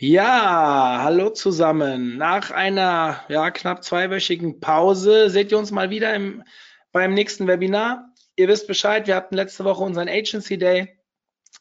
Ja, 0.00 1.00
hallo 1.02 1.30
zusammen. 1.30 2.18
Nach 2.18 2.52
einer 2.52 3.24
ja, 3.28 3.50
knapp 3.50 3.82
zweiwöchigen 3.82 4.60
Pause 4.60 5.28
seht 5.28 5.50
ihr 5.50 5.58
uns 5.58 5.72
mal 5.72 5.90
wieder 5.90 6.14
im, 6.14 6.44
beim 6.92 7.14
nächsten 7.14 7.48
Webinar. 7.48 8.14
Ihr 8.36 8.46
wisst 8.46 8.68
Bescheid, 8.68 9.08
wir 9.08 9.16
hatten 9.16 9.34
letzte 9.34 9.64
Woche 9.64 9.82
unseren 9.82 10.08
Agency 10.08 10.56
Day, 10.56 11.00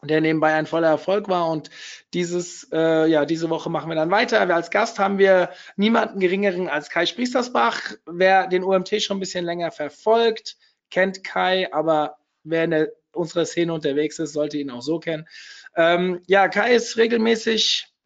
der 0.04 0.22
nebenbei 0.22 0.54
ein 0.54 0.68
voller 0.68 0.90
Erfolg 0.90 1.30
war 1.30 1.50
und 1.50 1.72
dieses, 2.14 2.70
äh, 2.72 3.08
ja, 3.08 3.26
diese 3.26 3.50
Woche 3.50 3.72
machen 3.72 3.90
wir 3.90 3.96
dann 3.96 4.12
weiter. 4.12 4.48
Wir 4.48 4.56
als 4.56 4.70
Gast 4.70 5.00
haben 5.00 5.18
wir 5.18 5.50
niemanden 5.76 6.20
geringeren 6.20 6.70
als 6.70 6.92
Kai 6.92 7.08
Spriestersbach. 7.08 7.94
Wer 8.06 8.46
den 8.46 8.64
OMT 8.64 9.02
schon 9.02 9.18
ein 9.18 9.22
bisschen 9.22 9.46
länger 9.46 9.72
verfolgt, 9.72 10.58
kennt 10.92 11.24
Kai, 11.24 11.74
aber 11.74 12.18
wer 12.44 12.66
in 12.66 12.70
der, 12.70 12.92
unserer 13.14 13.48
Szene 13.48 13.74
unterwegs 13.74 14.20
ist, 14.20 14.34
sollte 14.34 14.60
ihn 14.60 14.70
auch 14.70 14.84
so 14.84 15.00
kennen. 15.00 15.28
Ähm, 15.76 16.22
ja, 16.28 16.48
Kai 16.50 16.76
ist 16.76 16.98
regelmäßig 16.98 17.97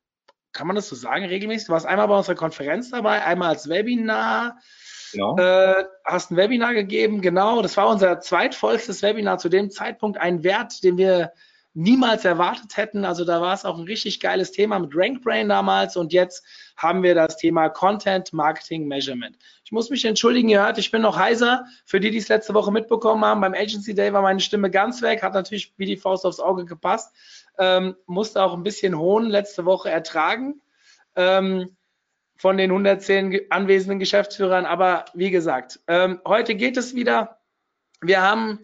kann 0.53 0.67
man 0.67 0.75
das 0.75 0.89
so 0.89 0.95
sagen, 0.95 1.25
regelmäßig? 1.25 1.67
Du 1.67 1.73
warst 1.73 1.85
einmal 1.85 2.07
bei 2.07 2.17
unserer 2.17 2.35
Konferenz 2.35 2.89
dabei, 2.89 3.23
einmal 3.23 3.49
als 3.49 3.69
Webinar. 3.69 4.57
Genau. 5.11 5.37
Äh, 5.37 5.85
hast 6.05 6.31
ein 6.31 6.37
Webinar 6.37 6.73
gegeben, 6.73 7.21
genau. 7.21 7.61
Das 7.61 7.77
war 7.77 7.89
unser 7.89 8.19
zweitvollstes 8.19 9.01
Webinar 9.01 9.37
zu 9.37 9.49
dem 9.49 9.69
Zeitpunkt. 9.69 10.17
Ein 10.17 10.43
Wert, 10.43 10.83
den 10.83 10.97
wir 10.97 11.33
niemals 11.73 12.25
erwartet 12.25 12.75
hätten. 12.75 13.05
Also 13.05 13.23
da 13.23 13.41
war 13.41 13.53
es 13.53 13.65
auch 13.65 13.77
ein 13.77 13.85
richtig 13.85 14.19
geiles 14.19 14.51
Thema 14.51 14.77
mit 14.79 14.91
RankBrain 14.93 15.47
damals 15.47 15.95
und 15.95 16.11
jetzt 16.11 16.45
haben 16.75 17.03
wir 17.03 17.15
das 17.15 17.37
Thema 17.37 17.69
Content 17.69 18.33
Marketing 18.33 18.87
Measurement. 18.87 19.37
Ich 19.63 19.71
muss 19.71 19.89
mich 19.89 20.03
entschuldigen, 20.03 20.49
ihr 20.49 20.61
hört, 20.61 20.77
ich 20.77 20.91
bin 20.91 21.01
noch 21.01 21.17
heiser. 21.17 21.65
Für 21.85 21.99
die, 21.99 22.11
die 22.11 22.17
es 22.17 22.27
letzte 22.27 22.53
Woche 22.53 22.71
mitbekommen 22.71 23.23
haben, 23.23 23.39
beim 23.39 23.53
Agency 23.53 23.93
Day 23.95 24.11
war 24.11 24.21
meine 24.21 24.41
Stimme 24.41 24.69
ganz 24.69 25.01
weg, 25.01 25.23
hat 25.23 25.33
natürlich 25.33 25.73
wie 25.77 25.85
die 25.85 25.97
Faust 25.97 26.25
aufs 26.25 26.39
Auge 26.39 26.65
gepasst 26.65 27.13
ähm, 27.57 27.95
musste 28.05 28.43
auch 28.43 28.53
ein 28.53 28.63
bisschen 28.63 28.97
Hohn 28.97 29.25
letzte 29.25 29.65
Woche 29.65 29.89
ertragen 29.89 30.61
ähm, 31.15 31.77
von 32.37 32.57
den 32.57 32.71
110 32.71 33.51
anwesenden 33.51 33.99
Geschäftsführern. 33.99 34.65
Aber 34.65 35.05
wie 35.13 35.31
gesagt, 35.31 35.79
ähm, 35.87 36.19
heute 36.25 36.55
geht 36.55 36.77
es 36.77 36.95
wieder. 36.95 37.39
Wir 38.01 38.21
haben 38.21 38.59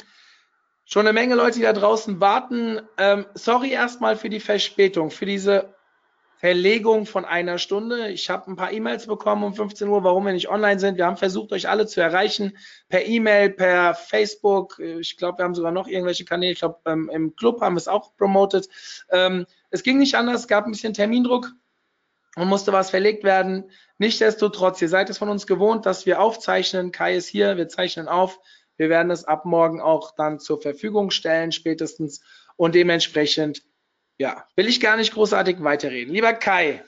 schon 0.87 1.05
eine 1.05 1.13
Menge 1.13 1.35
Leute, 1.35 1.57
die 1.57 1.65
da 1.65 1.73
draußen 1.73 2.19
warten. 2.21 2.81
Ähm, 2.97 3.25
sorry 3.33 3.71
erstmal 3.71 4.15
für 4.15 4.29
die 4.29 4.39
Verspätung, 4.39 5.11
für 5.11 5.25
diese 5.25 5.75
Verlegung 6.37 7.05
von 7.05 7.25
einer 7.25 7.57
Stunde. 7.57 8.09
Ich 8.09 8.29
habe 8.29 8.49
ein 8.49 8.55
paar 8.55 8.71
E-Mails 8.71 9.05
bekommen 9.05 9.43
um 9.43 9.53
15 9.53 9.87
Uhr, 9.89 10.03
warum 10.03 10.25
wir 10.25 10.33
nicht 10.33 10.49
online 10.49 10.79
sind. 10.79 10.97
Wir 10.97 11.05
haben 11.05 11.17
versucht, 11.17 11.51
euch 11.51 11.67
alle 11.67 11.87
zu 11.87 11.99
erreichen, 11.99 12.57
per 12.87 13.05
E-Mail, 13.05 13.49
per 13.49 13.95
Facebook. 13.95 14.79
Ich 14.79 15.17
glaube, 15.17 15.39
wir 15.39 15.45
haben 15.45 15.55
sogar 15.55 15.71
noch 15.71 15.87
irgendwelche 15.87 16.23
Kanäle. 16.23 16.53
Ich 16.53 16.59
glaube, 16.59 16.79
ähm, 16.85 17.09
im 17.11 17.35
Club 17.35 17.59
haben 17.59 17.75
wir 17.75 17.79
es 17.79 17.89
auch 17.89 18.15
promotet. 18.15 18.69
Ähm, 19.09 19.45
es 19.71 19.83
ging 19.83 19.97
nicht 19.97 20.15
anders, 20.15 20.41
es 20.41 20.47
gab 20.47 20.65
ein 20.65 20.71
bisschen 20.71 20.93
Termindruck 20.93 21.51
und 22.37 22.47
musste 22.47 22.71
was 22.71 22.91
verlegt 22.91 23.25
werden. 23.25 23.69
Nichtsdestotrotz, 23.97 24.81
ihr 24.81 24.89
seid 24.89 25.09
es 25.09 25.17
von 25.17 25.27
uns 25.27 25.47
gewohnt, 25.47 25.85
dass 25.85 26.05
wir 26.05 26.21
aufzeichnen. 26.21 26.93
Kai 26.93 27.15
ist 27.15 27.27
hier, 27.27 27.57
wir 27.57 27.67
zeichnen 27.67 28.07
auf. 28.07 28.39
Wir 28.77 28.89
werden 28.89 29.11
es 29.11 29.25
ab 29.25 29.45
morgen 29.45 29.81
auch 29.81 30.15
dann 30.15 30.39
zur 30.39 30.61
Verfügung 30.61 31.11
stellen, 31.11 31.51
spätestens. 31.51 32.21
Und 32.55 32.75
dementsprechend 32.75 33.63
ja, 34.17 34.47
will 34.55 34.67
ich 34.67 34.79
gar 34.79 34.97
nicht 34.97 35.13
großartig 35.13 35.63
weiterreden. 35.63 36.13
Lieber 36.13 36.33
Kai, 36.33 36.83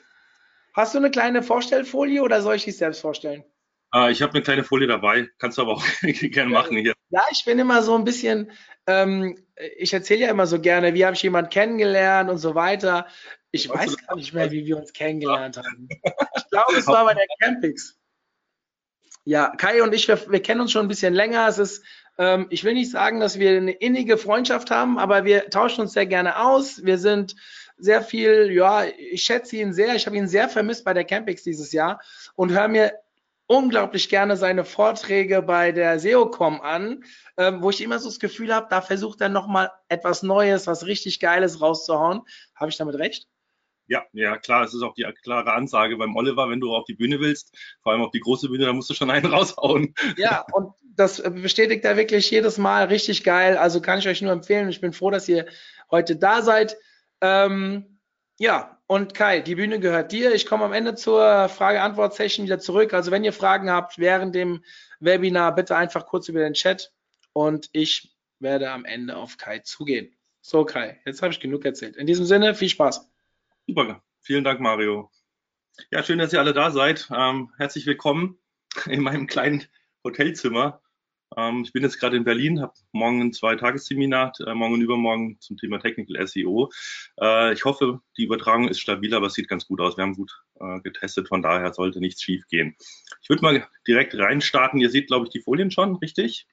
hast 0.74 0.94
du 0.94 0.98
eine 0.98 1.10
kleine 1.10 1.42
Vorstellfolie 1.42 2.22
oder 2.22 2.42
soll 2.42 2.56
ich 2.56 2.64
dich 2.64 2.76
selbst 2.76 3.00
vorstellen? 3.00 3.44
Äh, 3.94 4.12
ich 4.12 4.22
habe 4.22 4.32
eine 4.32 4.42
kleine 4.42 4.64
Folie 4.64 4.88
dabei, 4.88 5.28
kannst 5.38 5.58
du 5.58 5.62
aber 5.62 5.74
auch 5.74 5.84
gerne 6.02 6.50
machen 6.50 6.76
hier. 6.76 6.94
Ja, 7.10 7.22
ich 7.30 7.44
bin 7.44 7.58
immer 7.58 7.82
so 7.82 7.94
ein 7.94 8.04
bisschen, 8.04 8.50
ähm, 8.86 9.38
ich 9.76 9.92
erzähle 9.92 10.22
ja 10.22 10.30
immer 10.30 10.46
so 10.46 10.60
gerne, 10.60 10.94
wie 10.94 11.04
habe 11.04 11.14
ich 11.14 11.22
jemanden 11.22 11.50
kennengelernt 11.50 12.30
und 12.30 12.38
so 12.38 12.54
weiter. 12.54 13.06
Ich 13.52 13.68
weißt 13.68 13.92
weiß 13.92 14.06
gar 14.06 14.16
nicht 14.16 14.32
mehr, 14.32 14.50
wie 14.52 14.64
wir 14.64 14.76
uns 14.76 14.92
kennengelernt 14.92 15.56
haben. 15.56 15.88
Ich 16.36 16.50
glaube, 16.50 16.78
es 16.78 16.86
war 16.88 17.04
bei 17.04 17.14
der 17.14 17.26
Campix. 17.40 17.99
Ja, 19.24 19.52
Kai 19.56 19.82
und 19.82 19.94
ich, 19.94 20.08
wir, 20.08 20.18
wir 20.30 20.42
kennen 20.42 20.62
uns 20.62 20.72
schon 20.72 20.86
ein 20.86 20.88
bisschen 20.88 21.14
länger. 21.14 21.46
Es 21.46 21.58
ist 21.58 21.84
ähm, 22.20 22.46
ich 22.50 22.64
will 22.64 22.74
nicht 22.74 22.90
sagen, 22.90 23.18
dass 23.18 23.38
wir 23.38 23.56
eine 23.56 23.72
innige 23.72 24.18
Freundschaft 24.18 24.70
haben, 24.70 24.98
aber 24.98 25.24
wir 25.24 25.48
tauschen 25.48 25.80
uns 25.80 25.94
sehr 25.94 26.04
gerne 26.04 26.38
aus. 26.38 26.84
Wir 26.84 26.98
sind 26.98 27.34
sehr 27.78 28.02
viel, 28.02 28.50
ja, 28.52 28.84
ich 28.84 29.24
schätze 29.24 29.56
ihn 29.56 29.72
sehr. 29.72 29.94
Ich 29.94 30.06
habe 30.06 30.16
ihn 30.16 30.28
sehr 30.28 30.50
vermisst 30.50 30.84
bei 30.84 30.92
der 30.92 31.04
Campix 31.04 31.42
dieses 31.44 31.72
Jahr 31.72 31.98
und 32.34 32.52
höre 32.52 32.68
mir 32.68 32.92
unglaublich 33.46 34.10
gerne 34.10 34.36
seine 34.36 34.66
Vorträge 34.66 35.40
bei 35.40 35.72
der 35.72 35.98
SEOCom 35.98 36.60
an, 36.60 37.04
ähm, 37.38 37.62
wo 37.62 37.70
ich 37.70 37.80
immer 37.80 37.98
so 37.98 38.10
das 38.10 38.20
Gefühl 38.20 38.54
habe, 38.54 38.66
da 38.68 38.82
versucht 38.82 39.22
er 39.22 39.30
nochmal 39.30 39.72
etwas 39.88 40.22
Neues, 40.22 40.66
was 40.66 40.84
richtig 40.84 41.20
Geiles 41.20 41.62
rauszuhauen. 41.62 42.20
Habe 42.54 42.68
ich 42.70 42.76
damit 42.76 42.96
recht? 42.96 43.28
Ja, 43.90 44.06
ja, 44.12 44.38
klar, 44.38 44.62
es 44.62 44.72
ist 44.72 44.82
auch 44.82 44.94
die 44.94 45.04
klare 45.24 45.52
Ansage 45.52 45.96
beim 45.96 46.14
Oliver, 46.14 46.48
wenn 46.48 46.60
du 46.60 46.72
auf 46.72 46.84
die 46.84 46.94
Bühne 46.94 47.18
willst, 47.18 47.58
vor 47.82 47.90
allem 47.90 48.02
auf 48.02 48.12
die 48.12 48.20
große 48.20 48.48
Bühne, 48.48 48.64
da 48.66 48.72
musst 48.72 48.88
du 48.88 48.94
schon 48.94 49.10
einen 49.10 49.26
raushauen. 49.32 49.96
Ja, 50.16 50.46
und 50.52 50.72
das 50.94 51.20
bestätigt 51.20 51.84
er 51.84 51.96
wirklich 51.96 52.30
jedes 52.30 52.56
Mal 52.56 52.84
richtig 52.84 53.24
geil. 53.24 53.56
Also 53.56 53.80
kann 53.80 53.98
ich 53.98 54.06
euch 54.06 54.22
nur 54.22 54.30
empfehlen. 54.30 54.68
Ich 54.68 54.80
bin 54.80 54.92
froh, 54.92 55.10
dass 55.10 55.28
ihr 55.28 55.46
heute 55.90 56.14
da 56.14 56.40
seid. 56.42 56.76
Ähm, 57.20 57.98
ja, 58.38 58.80
und 58.86 59.12
Kai, 59.12 59.40
die 59.40 59.56
Bühne 59.56 59.80
gehört 59.80 60.12
dir. 60.12 60.32
Ich 60.36 60.46
komme 60.46 60.64
am 60.64 60.72
Ende 60.72 60.94
zur 60.94 61.48
Frage-Antwort-Session 61.48 62.46
wieder 62.46 62.60
zurück. 62.60 62.94
Also 62.94 63.10
wenn 63.10 63.24
ihr 63.24 63.32
Fragen 63.32 63.70
habt 63.70 63.98
während 63.98 64.36
dem 64.36 64.62
Webinar, 65.00 65.52
bitte 65.56 65.74
einfach 65.74 66.06
kurz 66.06 66.28
über 66.28 66.38
den 66.38 66.54
Chat 66.54 66.92
und 67.32 67.68
ich 67.72 68.14
werde 68.38 68.70
am 68.70 68.84
Ende 68.84 69.16
auf 69.16 69.36
Kai 69.36 69.58
zugehen. 69.58 70.14
So, 70.42 70.64
Kai, 70.64 71.00
jetzt 71.04 71.22
habe 71.22 71.32
ich 71.32 71.40
genug 71.40 71.64
erzählt. 71.64 71.96
In 71.96 72.06
diesem 72.06 72.24
Sinne, 72.24 72.54
viel 72.54 72.68
Spaß. 72.68 73.09
Super, 73.66 74.02
vielen 74.20 74.44
Dank, 74.44 74.60
Mario. 74.60 75.10
Ja, 75.90 76.02
schön, 76.02 76.18
dass 76.18 76.32
ihr 76.32 76.40
alle 76.40 76.52
da 76.52 76.70
seid. 76.70 77.08
Ähm, 77.14 77.52
herzlich 77.56 77.86
willkommen 77.86 78.38
in 78.86 79.00
meinem 79.02 79.26
kleinen 79.26 79.64
Hotelzimmer. 80.04 80.82
Ähm, 81.36 81.62
ich 81.64 81.72
bin 81.72 81.82
jetzt 81.82 82.00
gerade 82.00 82.16
in 82.16 82.24
Berlin, 82.24 82.60
habe 82.60 82.72
morgen 82.92 83.20
ein 83.20 83.32
Zwei-Tages-Seminar, 83.32 84.32
äh, 84.46 84.54
morgen 84.54 84.74
und 84.74 84.80
übermorgen 84.80 85.38
zum 85.40 85.56
Thema 85.56 85.78
Technical 85.78 86.26
SEO. 86.26 86.70
Äh, 87.20 87.52
ich 87.52 87.64
hoffe, 87.64 88.00
die 88.16 88.24
Übertragung 88.24 88.68
ist 88.68 88.80
stabil, 88.80 89.14
aber 89.14 89.28
es 89.28 89.34
sieht 89.34 89.48
ganz 89.48 89.66
gut 89.66 89.80
aus. 89.80 89.96
Wir 89.96 90.02
haben 90.02 90.16
gut 90.16 90.32
äh, 90.58 90.80
getestet, 90.80 91.28
von 91.28 91.42
daher 91.42 91.72
sollte 91.72 92.00
nichts 92.00 92.22
schief 92.22 92.46
gehen. 92.48 92.74
Ich 93.22 93.28
würde 93.28 93.42
mal 93.42 93.68
direkt 93.86 94.14
reinstarten. 94.14 94.80
Ihr 94.80 94.90
seht, 94.90 95.06
glaube 95.06 95.26
ich, 95.26 95.30
die 95.30 95.42
Folien 95.42 95.70
schon, 95.70 95.96
richtig? 95.96 96.48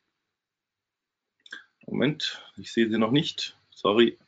Moment, 1.87 2.45
ich 2.57 2.71
sehe 2.71 2.89
sie 2.89 2.97
noch 2.99 3.11
nicht. 3.11 3.57
Sorry. 3.71 4.19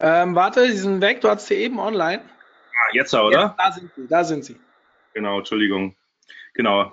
Ähm, 0.00 0.34
warte, 0.34 0.70
sie 0.70 0.78
sind 0.78 1.00
weg. 1.00 1.20
Du 1.20 1.28
hast 1.28 1.46
sie 1.46 1.54
eben 1.54 1.78
online. 1.78 2.22
Ah, 2.22 2.94
jetzt, 2.94 3.14
oder? 3.14 3.56
Jetzt, 3.56 3.58
da 3.58 3.72
sind 3.72 3.90
sie. 3.94 4.06
Da 4.08 4.24
sind 4.24 4.44
sie. 4.44 4.56
Genau, 5.14 5.38
Entschuldigung. 5.38 5.96
Genau. 6.54 6.92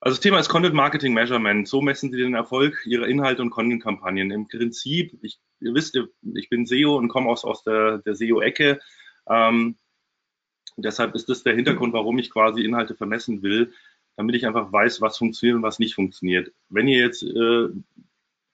Also 0.00 0.16
das 0.16 0.20
Thema 0.20 0.38
ist 0.38 0.48
Content 0.48 0.74
Marketing 0.74 1.12
Measurement. 1.12 1.68
So 1.68 1.82
messen 1.82 2.10
Sie 2.10 2.16
den 2.16 2.34
Erfolg 2.34 2.86
Ihrer 2.86 3.06
Inhalte 3.06 3.42
und 3.42 3.50
Content-Kampagnen. 3.50 4.30
Im 4.30 4.48
Prinzip, 4.48 5.18
ich, 5.22 5.38
ihr 5.60 5.74
wisst, 5.74 5.98
ich 6.34 6.48
bin 6.48 6.64
SEO 6.66 6.96
und 6.96 7.08
komme 7.08 7.28
aus, 7.28 7.44
aus 7.44 7.62
der, 7.64 7.98
der 7.98 8.14
SEO-Ecke. 8.14 8.80
Ähm, 9.28 9.76
deshalb 10.76 11.14
ist 11.14 11.28
das 11.28 11.42
der 11.42 11.54
Hintergrund, 11.54 11.92
warum 11.92 12.18
ich 12.18 12.30
quasi 12.30 12.64
Inhalte 12.64 12.94
vermessen 12.94 13.42
will, 13.42 13.74
damit 14.16 14.34
ich 14.36 14.46
einfach 14.46 14.72
weiß, 14.72 15.02
was 15.02 15.18
funktioniert 15.18 15.56
und 15.56 15.62
was 15.62 15.78
nicht 15.78 15.94
funktioniert. 15.94 16.50
Wenn 16.70 16.88
ihr 16.88 16.98
jetzt 16.98 17.22
äh, 17.22 17.68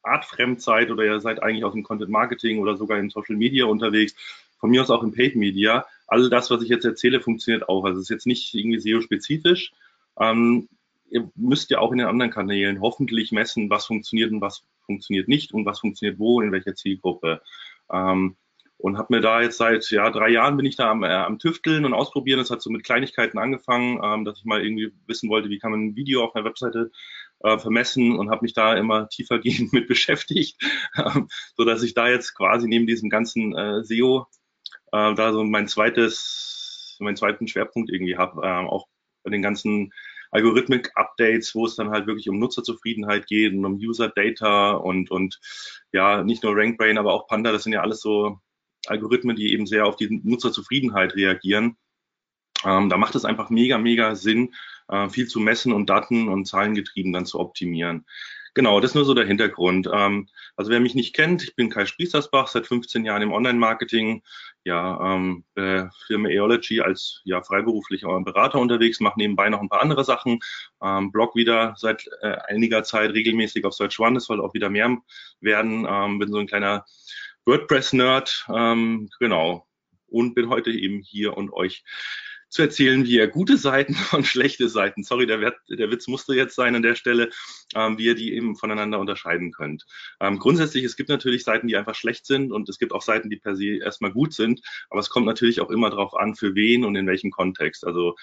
artfremd 0.06 0.62
seid 0.62 0.90
oder 0.90 1.04
ihr 1.04 1.20
seid 1.20 1.42
eigentlich 1.42 1.64
aus 1.64 1.72
dem 1.72 1.82
Content 1.82 2.10
Marketing 2.10 2.60
oder 2.60 2.76
sogar 2.76 2.98
in 2.98 3.10
Social 3.10 3.36
Media 3.36 3.66
unterwegs, 3.66 4.14
von 4.58 4.70
mir 4.70 4.82
aus 4.82 4.90
auch 4.90 5.02
im 5.02 5.12
Paid 5.12 5.36
Media, 5.36 5.86
all 6.06 6.30
das, 6.30 6.50
was 6.50 6.62
ich 6.62 6.68
jetzt 6.68 6.84
erzähle, 6.84 7.20
funktioniert 7.20 7.68
auch. 7.68 7.84
Also 7.84 7.98
es 7.98 8.04
ist 8.04 8.10
jetzt 8.10 8.26
nicht 8.26 8.54
irgendwie 8.54 8.80
SEO-spezifisch. 8.80 9.72
Ähm, 10.18 10.68
ihr 11.10 11.30
müsst 11.34 11.70
ja 11.70 11.78
auch 11.78 11.92
in 11.92 11.98
den 11.98 12.06
anderen 12.06 12.30
Kanälen 12.30 12.80
hoffentlich 12.80 13.32
messen, 13.32 13.70
was 13.70 13.86
funktioniert 13.86 14.32
und 14.32 14.40
was 14.40 14.64
funktioniert 14.84 15.28
nicht 15.28 15.52
und 15.52 15.66
was 15.66 15.80
funktioniert 15.80 16.18
wo, 16.18 16.40
in 16.40 16.52
welcher 16.52 16.74
Zielgruppe. 16.74 17.42
Ähm, 17.92 18.36
und 18.78 18.98
habe 18.98 19.14
mir 19.14 19.20
da 19.22 19.40
jetzt 19.40 19.56
seit 19.56 19.90
ja, 19.90 20.10
drei 20.10 20.28
Jahren 20.28 20.56
bin 20.56 20.66
ich 20.66 20.76
da 20.76 20.90
am, 20.90 21.02
äh, 21.02 21.08
am 21.08 21.38
Tüfteln 21.38 21.84
und 21.84 21.94
Ausprobieren. 21.94 22.38
Das 22.38 22.50
hat 22.50 22.60
so 22.60 22.70
mit 22.70 22.84
Kleinigkeiten 22.84 23.38
angefangen, 23.38 24.00
ähm, 24.02 24.24
dass 24.24 24.38
ich 24.38 24.44
mal 24.44 24.62
irgendwie 24.62 24.92
wissen 25.06 25.30
wollte, 25.30 25.48
wie 25.48 25.58
kann 25.58 25.70
man 25.70 25.86
ein 25.86 25.96
Video 25.96 26.22
auf 26.22 26.34
einer 26.34 26.44
Webseite 26.44 26.90
äh, 27.46 27.58
vermessen 27.58 28.19
und 28.19 28.31
habe 28.31 28.43
mich 28.43 28.54
da 28.54 28.75
immer 28.75 29.08
tiefergehend 29.08 29.72
mit 29.72 29.87
beschäftigt, 29.87 30.60
ähm, 30.96 31.28
so 31.56 31.64
dass 31.64 31.82
ich 31.82 31.94
da 31.94 32.08
jetzt 32.08 32.34
quasi 32.34 32.66
neben 32.66 32.87
diesem 32.87 33.08
ganzen 33.08 33.56
äh, 33.56 33.84
SEO 33.84 34.26
äh, 34.93 35.14
da 35.14 35.32
so 35.32 35.44
mein 35.44 35.69
zweites, 35.69 36.96
meinen 37.00 37.16
zweiten 37.16 37.46
Schwerpunkt 37.46 37.90
irgendwie 37.90 38.16
habe, 38.16 38.43
äh, 38.43 38.66
auch 38.66 38.87
bei 39.22 39.31
den 39.31 39.43
ganzen 39.43 39.93
Algorithmik-Updates, 40.32 41.54
wo 41.54 41.66
es 41.66 41.76
dann 41.76 41.90
halt 41.90 42.06
wirklich 42.06 42.28
um 42.28 42.38
Nutzerzufriedenheit 42.38 43.26
geht 43.26 43.52
und 43.54 43.64
um 43.64 43.75
User-Data 43.75 44.72
und, 44.72 45.10
und 45.10 45.40
ja, 45.92 46.25
nicht 46.25 46.42
nur 46.42 46.56
RankBrain, 46.56 46.99
aber 46.99 47.12
auch 47.12 47.28
Panda, 47.28 47.52
das 47.52 47.62
sind 47.62 47.72
ja 47.72 47.81
alles 47.81 48.00
so 48.00 48.40
Algorithmen, 48.87 49.37
die 49.37 49.52
eben 49.52 49.66
sehr 49.66 49.87
auf 49.87 49.96
die 49.96 50.20
Nutzerzufriedenheit 50.25 51.14
reagieren. 51.14 51.76
Ähm, 52.64 52.88
da 52.88 52.96
macht 52.96 53.14
es 53.14 53.25
einfach 53.25 53.50
mega, 53.50 53.78
mega 53.78 54.14
Sinn, 54.14 54.54
äh, 54.88 55.08
viel 55.08 55.26
zu 55.26 55.40
messen 55.40 55.72
und 55.72 55.90
Daten 55.90 56.28
und 56.28 56.46
Zahlengetrieben 56.46 57.12
dann 57.12 57.26
zu 57.26 57.40
optimieren. 57.40 58.04
Genau, 58.56 58.80
das 58.80 58.92
ist 58.92 58.94
nur 58.94 59.04
so 59.04 59.12
der 59.12 59.26
Hintergrund. 59.26 59.86
Ähm, 59.92 60.28
also 60.56 60.70
wer 60.70 60.80
mich 60.80 60.94
nicht 60.94 61.14
kennt, 61.14 61.42
ich 61.42 61.54
bin 61.56 61.68
Kai 61.68 61.84
Sprießersbach, 61.84 62.48
seit 62.48 62.66
15 62.66 63.04
Jahren 63.04 63.20
im 63.20 63.32
Online-Marketing, 63.32 64.22
ja, 64.64 65.14
ähm, 65.14 65.44
äh, 65.56 65.84
Firma 66.06 66.30
Eology 66.30 66.80
als 66.80 67.20
ja, 67.24 67.42
freiberuflicher 67.42 68.18
Berater 68.22 68.58
unterwegs, 68.58 68.98
mache 68.98 69.18
nebenbei 69.18 69.50
noch 69.50 69.60
ein 69.60 69.68
paar 69.68 69.82
andere 69.82 70.04
Sachen, 70.04 70.38
ähm, 70.82 71.12
Blog 71.12 71.36
wieder 71.36 71.74
seit 71.76 72.08
äh, 72.22 72.38
einiger 72.48 72.82
Zeit 72.82 73.10
regelmäßig 73.10 73.66
auf 73.66 73.74
Search 73.74 74.00
One, 74.00 74.14
das 74.14 74.24
soll 74.24 74.40
auch 74.40 74.54
wieder 74.54 74.70
mehr 74.70 74.96
werden, 75.40 75.86
ähm, 75.86 76.18
bin 76.18 76.32
so 76.32 76.38
ein 76.38 76.46
kleiner 76.46 76.86
WordPress-Nerd, 77.44 78.46
ähm, 78.54 79.10
genau, 79.20 79.66
und 80.06 80.34
bin 80.34 80.48
heute 80.48 80.70
eben 80.70 81.02
hier 81.02 81.36
und 81.36 81.52
euch 81.52 81.84
zu 82.56 82.62
erzählen, 82.62 83.04
wie 83.04 83.16
ihr 83.16 83.28
gute 83.28 83.56
Seiten 83.56 83.96
und 84.12 84.26
schlechte 84.26 84.68
Seiten, 84.68 85.04
sorry, 85.04 85.26
der, 85.26 85.54
der 85.68 85.90
Witz 85.90 86.08
musste 86.08 86.34
jetzt 86.34 86.56
sein 86.56 86.74
an 86.74 86.82
der 86.82 86.94
Stelle, 86.94 87.30
ähm, 87.74 87.98
wie 87.98 88.06
ihr 88.06 88.14
die 88.14 88.34
eben 88.34 88.56
voneinander 88.56 88.98
unterscheiden 88.98 89.52
könnt. 89.52 89.84
Ähm, 90.20 90.38
grundsätzlich, 90.38 90.82
es 90.82 90.96
gibt 90.96 91.10
natürlich 91.10 91.44
Seiten, 91.44 91.68
die 91.68 91.76
einfach 91.76 91.94
schlecht 91.94 92.26
sind 92.26 92.52
und 92.52 92.68
es 92.68 92.78
gibt 92.78 92.92
auch 92.92 93.02
Seiten, 93.02 93.30
die 93.30 93.36
per 93.36 93.54
se 93.54 93.76
erstmal 93.76 94.12
gut 94.12 94.32
sind, 94.32 94.60
aber 94.90 95.00
es 95.00 95.10
kommt 95.10 95.26
natürlich 95.26 95.60
auch 95.60 95.70
immer 95.70 95.90
darauf 95.90 96.14
an, 96.14 96.34
für 96.34 96.54
wen 96.54 96.84
und 96.84 96.96
in 96.96 97.06
welchem 97.06 97.30
Kontext. 97.30 97.86
Also 97.86 98.16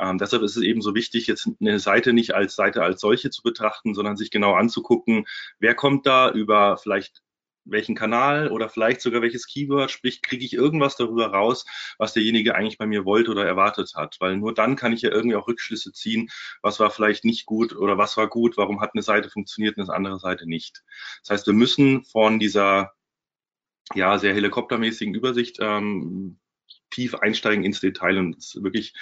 ähm, 0.00 0.18
deshalb 0.18 0.42
ist 0.42 0.56
es 0.56 0.62
eben 0.62 0.82
so 0.82 0.94
wichtig, 0.94 1.26
jetzt 1.26 1.48
eine 1.60 1.78
Seite 1.78 2.12
nicht 2.12 2.34
als 2.34 2.54
Seite 2.54 2.82
als 2.82 3.00
solche 3.00 3.30
zu 3.30 3.42
betrachten, 3.42 3.94
sondern 3.94 4.16
sich 4.16 4.30
genau 4.30 4.54
anzugucken, 4.54 5.24
wer 5.58 5.74
kommt 5.74 6.06
da 6.06 6.30
über 6.30 6.76
vielleicht 6.78 7.22
welchen 7.70 7.94
Kanal 7.94 8.50
oder 8.50 8.68
vielleicht 8.68 9.00
sogar 9.00 9.22
welches 9.22 9.46
Keyword, 9.46 9.90
sprich, 9.90 10.22
kriege 10.22 10.44
ich 10.44 10.52
irgendwas 10.54 10.96
darüber 10.96 11.28
raus, 11.28 11.64
was 11.98 12.12
derjenige 12.12 12.54
eigentlich 12.54 12.78
bei 12.78 12.86
mir 12.86 13.04
wollte 13.04 13.30
oder 13.30 13.46
erwartet 13.46 13.92
hat. 13.94 14.16
Weil 14.20 14.36
nur 14.36 14.54
dann 14.54 14.76
kann 14.76 14.92
ich 14.92 15.02
ja 15.02 15.10
irgendwie 15.10 15.36
auch 15.36 15.48
Rückschlüsse 15.48 15.92
ziehen, 15.92 16.28
was 16.62 16.80
war 16.80 16.90
vielleicht 16.90 17.24
nicht 17.24 17.46
gut 17.46 17.74
oder 17.76 17.98
was 17.98 18.16
war 18.16 18.28
gut, 18.28 18.56
warum 18.56 18.80
hat 18.80 18.90
eine 18.94 19.02
Seite 19.02 19.30
funktioniert 19.30 19.76
und 19.76 19.84
eine 19.84 19.96
andere 19.96 20.18
Seite 20.18 20.48
nicht. 20.48 20.82
Das 21.22 21.30
heißt, 21.30 21.46
wir 21.46 21.54
müssen 21.54 22.04
von 22.04 22.38
dieser 22.38 22.92
ja 23.94 24.18
sehr 24.18 24.34
helikoptermäßigen 24.34 25.14
Übersicht 25.14 25.58
ähm, 25.60 26.38
tief 26.90 27.14
einsteigen 27.14 27.64
ins 27.64 27.80
Detail 27.80 28.18
und 28.18 28.36
wirklich 28.62 28.94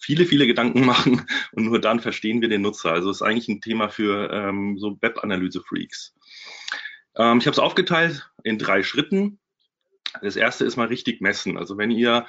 viele, 0.00 0.26
viele 0.26 0.46
Gedanken 0.46 0.84
machen 0.86 1.26
und 1.52 1.64
nur 1.64 1.80
dann 1.80 2.00
verstehen 2.00 2.40
wir 2.40 2.48
den 2.48 2.62
Nutzer. 2.62 2.92
Also 2.92 3.10
es 3.10 3.18
ist 3.18 3.22
eigentlich 3.22 3.48
ein 3.48 3.60
Thema 3.60 3.88
für 3.88 4.30
ähm, 4.32 4.78
so 4.78 4.96
Web-Analyse-Freaks. 5.00 6.14
Ähm, 7.16 7.38
ich 7.38 7.46
habe 7.46 7.52
es 7.52 7.58
aufgeteilt 7.58 8.30
in 8.42 8.58
drei 8.58 8.82
Schritten. 8.82 9.38
Das 10.22 10.36
erste 10.36 10.64
ist 10.64 10.76
mal 10.76 10.88
richtig 10.88 11.20
messen. 11.20 11.58
Also 11.58 11.76
wenn 11.78 11.90
ihr 11.90 12.26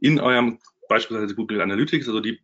in 0.00 0.20
eurem 0.20 0.58
beispielsweise 0.88 1.34
Google 1.34 1.60
Analytics, 1.60 2.06
also 2.08 2.20
die, 2.20 2.40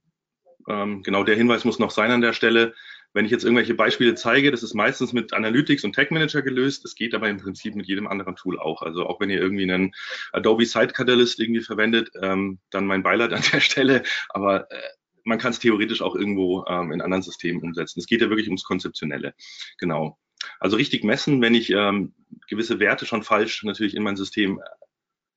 ähm, 0.69 1.03
genau 1.03 1.25
der 1.25 1.37
Hinweis 1.37 1.65
muss 1.65 1.79
noch 1.79 1.91
sein 1.91 2.11
an 2.11 2.21
der 2.21 2.33
Stelle, 2.33 2.75
wenn 3.15 3.27
ich 3.27 3.31
jetzt 3.31 3.45
irgendwelche 3.45 3.75
Beispiele 3.75 4.15
zeige, 4.15 4.51
das 4.51 4.63
ist 4.63 4.75
meistens 4.75 5.13
mit 5.13 5.35
Analytics 5.35 5.85
und 5.85 5.95
Tag 5.95 6.11
Manager 6.11 6.41
gelöst. 6.41 6.85
Das 6.85 6.95
geht 6.95 7.15
aber 7.15 7.29
im 7.29 7.39
Prinzip 7.39 7.75
mit 7.75 7.87
jedem 7.87 8.07
anderen 8.07 8.37
Tool 8.37 8.59
auch. 8.59 8.83
Also 8.83 9.07
auch 9.07 9.21
wenn 9.21 9.29
ihr 9.29 9.41
irgendwie 9.41 9.71
einen 9.71 9.95
Adobe 10.33 10.65
Site 10.65 10.95
Catalyst 10.95 11.39
irgendwie 11.39 11.61
verwendet, 11.61 12.11
ähm, 12.21 12.59
dann 12.71 12.87
mein 12.87 13.03
Beileid 13.03 13.33
an 13.35 13.43
der 13.53 13.61
Stelle. 13.61 14.03
Aber 14.31 14.71
äh, 14.71 14.81
man 15.25 15.39
kann 15.39 15.53
es 15.53 15.59
theoretisch 15.59 16.01
auch 16.01 16.17
irgendwo 16.17 16.65
ähm, 16.67 16.93
in 16.93 17.03
anderen 17.03 17.23
Systemen 17.23 17.63
umsetzen. 17.63 18.01
Es 18.01 18.07
geht 18.07 18.23
ja 18.23 18.31
wirklich 18.31 18.49
ums 18.49 18.65
Konzeptionelle. 18.65 19.35
Genau. 19.79 20.19
Also 20.61 20.77
richtig 20.77 21.05
messen, 21.05 21.41
wenn 21.41 21.55
ich 21.55 21.71
ähm, 21.71 22.15
gewisse 22.49 22.81
Werte 22.81 23.07
schon 23.07 23.23
falsch 23.23 23.63
natürlich 23.65 23.95
in 23.95 24.03
mein 24.03 24.17
System 24.17 24.61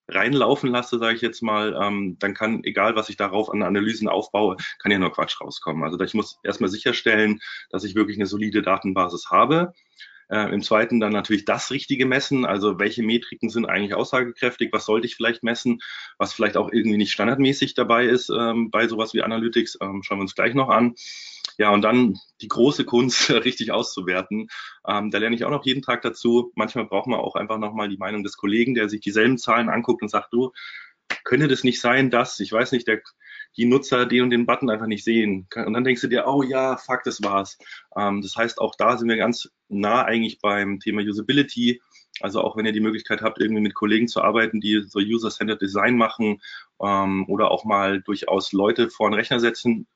reinlaufen 0.08 0.70
lasse, 0.70 1.00
sage 1.00 1.16
ich 1.16 1.22
jetzt 1.22 1.42
mal, 1.42 1.76
ähm, 1.82 2.18
dann 2.20 2.34
kann, 2.34 2.64
egal 2.64 2.96
was 2.96 3.10
ich 3.10 3.18
darauf 3.18 3.50
an 3.50 3.64
Analysen 3.64 4.08
aufbaue, 4.08 4.58
kann 4.80 4.92
ja 4.92 5.00
nur 5.00 5.12
Quatsch 5.12 5.42
rauskommen. 5.42 5.84
Also 5.84 6.00
ich 6.00 6.14
muss 6.14 6.40
erstmal 6.44 6.70
sicherstellen, 6.70 7.40
dass 7.70 7.84
ich 7.84 7.96
wirklich 7.96 8.18
eine 8.18 8.28
solide 8.28 8.62
Datenbasis 8.62 9.32
habe. 9.32 9.74
Äh, 10.30 10.54
Im 10.54 10.62
zweiten 10.62 11.00
dann 11.00 11.14
natürlich 11.14 11.46
das 11.46 11.72
Richtige 11.72 12.06
messen, 12.06 12.46
also 12.46 12.80
welche 12.80 13.04
Metriken 13.04 13.50
sind 13.50 13.66
eigentlich 13.66 13.94
aussagekräftig, 13.94 14.70
was 14.72 14.86
sollte 14.86 15.06
ich 15.06 15.16
vielleicht 15.16 15.44
messen, 15.44 15.80
was 16.18 16.34
vielleicht 16.34 16.58
auch 16.58 16.72
irgendwie 16.72 16.98
nicht 16.98 17.12
standardmäßig 17.12 17.76
dabei 17.76 18.06
ist 18.06 18.30
ähm, 18.30 18.72
bei 18.72 18.88
sowas 18.88 19.14
wie 19.14 19.22
Analytics, 19.22 19.78
ähm, 19.82 20.02
schauen 20.04 20.18
wir 20.18 20.24
uns 20.24 20.36
gleich 20.36 20.56
noch 20.56 20.70
an. 20.70 20.96
Ja, 21.58 21.72
und 21.72 21.82
dann 21.82 22.18
die 22.42 22.48
große 22.48 22.86
Kunst 22.86 23.30
richtig 23.32 23.72
auszuwerten. 23.72 24.48
Ähm, 24.88 25.12
da 25.12 25.18
lerne 25.18 25.36
ich 25.36 25.46
auch 25.46 25.52
noch 25.52 25.66
jeden 25.66 25.82
Tag 25.82 26.02
dazu. 26.02 26.52
Manchmal 26.56 26.86
braucht 26.86 27.08
man 27.08 27.20
auch 27.20 27.36
einfach 27.36 27.58
nochmal 27.58 27.90
die 27.90 27.98
Meinung 27.98 28.24
des 28.24 28.38
Kollegen, 28.38 28.76
der 28.76 28.90
sich 28.90 29.02
dieselben 29.02 29.38
Zahlen 29.38 29.70
anguckt 29.70 30.02
und 30.02 30.10
sagt, 30.10 30.34
du, 30.34 30.52
könnte 31.24 31.48
das 31.48 31.64
nicht 31.64 31.82
sein, 31.82 32.10
dass, 32.10 32.40
ich 32.40 32.52
weiß 32.52 32.72
nicht, 32.72 32.88
der, 32.88 33.02
die 33.58 33.66
Nutzer 33.66 34.06
den 34.06 34.24
und 34.24 34.30
den 34.30 34.46
Button 34.46 34.70
einfach 34.70 34.88
nicht 34.88 35.04
sehen. 35.04 35.48
Und 35.56 35.74
dann 35.74 35.84
denkst 35.84 36.02
du 36.02 36.08
dir, 36.08 36.26
oh 36.28 36.44
ja, 36.44 36.78
fuck, 36.78 37.04
das 37.04 37.22
war's. 37.24 37.58
Ähm, 37.96 38.22
das 38.22 38.36
heißt, 38.36 38.60
auch 38.60 38.76
da 38.76 38.98
sind 38.98 39.10
wir 39.10 39.18
ganz 39.18 39.50
nah 39.68 40.04
eigentlich 40.04 40.40
beim 40.40 40.80
Thema 40.80 41.02
Usability. 41.02 41.82
Also 42.22 42.42
auch 42.42 42.56
wenn 42.56 42.66
ihr 42.66 42.72
die 42.72 42.80
Möglichkeit 42.80 43.22
habt, 43.22 43.42
irgendwie 43.42 43.62
mit 43.62 43.76
Kollegen 43.76 44.08
zu 44.08 44.22
arbeiten, 44.22 44.62
die 44.62 44.84
so 44.88 45.00
User-Centered 45.00 45.62
Design 45.62 45.98
machen 45.98 46.42
ähm, 46.82 47.26
oder 47.28 47.52
auch 47.52 47.66
mal 47.66 48.02
durchaus 48.02 48.54
Leute 48.54 48.90
vor 48.90 49.10
den 49.10 49.16
Rechner 49.16 49.40
setzen, 49.40 49.88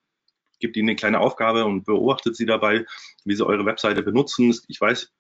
gibt 0.60 0.78
ihnen 0.78 0.90
eine 0.90 0.96
kleine 0.96 1.20
Aufgabe 1.20 1.66
und 1.66 1.86
beobachtet 1.86 2.36
sie 2.36 2.46
dabei, 2.46 2.86
wie 3.26 3.36
sie 3.36 3.46
eure 3.46 3.66
Webseite 3.66 4.04
benutzen. 4.04 4.54
Ich 4.68 4.80
weiß, 4.80 5.12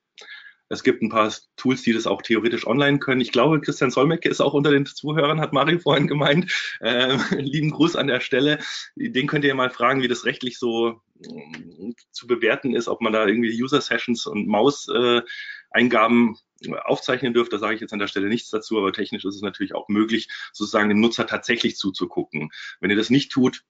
es 0.69 0.83
gibt 0.83 1.01
ein 1.01 1.09
paar 1.09 1.33
Tools, 1.57 1.81
die 1.81 1.93
das 1.93 2.05
auch 2.05 2.21
theoretisch 2.21 2.67
online 2.67 2.99
können. 2.99 3.21
Ich 3.21 3.31
glaube, 3.31 3.59
Christian 3.59 3.89
Solmecke 3.89 4.29
ist 4.29 4.39
auch 4.39 4.53
unter 4.53 4.71
den 4.71 4.85
Zuhörern, 4.85 5.41
hat 5.41 5.51
Mario 5.51 5.79
vorhin 5.79 6.07
gemeint. 6.07 6.51
Ähm, 6.81 7.19
lieben 7.39 7.71
Gruß 7.71 7.95
an 7.95 8.07
der 8.07 8.19
Stelle. 8.19 8.59
Den 8.95 9.27
könnt 9.27 9.43
ihr 9.45 9.55
mal 9.55 9.71
fragen, 9.71 10.03
wie 10.03 10.07
das 10.07 10.25
rechtlich 10.25 10.59
so 10.59 11.01
äh, 11.23 11.93
zu 12.11 12.27
bewerten 12.27 12.75
ist, 12.75 12.87
ob 12.87 13.01
man 13.01 13.13
da 13.13 13.25
irgendwie 13.25 13.61
User-Sessions 13.61 14.27
und 14.27 14.47
Maus-Eingaben 14.47 16.37
äh, 16.61 16.75
aufzeichnen 16.75 17.33
dürfte. 17.33 17.55
Da 17.55 17.59
sage 17.59 17.73
ich 17.75 17.81
jetzt 17.81 17.93
an 17.93 17.99
der 17.99 18.07
Stelle 18.07 18.27
nichts 18.27 18.51
dazu, 18.51 18.77
aber 18.77 18.93
technisch 18.93 19.25
ist 19.25 19.35
es 19.35 19.41
natürlich 19.41 19.73
auch 19.73 19.89
möglich, 19.89 20.29
sozusagen 20.53 20.89
dem 20.89 21.01
Nutzer 21.01 21.25
tatsächlich 21.25 21.77
zuzugucken. 21.77 22.51
Wenn 22.79 22.91
ihr 22.91 22.97
das 22.97 23.09
nicht 23.09 23.31
tut, 23.31 23.63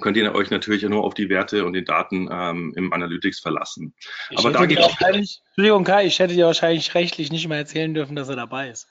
könnt 0.00 0.16
ihr 0.16 0.34
euch 0.34 0.50
natürlich 0.50 0.82
nur 0.82 1.04
auf 1.04 1.14
die 1.14 1.28
Werte 1.28 1.64
und 1.64 1.74
die 1.74 1.84
Daten 1.84 2.28
ähm, 2.30 2.72
im 2.76 2.92
Analytics 2.92 3.40
verlassen. 3.40 3.94
Ich 4.30 4.38
Aber 4.38 4.50
da 4.50 4.66
geht 4.66 4.78
Entschuldigung, 4.78 5.84
Kai, 5.84 6.06
ich 6.06 6.18
hätte 6.18 6.34
dir 6.34 6.46
wahrscheinlich 6.46 6.94
rechtlich 6.94 7.30
nicht 7.30 7.46
mehr 7.48 7.58
erzählen 7.58 7.94
dürfen, 7.94 8.16
dass 8.16 8.28
er 8.28 8.36
dabei 8.36 8.70
ist. 8.70 8.88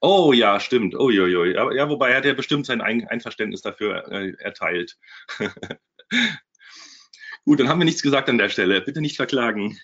Oh 0.00 0.32
ja, 0.32 0.58
stimmt. 0.58 0.96
Uiuiui. 0.96 1.56
Aber, 1.56 1.74
ja, 1.74 1.88
wobei 1.88 2.10
er 2.10 2.16
hat 2.16 2.24
ja 2.24 2.34
bestimmt 2.34 2.66
sein 2.66 2.80
Ein 2.80 3.06
Einverständnis 3.06 3.62
dafür 3.62 4.10
äh, 4.10 4.32
erteilt. 4.38 4.98
Gut, 7.44 7.60
dann 7.60 7.68
haben 7.68 7.78
wir 7.78 7.84
nichts 7.84 8.02
gesagt 8.02 8.28
an 8.28 8.38
der 8.38 8.48
Stelle. 8.48 8.80
Bitte 8.80 9.00
nicht 9.00 9.16
verklagen. 9.16 9.78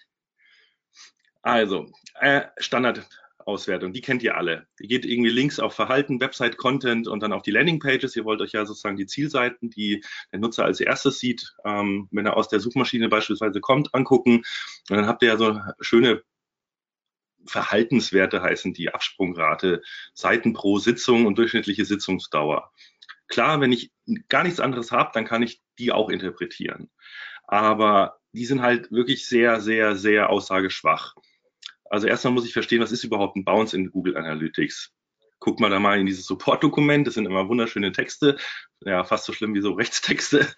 Also, 1.42 1.92
äh, 2.20 2.42
Standard 2.58 3.08
Auswertung, 3.48 3.92
die 3.92 4.02
kennt 4.02 4.22
ihr 4.22 4.36
alle. 4.36 4.66
Ihr 4.78 4.88
geht 4.88 5.06
irgendwie 5.06 5.30
links 5.30 5.58
auf 5.58 5.74
Verhalten, 5.74 6.20
Website 6.20 6.58
Content 6.58 7.08
und 7.08 7.20
dann 7.20 7.32
auf 7.32 7.42
die 7.42 7.50
Landing 7.50 7.80
Pages. 7.80 8.14
Ihr 8.14 8.24
wollt 8.24 8.42
euch 8.42 8.52
ja 8.52 8.66
sozusagen 8.66 8.96
die 8.96 9.06
Zielseiten, 9.06 9.70
die 9.70 10.04
der 10.30 10.38
Nutzer 10.38 10.64
als 10.64 10.80
erstes 10.80 11.18
sieht, 11.18 11.54
ähm, 11.64 12.08
wenn 12.10 12.26
er 12.26 12.36
aus 12.36 12.48
der 12.48 12.60
Suchmaschine 12.60 13.08
beispielsweise 13.08 13.60
kommt, 13.60 13.94
angucken. 13.94 14.44
Und 14.90 14.96
dann 14.96 15.06
habt 15.06 15.22
ihr 15.22 15.28
ja 15.28 15.36
so 15.38 15.58
schöne 15.80 16.22
Verhaltenswerte 17.46 18.42
heißen 18.42 18.74
die 18.74 18.92
Absprungrate, 18.92 19.80
Seiten 20.12 20.52
pro 20.52 20.78
Sitzung 20.78 21.24
und 21.24 21.38
durchschnittliche 21.38 21.86
Sitzungsdauer. 21.86 22.70
Klar, 23.26 23.60
wenn 23.60 23.72
ich 23.72 23.90
gar 24.28 24.42
nichts 24.42 24.60
anderes 24.60 24.92
habe, 24.92 25.10
dann 25.14 25.24
kann 25.24 25.42
ich 25.42 25.62
die 25.78 25.92
auch 25.92 26.10
interpretieren. 26.10 26.90
Aber 27.44 28.18
die 28.32 28.44
sind 28.44 28.60
halt 28.60 28.92
wirklich 28.92 29.26
sehr, 29.26 29.60
sehr, 29.60 29.96
sehr 29.96 30.28
aussageschwach. 30.28 31.14
Also 31.90 32.06
erstmal 32.06 32.32
muss 32.32 32.46
ich 32.46 32.52
verstehen, 32.52 32.80
was 32.80 32.92
ist 32.92 33.04
überhaupt 33.04 33.36
ein 33.36 33.44
Bounce 33.44 33.76
in 33.76 33.90
Google 33.90 34.16
Analytics? 34.16 34.92
Guck 35.40 35.60
mal 35.60 35.70
da 35.70 35.78
mal 35.78 36.00
in 36.00 36.06
dieses 36.06 36.26
Support-Dokument, 36.26 37.06
das 37.06 37.14
sind 37.14 37.26
immer 37.26 37.48
wunderschöne 37.48 37.92
Texte, 37.92 38.36
ja, 38.84 39.04
fast 39.04 39.24
so 39.24 39.32
schlimm 39.32 39.54
wie 39.54 39.60
so 39.60 39.72
Rechtstexte. 39.74 40.48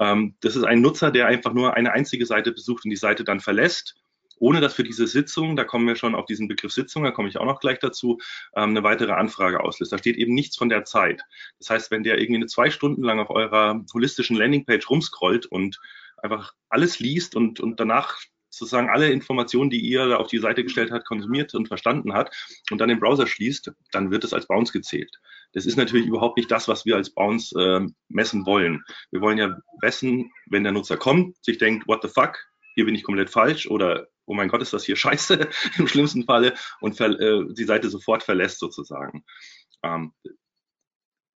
Ähm, 0.00 0.36
das 0.40 0.56
ist 0.56 0.64
ein 0.64 0.80
Nutzer, 0.80 1.10
der 1.10 1.26
einfach 1.26 1.52
nur 1.52 1.74
eine 1.74 1.92
einzige 1.92 2.24
Seite 2.26 2.52
besucht 2.52 2.84
und 2.84 2.90
die 2.90 2.96
Seite 2.96 3.24
dann 3.24 3.40
verlässt, 3.40 3.96
ohne 4.40 4.60
dass 4.62 4.74
für 4.74 4.82
diese 4.82 5.06
Sitzung, 5.06 5.54
da 5.54 5.64
kommen 5.64 5.86
wir 5.86 5.96
schon 5.96 6.14
auf 6.14 6.24
diesen 6.24 6.48
Begriff 6.48 6.72
Sitzung, 6.72 7.04
da 7.04 7.10
komme 7.10 7.28
ich 7.28 7.36
auch 7.36 7.44
noch 7.44 7.60
gleich 7.60 7.78
dazu, 7.78 8.18
ähm, 8.56 8.70
eine 8.70 8.82
weitere 8.82 9.12
Anfrage 9.12 9.60
auslöst. 9.62 9.92
Da 9.92 9.98
steht 9.98 10.16
eben 10.16 10.34
nichts 10.34 10.56
von 10.56 10.70
der 10.70 10.84
Zeit. 10.84 11.22
Das 11.58 11.68
heißt, 11.68 11.90
wenn 11.90 12.02
der 12.02 12.18
irgendwie 12.18 12.36
eine 12.36 12.46
zwei 12.46 12.70
Stunden 12.70 13.02
lang 13.02 13.20
auf 13.20 13.30
eurer 13.30 13.84
holistischen 13.92 14.36
Landingpage 14.36 14.88
rumscrollt 14.88 15.46
und 15.46 15.78
einfach 16.16 16.54
alles 16.70 16.98
liest 16.98 17.36
und, 17.36 17.60
und 17.60 17.78
danach 17.78 18.18
sozusagen 18.50 18.90
alle 18.90 19.10
Informationen, 19.10 19.70
die 19.70 19.80
ihr 19.80 20.06
da 20.06 20.16
auf 20.16 20.26
die 20.26 20.38
Seite 20.38 20.64
gestellt 20.64 20.90
hat, 20.90 21.04
konsumiert 21.04 21.54
und 21.54 21.68
verstanden 21.68 22.12
hat 22.12 22.34
und 22.70 22.78
dann 22.78 22.88
den 22.88 23.00
Browser 23.00 23.26
schließt, 23.26 23.72
dann 23.92 24.10
wird 24.10 24.24
es 24.24 24.34
als 24.34 24.46
Bounce 24.46 24.72
gezählt. 24.72 25.20
Das 25.52 25.66
ist 25.66 25.76
natürlich 25.76 26.06
überhaupt 26.06 26.36
nicht 26.36 26.50
das, 26.50 26.68
was 26.68 26.84
wir 26.84 26.96
als 26.96 27.10
Bounce 27.10 27.58
äh, 27.58 27.86
messen 28.08 28.46
wollen. 28.46 28.84
Wir 29.10 29.20
wollen 29.20 29.38
ja 29.38 29.56
messen, 29.82 30.32
wenn 30.46 30.64
der 30.64 30.72
Nutzer 30.72 30.96
kommt, 30.96 31.42
sich 31.44 31.58
denkt, 31.58 31.86
what 31.88 32.02
the 32.02 32.08
fuck, 32.08 32.38
hier 32.74 32.84
bin 32.84 32.94
ich 32.94 33.04
komplett 33.04 33.30
falsch 33.30 33.68
oder 33.68 34.08
oh 34.26 34.34
mein 34.34 34.48
Gott, 34.48 34.62
ist 34.62 34.72
das 34.72 34.84
hier 34.84 34.96
scheiße 34.96 35.48
im 35.78 35.88
schlimmsten 35.88 36.24
Falle 36.24 36.54
und 36.80 37.00
äh, 37.00 37.44
die 37.50 37.64
Seite 37.64 37.88
sofort 37.88 38.22
verlässt 38.22 38.58
sozusagen. 38.58 39.24
Ähm, 39.82 40.12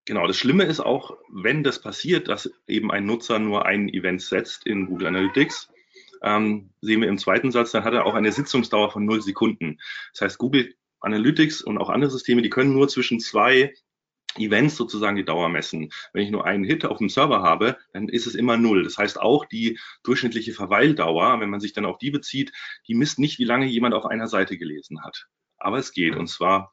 Genau, 0.04 0.26
das 0.26 0.36
Schlimme 0.36 0.64
ist 0.64 0.80
auch, 0.80 1.16
wenn 1.30 1.62
das 1.62 1.80
passiert, 1.80 2.26
dass 2.26 2.50
eben 2.66 2.90
ein 2.90 3.06
Nutzer 3.06 3.38
nur 3.38 3.66
ein 3.66 3.88
Event 3.88 4.20
setzt 4.20 4.66
in 4.66 4.86
Google 4.86 5.06
Analytics, 5.06 5.71
ähm, 6.22 6.70
sehen 6.80 7.00
wir 7.00 7.08
im 7.08 7.18
zweiten 7.18 7.50
Satz, 7.50 7.72
dann 7.72 7.84
hat 7.84 7.94
er 7.94 8.06
auch 8.06 8.14
eine 8.14 8.32
Sitzungsdauer 8.32 8.90
von 8.90 9.04
null 9.04 9.22
Sekunden. 9.22 9.78
Das 10.12 10.22
heißt, 10.22 10.38
Google 10.38 10.74
Analytics 11.00 11.62
und 11.62 11.78
auch 11.78 11.90
andere 11.90 12.10
Systeme, 12.10 12.42
die 12.42 12.50
können 12.50 12.72
nur 12.72 12.88
zwischen 12.88 13.20
zwei 13.20 13.72
Events 14.36 14.76
sozusagen 14.76 15.16
die 15.16 15.24
Dauer 15.24 15.48
messen. 15.48 15.90
Wenn 16.12 16.24
ich 16.24 16.30
nur 16.30 16.46
einen 16.46 16.64
Hit 16.64 16.84
auf 16.84 16.98
dem 16.98 17.08
Server 17.08 17.42
habe, 17.42 17.76
dann 17.92 18.08
ist 18.08 18.26
es 18.26 18.34
immer 18.34 18.56
null. 18.56 18.84
Das 18.84 18.96
heißt 18.96 19.20
auch 19.20 19.44
die 19.44 19.78
durchschnittliche 20.04 20.52
Verweildauer, 20.52 21.40
wenn 21.40 21.50
man 21.50 21.60
sich 21.60 21.72
dann 21.72 21.84
auf 21.84 21.98
die 21.98 22.10
bezieht, 22.10 22.52
die 22.88 22.94
misst 22.94 23.18
nicht, 23.18 23.38
wie 23.38 23.44
lange 23.44 23.66
jemand 23.66 23.94
auf 23.94 24.06
einer 24.06 24.28
Seite 24.28 24.56
gelesen 24.56 25.02
hat. 25.04 25.26
Aber 25.58 25.78
es 25.78 25.92
geht. 25.92 26.16
Und 26.16 26.28
zwar 26.28 26.72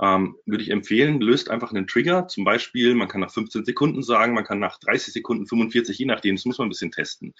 ähm, 0.00 0.36
würde 0.46 0.62
ich 0.62 0.70
empfehlen, 0.70 1.20
löst 1.20 1.50
einfach 1.50 1.72
einen 1.72 1.86
Trigger. 1.86 2.28
Zum 2.28 2.44
Beispiel, 2.44 2.94
man 2.94 3.08
kann 3.08 3.20
nach 3.20 3.32
15 3.32 3.64
Sekunden 3.64 4.02
sagen, 4.02 4.34
man 4.34 4.44
kann 4.44 4.58
nach 4.58 4.78
30 4.78 5.12
Sekunden, 5.12 5.46
45, 5.46 5.98
je 5.98 6.06
nachdem, 6.06 6.36
das 6.36 6.44
muss 6.44 6.58
man 6.58 6.66
ein 6.66 6.70
bisschen 6.70 6.92
testen. 6.92 7.34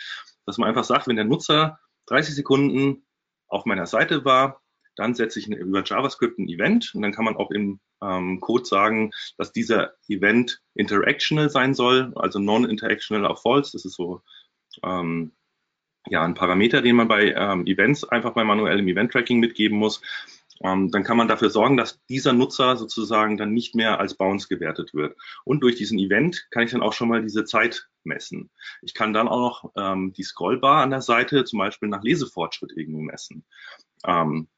Dass 0.46 0.58
man 0.58 0.68
einfach 0.68 0.84
sagt, 0.84 1.06
wenn 1.06 1.16
der 1.16 1.24
Nutzer 1.24 1.78
30 2.06 2.34
Sekunden 2.34 3.06
auf 3.48 3.64
meiner 3.64 3.86
Seite 3.86 4.24
war, 4.24 4.62
dann 4.96 5.14
setze 5.14 5.38
ich 5.38 5.48
über 5.48 5.82
JavaScript 5.84 6.38
ein 6.38 6.48
Event 6.48 6.94
und 6.94 7.02
dann 7.02 7.12
kann 7.12 7.24
man 7.24 7.36
auch 7.36 7.50
im 7.50 7.80
ähm, 8.02 8.40
Code 8.40 8.64
sagen, 8.64 9.10
dass 9.38 9.52
dieser 9.52 9.92
Event 10.08 10.60
interactional 10.74 11.48
sein 11.48 11.74
soll, 11.74 12.12
also 12.16 12.38
non-interactional 12.38 13.26
auf 13.26 13.42
false. 13.42 13.72
Das 13.72 13.84
ist 13.84 13.94
so 13.94 14.22
ähm, 14.82 15.32
ja 16.08 16.22
ein 16.24 16.34
Parameter, 16.34 16.82
den 16.82 16.96
man 16.96 17.08
bei 17.08 17.32
ähm, 17.32 17.66
Events 17.66 18.04
einfach 18.04 18.34
bei 18.34 18.44
manuellem 18.44 18.88
Event-Tracking 18.88 19.40
mitgeben 19.40 19.78
muss. 19.78 20.02
Ähm, 20.62 20.90
dann 20.90 21.04
kann 21.04 21.16
man 21.16 21.28
dafür 21.28 21.50
sorgen, 21.50 21.76
dass 21.76 22.00
dieser 22.06 22.32
Nutzer 22.32 22.76
sozusagen 22.76 23.36
dann 23.36 23.52
nicht 23.52 23.74
mehr 23.74 23.98
als 23.98 24.14
Bounce 24.14 24.48
gewertet 24.48 24.94
wird. 24.94 25.16
Und 25.44 25.60
durch 25.60 25.76
diesen 25.76 25.98
Event 25.98 26.46
kann 26.50 26.64
ich 26.64 26.70
dann 26.70 26.82
auch 26.82 26.92
schon 26.92 27.08
mal 27.08 27.22
diese 27.22 27.44
Zeit 27.44 27.88
messen. 28.04 28.50
Ich 28.82 28.94
kann 28.94 29.12
dann 29.12 29.28
auch 29.28 29.64
noch 29.64 29.72
ähm, 29.76 30.12
die 30.12 30.22
Scrollbar 30.22 30.82
an 30.82 30.90
der 30.90 31.02
Seite 31.02 31.44
zum 31.44 31.58
Beispiel 31.58 31.88
nach 31.88 32.02
Lesefortschritt 32.02 32.72
irgendwo 32.76 33.00
messen. 33.00 33.44
Ähm, 34.04 34.48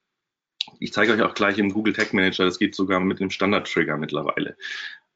ich 0.80 0.92
zeige 0.92 1.12
euch 1.12 1.22
auch 1.22 1.34
gleich 1.34 1.58
im 1.58 1.72
Google 1.72 1.92
Tag 1.92 2.12
Manager, 2.12 2.44
das 2.44 2.58
geht 2.58 2.74
sogar 2.74 3.00
mit 3.00 3.20
dem 3.20 3.30
Standard-Trigger 3.30 3.96
mittlerweile. 3.96 4.56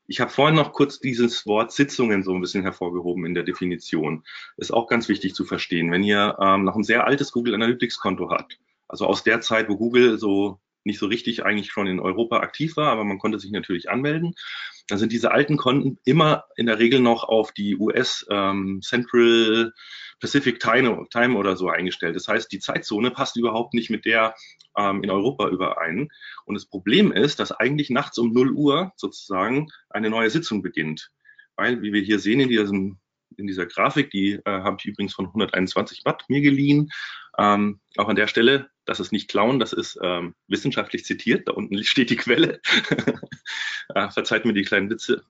Ich 0.07 0.21
habe 0.21 0.31
vorhin 0.31 0.57
noch 0.57 0.73
kurz 0.73 1.01
dieses 1.01 1.47
Wort 1.47 1.71
Sitzungen 1.71 2.23
so 2.23 2.35
ein 2.35 2.41
bisschen 2.41 2.63
hervorgehoben 2.63 3.27
in 3.27 3.35
der 3.35 3.43
Definition. 3.43 4.25
Ist 4.57 4.73
auch 4.73 4.87
ganz 4.87 5.09
wichtig 5.09 5.35
zu 5.35 5.45
verstehen. 5.45 5.91
Wenn 5.91 6.03
ihr 6.03 6.37
ähm, 6.41 6.65
noch 6.65 6.77
ein 6.77 6.85
sehr 6.85 7.07
altes 7.07 7.31
Google 7.31 7.55
Analytics 7.55 7.99
Konto 7.99 8.31
habt, 8.31 8.59
also 8.89 9.07
aus 9.07 9.23
der 9.23 9.43
Zeit, 9.43 9.69
wo 9.69 9.77
Google 9.77 10.19
so 10.19 10.61
nicht 10.85 10.99
so 10.99 11.07
richtig 11.07 11.45
eigentlich 11.45 11.71
schon 11.71 11.87
in 11.87 12.01
Europa 12.01 12.41
aktiv 12.41 12.77
war, 12.77 12.91
aber 12.91 13.05
man 13.05 13.19
konnte 13.19 13.39
sich 13.39 13.51
natürlich 13.51 13.91
anmelden. 13.91 14.35
Dann 14.89 14.99
sind 14.99 15.13
diese 15.13 15.33
alten 15.33 15.57
Konten 15.57 15.99
immer 16.05 16.45
in 16.57 16.67
der 16.67 16.79
Regel 16.79 17.01
noch 17.01 17.25
auf 17.25 17.53
die 17.53 17.77
US 17.77 18.27
ähm, 18.31 18.81
Central 18.83 19.73
Pacific 20.21 20.59
Time, 20.61 21.07
Time 21.11 21.37
oder 21.37 21.57
so 21.57 21.69
eingestellt. 21.69 22.17
Das 22.17 22.29
heißt, 22.29 22.51
die 22.51 22.59
Zeitzone 22.59 23.11
passt 23.11 23.37
überhaupt 23.37 23.75
nicht 23.75 23.91
mit 23.91 24.05
der 24.05 24.35
ähm, 24.77 25.03
in 25.03 25.11
Europa 25.11 25.49
überein. 25.49 26.09
Und 26.45 26.55
das 26.55 26.67
Problem 26.67 27.13
ist, 27.13 27.39
dass 27.39 27.53
eigentlich 27.53 27.91
nachts 27.91 28.19
um 28.19 28.33
0 28.33 28.53
Uhr 28.53 28.93
sozusagen 28.97 29.69
eine 29.91 30.11
neue 30.11 30.31
Sitzung 30.31 30.63
beginnt. 30.63 31.11
Weil, 31.57 31.83
wie 31.83 31.93
wir 31.93 32.03
hier 32.03 32.19
sehen 32.19 32.41
in 32.41 32.49
diesem 32.49 32.99
in 33.37 33.47
dieser 33.47 33.67
Grafik, 33.67 34.11
die 34.11 34.33
äh, 34.33 34.41
habe 34.45 34.77
ich 34.81 34.87
übrigens 34.87 35.15
von 35.15 35.27
121 35.27 36.05
Watt 36.05 36.25
mir 36.29 36.41
geliehen. 36.41 36.91
Ähm, 37.39 37.81
auch 37.97 38.09
an 38.09 38.17
der 38.17 38.27
Stelle, 38.27 38.69
das 38.89 39.01
ist 39.01 39.13
nicht 39.13 39.29
klauen, 39.29 39.59
das 39.59 39.75
ist 39.75 39.99
ähm, 40.03 40.35
wissenschaftlich 40.47 41.05
zitiert. 41.05 41.47
Da 41.47 41.53
unten 41.53 41.85
steht 41.85 42.09
die 42.09 42.17
Quelle. 42.17 42.61
äh, 43.95 44.09
verzeiht 44.11 44.47
mir 44.47 44.55
die 44.55 44.63
kleinen 44.63 44.89
Witze. 44.89 45.23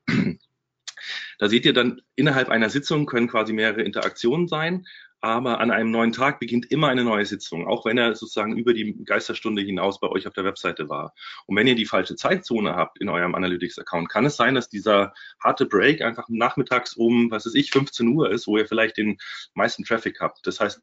Da 1.39 1.49
seht 1.49 1.65
ihr 1.65 1.73
dann, 1.73 2.01
innerhalb 2.15 2.51
einer 2.51 2.71
Sitzung 2.71 3.07
können 3.07 3.29
quasi 3.29 3.53
mehrere 3.53 3.83
Interaktionen 3.83 4.47
sein, 4.47 4.87
aber 5.21 5.59
an 5.59 5.73
einem 5.73 5.91
neuen 5.91 6.13
Tag 6.13 6.39
beginnt 6.39 6.71
immer 6.71 6.89
eine 6.89 7.03
neue 7.03 7.27
Sitzung, 7.27 7.67
auch 7.67 7.85
wenn 7.85 7.99
er 7.99 8.15
sozusagen 8.15 8.57
über 8.57 8.73
die 8.73 8.97
Geisterstunde 9.05 9.63
hinaus 9.63 9.99
bei 9.99 10.09
euch 10.09 10.29
auf 10.29 10.35
der 10.35 10.45
Webseite 10.45 10.89
war. 10.89 11.13
Und 11.47 11.57
wenn 11.57 11.67
ihr 11.67 11.75
die 11.75 11.87
falsche 11.87 12.15
Zeitzone 12.15 12.77
habt 12.77 13.01
in 13.01 13.09
eurem 13.09 13.35
Analytics-Account, 13.35 14.09
kann 14.09 14.27
es 14.27 14.37
sein, 14.37 14.55
dass 14.55 14.69
dieser 14.69 15.15
harte 15.43 15.67
Break 15.67 16.03
einfach 16.03 16.29
nachmittags 16.29 16.95
um, 16.95 17.33
was 17.33 17.47
weiß 17.47 17.55
ich, 17.55 17.73
15 17.73 18.07
Uhr 18.07 18.31
ist, 18.31 18.47
wo 18.47 18.57
ihr 18.57 18.69
vielleicht 18.69 18.97
den 18.97 19.19
meisten 19.55 19.85
Traffic 19.85 20.21
habt. 20.21 20.47
Das 20.47 20.61
heißt, 20.61 20.81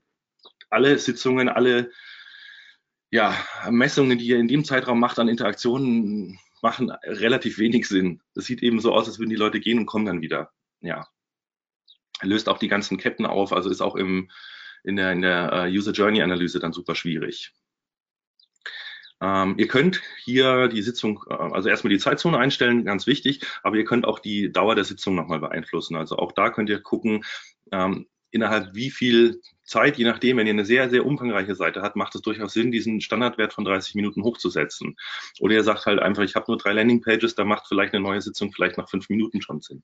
alle 0.69 0.97
Sitzungen, 0.97 1.47
alle 1.47 1.91
ja, 3.11 3.35
Messungen, 3.69 4.17
die 4.17 4.27
ihr 4.27 4.39
in 4.39 4.47
dem 4.47 4.65
Zeitraum 4.65 4.99
macht 4.99 5.19
an 5.19 5.27
Interaktionen, 5.27 6.39
machen 6.61 6.89
relativ 7.03 7.59
wenig 7.59 7.87
Sinn. 7.87 8.21
Das 8.33 8.45
sieht 8.45 8.63
eben 8.63 8.79
so 8.79 8.93
aus, 8.93 9.07
als 9.07 9.19
würden 9.19 9.29
die 9.29 9.35
Leute 9.35 9.59
gehen 9.59 9.79
und 9.79 9.85
kommen 9.85 10.05
dann 10.05 10.21
wieder. 10.21 10.51
Ja. 10.81 11.07
Löst 12.21 12.49
auch 12.49 12.57
die 12.57 12.67
ganzen 12.67 12.97
Ketten 12.97 13.25
auf, 13.25 13.53
also 13.53 13.69
ist 13.69 13.81
auch 13.81 13.95
im, 13.95 14.31
in 14.83 14.95
der, 14.95 15.11
in 15.11 15.21
der 15.21 15.67
uh, 15.67 15.71
User 15.71 15.91
Journey 15.91 16.21
Analyse 16.21 16.59
dann 16.59 16.73
super 16.73 16.95
schwierig. 16.95 17.53
Ähm, 19.21 19.55
ihr 19.57 19.67
könnt 19.67 20.01
hier 20.23 20.67
die 20.67 20.81
Sitzung, 20.81 21.23
äh, 21.29 21.33
also 21.33 21.69
erstmal 21.69 21.91
die 21.91 21.99
Zeitzone 21.99 22.37
einstellen, 22.37 22.85
ganz 22.85 23.07
wichtig, 23.07 23.45
aber 23.63 23.77
ihr 23.77 23.85
könnt 23.85 24.05
auch 24.05 24.19
die 24.19 24.51
Dauer 24.51 24.75
der 24.75 24.83
Sitzung 24.83 25.15
nochmal 25.15 25.39
beeinflussen. 25.39 25.95
Also 25.95 26.17
auch 26.17 26.31
da 26.31 26.49
könnt 26.49 26.69
ihr 26.69 26.81
gucken, 26.81 27.23
ähm, 27.71 28.07
innerhalb 28.35 28.75
wie 28.75 28.91
viel 28.91 29.41
Zeit, 29.63 29.97
je 29.97 30.05
nachdem, 30.05 30.37
wenn 30.37 30.45
ihr 30.45 30.53
eine 30.53 30.65
sehr, 30.65 30.89
sehr 30.89 31.05
umfangreiche 31.05 31.55
Seite 31.55 31.81
habt, 31.81 31.95
macht 31.95 32.13
es 32.13 32.21
durchaus 32.21 32.53
Sinn, 32.53 32.71
diesen 32.71 33.01
Standardwert 33.01 33.53
von 33.53 33.65
30 33.65 33.95
Minuten 33.95 34.23
hochzusetzen. 34.23 34.95
Oder 35.39 35.55
ihr 35.55 35.63
sagt 35.63 35.85
halt 35.87 35.99
einfach, 35.99 36.23
ich 36.23 36.35
habe 36.35 36.45
nur 36.49 36.57
drei 36.57 36.73
Landingpages, 36.73 37.33
da 37.33 37.45
macht 37.45 37.65
vielleicht 37.67 37.93
eine 37.93 38.03
neue 38.03 38.21
Sitzung 38.21 38.51
vielleicht 38.51 38.77
nach 38.77 38.89
fünf 38.89 39.09
Minuten 39.09 39.41
schon 39.41 39.61
Sinn. 39.61 39.83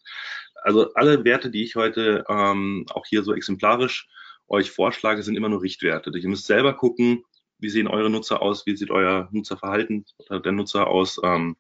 Also 0.62 0.94
alle 0.94 1.24
Werte, 1.24 1.50
die 1.50 1.64
ich 1.64 1.76
heute 1.76 2.24
ähm, 2.30 2.86
auch 2.92 3.06
hier 3.08 3.24
so 3.24 3.34
exemplarisch 3.34 4.08
euch 4.48 4.70
vorschlage, 4.70 5.24
sind 5.24 5.36
immer 5.36 5.50
nur 5.50 5.62
Richtwerte. 5.62 6.12
Ihr 6.16 6.30
müsst 6.30 6.46
selber 6.46 6.74
gucken, 6.74 7.24
wie 7.58 7.70
sehen 7.70 7.88
eure 7.88 8.10
Nutzer 8.10 8.42
aus, 8.42 8.66
wie 8.66 8.76
sieht 8.76 8.92
euer 8.92 9.30
Nutzerverhalten 9.32 10.06
oder 10.18 10.42
der 10.42 10.52
Nutzer 10.52 10.88
aus, 10.88 11.20
ähm, 11.24 11.56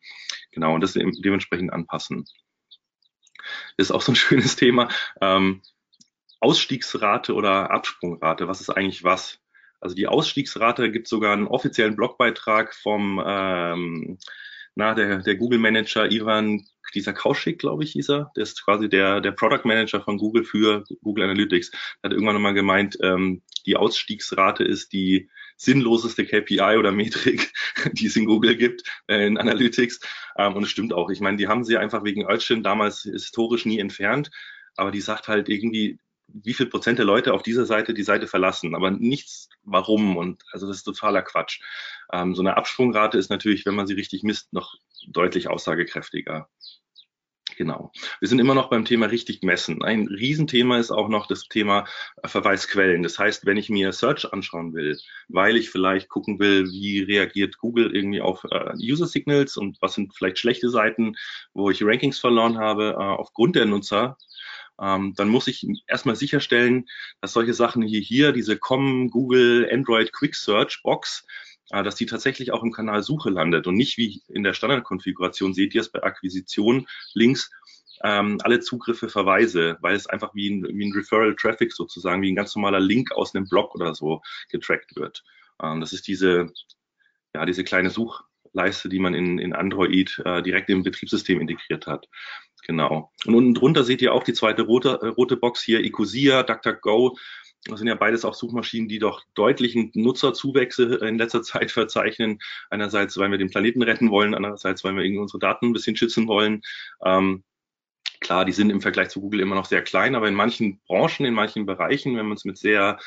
genau, 0.51 0.75
und 0.75 0.81
das 0.81 0.93
dementsprechend 0.93 1.71
anpassen. 1.71 2.25
Ist 3.77 3.91
auch 3.91 4.01
so 4.01 4.11
ein 4.11 4.15
schönes 4.17 4.55
Thema. 4.55 4.89
Ähm, 5.21 5.61
Ausstiegsrate 6.41 7.33
oder 7.33 7.71
Absprungrate, 7.71 8.47
was 8.47 8.61
ist 8.61 8.69
eigentlich 8.69 9.03
was? 9.03 9.39
Also 9.79 9.95
die 9.95 10.07
Ausstiegsrate 10.07 10.91
gibt 10.91 11.07
sogar 11.07 11.33
einen 11.33 11.47
offiziellen 11.47 11.95
Blogbeitrag 11.95 12.75
vom 12.75 13.23
ähm, 13.25 14.19
na, 14.75 14.93
der, 14.93 15.17
der 15.17 15.35
Google 15.35 15.59
Manager 15.59 16.09
Ivan, 16.11 16.65
dieser 16.93 17.13
Kauschik, 17.13 17.59
glaube 17.59 17.83
ich, 17.83 17.91
hieß 17.91 18.09
er. 18.09 18.31
Der 18.35 18.43
ist 18.43 18.63
quasi 18.63 18.89
der, 18.89 19.21
der 19.21 19.31
Product 19.31 19.65
Manager 19.65 20.01
von 20.01 20.17
Google 20.17 20.43
für 20.43 20.83
Google 21.01 21.25
Analytics. 21.25 21.71
Hat 22.03 22.11
irgendwann 22.11 22.35
nochmal 22.35 22.53
gemeint, 22.53 22.97
ähm, 23.01 23.43
die 23.65 23.77
Ausstiegsrate 23.77 24.63
ist 24.63 24.91
die 24.93 25.29
sinnloseste 25.57 26.25
KPI 26.25 26.77
oder 26.77 26.91
Metrik, 26.91 27.53
die 27.93 28.07
es 28.07 28.15
in 28.15 28.25
Google 28.25 28.55
gibt, 28.55 28.83
äh, 29.07 29.25
in 29.25 29.37
Analytics. 29.37 29.99
Ähm, 30.37 30.55
und 30.55 30.63
es 30.63 30.69
stimmt 30.69 30.93
auch. 30.93 31.09
Ich 31.09 31.21
meine, 31.21 31.37
die 31.37 31.47
haben 31.47 31.63
sie 31.63 31.77
einfach 31.77 32.03
wegen 32.03 32.25
Urchin 32.25 32.63
damals 32.63 33.01
historisch 33.01 33.65
nie 33.65 33.79
entfernt. 33.79 34.31
Aber 34.75 34.91
die 34.91 35.01
sagt 35.01 35.27
halt 35.27 35.49
irgendwie, 35.49 35.99
wie 36.33 36.53
viel 36.53 36.67
Prozent 36.67 36.99
der 36.99 37.05
Leute 37.05 37.33
auf 37.33 37.43
dieser 37.43 37.65
Seite 37.65 37.93
die 37.93 38.03
Seite 38.03 38.27
verlassen, 38.27 38.75
aber 38.75 38.91
nichts 38.91 39.49
warum 39.63 40.17
und 40.17 40.43
also 40.51 40.67
das 40.67 40.77
ist 40.77 40.83
totaler 40.83 41.21
Quatsch. 41.21 41.61
Ähm, 42.13 42.35
so 42.35 42.41
eine 42.41 42.57
Absprungrate 42.57 43.17
ist 43.17 43.29
natürlich, 43.29 43.65
wenn 43.65 43.75
man 43.75 43.87
sie 43.87 43.93
richtig 43.93 44.23
misst, 44.23 44.53
noch 44.53 44.75
deutlich 45.07 45.47
aussagekräftiger. 45.47 46.49
Genau. 47.57 47.91
Wir 48.19 48.27
sind 48.27 48.39
immer 48.39 48.55
noch 48.55 48.69
beim 48.69 48.85
Thema 48.85 49.07
richtig 49.07 49.43
messen. 49.43 49.83
Ein 49.83 50.07
Riesenthema 50.07 50.79
ist 50.79 50.89
auch 50.89 51.09
noch 51.09 51.27
das 51.27 51.47
Thema 51.47 51.85
Verweisquellen. 52.25 53.03
Das 53.03 53.19
heißt, 53.19 53.45
wenn 53.45 53.57
ich 53.57 53.69
mir 53.69 53.91
Search 53.91 54.31
anschauen 54.31 54.73
will, 54.73 54.97
weil 55.27 55.57
ich 55.57 55.69
vielleicht 55.69 56.09
gucken 56.09 56.39
will, 56.39 56.65
wie 56.71 57.01
reagiert 57.01 57.57
Google 57.57 57.95
irgendwie 57.95 58.21
auf 58.21 58.43
äh, 58.49 58.73
User 58.77 59.05
Signals 59.05 59.57
und 59.57 59.77
was 59.81 59.93
sind 59.93 60.15
vielleicht 60.15 60.39
schlechte 60.39 60.69
Seiten, 60.69 61.15
wo 61.53 61.69
ich 61.69 61.83
Rankings 61.83 62.19
verloren 62.19 62.57
habe, 62.57 62.95
äh, 62.97 63.03
aufgrund 63.03 63.55
der 63.55 63.65
Nutzer, 63.65 64.17
ähm, 64.81 65.13
dann 65.15 65.29
muss 65.29 65.47
ich 65.47 65.65
erstmal 65.87 66.15
sicherstellen, 66.15 66.87
dass 67.21 67.33
solche 67.33 67.53
Sachen 67.53 67.83
hier, 67.83 68.01
hier 68.01 68.31
diese 68.31 68.57
Com, 68.57 69.09
Google, 69.09 69.69
Android 69.71 70.11
Quick 70.11 70.35
Search 70.35 70.81
Box, 70.83 71.25
äh, 71.69 71.83
dass 71.83 71.95
die 71.95 72.07
tatsächlich 72.07 72.51
auch 72.51 72.63
im 72.63 72.71
Kanal 72.71 73.03
Suche 73.03 73.29
landet 73.29 73.67
und 73.67 73.75
nicht 73.75 73.97
wie 73.97 74.21
in 74.27 74.43
der 74.43 74.53
Standardkonfiguration, 74.53 75.53
seht 75.53 75.75
ihr 75.75 75.81
es 75.81 75.91
bei 75.91 76.01
Akquisition 76.03 76.87
links, 77.13 77.51
ähm, 78.03 78.39
alle 78.43 78.59
Zugriffe 78.59 79.09
verweise, 79.09 79.77
weil 79.81 79.95
es 79.95 80.07
einfach 80.07 80.33
wie 80.33 80.49
ein, 80.49 80.63
wie 80.63 80.85
ein 80.85 80.93
Referral 80.93 81.35
Traffic 81.35 81.71
sozusagen, 81.71 82.21
wie 82.21 82.31
ein 82.31 82.35
ganz 82.35 82.55
normaler 82.55 82.79
Link 82.79 83.11
aus 83.11 83.35
einem 83.35 83.47
Blog 83.47 83.75
oder 83.75 83.93
so 83.93 84.21
getrackt 84.49 84.95
wird. 84.95 85.23
Ähm, 85.61 85.79
das 85.79 85.93
ist 85.93 86.07
diese, 86.07 86.51
ja, 87.35 87.45
diese 87.45 87.63
kleine 87.63 87.91
Suchleiste, 87.91 88.89
die 88.89 88.99
man 88.99 89.13
in, 89.13 89.37
in 89.37 89.53
Android 89.53 90.19
äh, 90.25 90.41
direkt 90.41 90.69
im 90.69 90.83
Betriebssystem 90.83 91.39
integriert 91.39 91.85
hat. 91.85 92.07
Genau. 92.67 93.11
Und 93.25 93.35
unten 93.35 93.53
drunter 93.53 93.83
seht 93.83 94.01
ihr 94.01 94.13
auch 94.13 94.23
die 94.23 94.33
zweite 94.33 94.63
rote, 94.63 94.99
äh, 95.01 95.07
rote 95.07 95.37
Box 95.37 95.61
hier, 95.61 95.83
Ecosia, 95.83 96.43
DuckDuckGo. 96.43 97.17
Das 97.65 97.79
sind 97.79 97.87
ja 97.87 97.95
beides 97.95 98.25
auch 98.25 98.33
Suchmaschinen, 98.33 98.87
die 98.87 98.97
doch 98.97 99.21
deutlichen 99.35 99.91
Nutzerzuwächse 99.93 100.95
in 100.95 101.17
letzter 101.17 101.43
Zeit 101.43 101.71
verzeichnen. 101.71 102.39
Einerseits, 102.69 103.17
weil 103.17 103.31
wir 103.31 103.37
den 103.37 103.51
Planeten 103.51 103.81
retten 103.83 104.09
wollen, 104.09 104.33
andererseits, 104.33 104.83
weil 104.83 104.95
wir 104.95 105.03
irgendwie 105.03 105.21
unsere 105.21 105.39
Daten 105.39 105.67
ein 105.67 105.73
bisschen 105.73 105.95
schützen 105.95 106.27
wollen. 106.27 106.61
Ähm, 107.03 107.43
klar, 108.19 108.45
die 108.45 108.51
sind 108.51 108.69
im 108.69 108.81
Vergleich 108.81 109.09
zu 109.09 109.21
Google 109.21 109.41
immer 109.41 109.55
noch 109.55 109.65
sehr 109.65 109.83
klein, 109.83 110.15
aber 110.15 110.27
in 110.27 110.35
manchen 110.35 110.79
Branchen, 110.87 111.25
in 111.25 111.33
manchen 111.33 111.65
Bereichen, 111.65 112.15
wenn 112.17 112.27
man 112.27 112.37
es 112.37 112.45
mit 112.45 112.57
sehr 112.57 112.99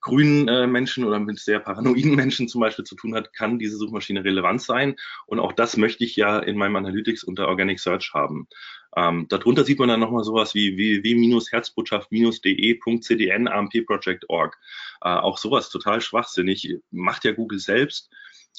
grünen 0.00 0.48
äh, 0.48 0.66
Menschen 0.66 1.04
oder 1.04 1.18
mit 1.18 1.38
sehr 1.38 1.60
paranoiden 1.60 2.14
Menschen 2.16 2.48
zum 2.48 2.60
Beispiel 2.60 2.84
zu 2.84 2.96
tun 2.96 3.14
hat, 3.14 3.32
kann 3.32 3.58
diese 3.58 3.76
Suchmaschine 3.76 4.24
relevant 4.24 4.62
sein. 4.62 4.96
Und 5.26 5.40
auch 5.40 5.52
das 5.52 5.76
möchte 5.76 6.04
ich 6.04 6.16
ja 6.16 6.38
in 6.38 6.56
meinem 6.56 6.76
Analytics 6.76 7.24
unter 7.24 7.48
Organic 7.48 7.80
Search 7.80 8.12
haben. 8.14 8.48
Ähm, 8.96 9.26
darunter 9.28 9.64
sieht 9.64 9.78
man 9.78 9.88
dann 9.88 10.00
nochmal 10.00 10.24
sowas 10.24 10.54
wie 10.54 10.76
www-herzbotschaft-de.cdn 10.76 13.48
ampproject.org. 13.48 14.58
Äh, 15.02 15.08
auch 15.08 15.38
sowas 15.38 15.70
total 15.70 16.00
schwachsinnig. 16.00 16.76
Macht 16.90 17.24
ja 17.24 17.32
Google 17.32 17.58
selbst. 17.58 18.10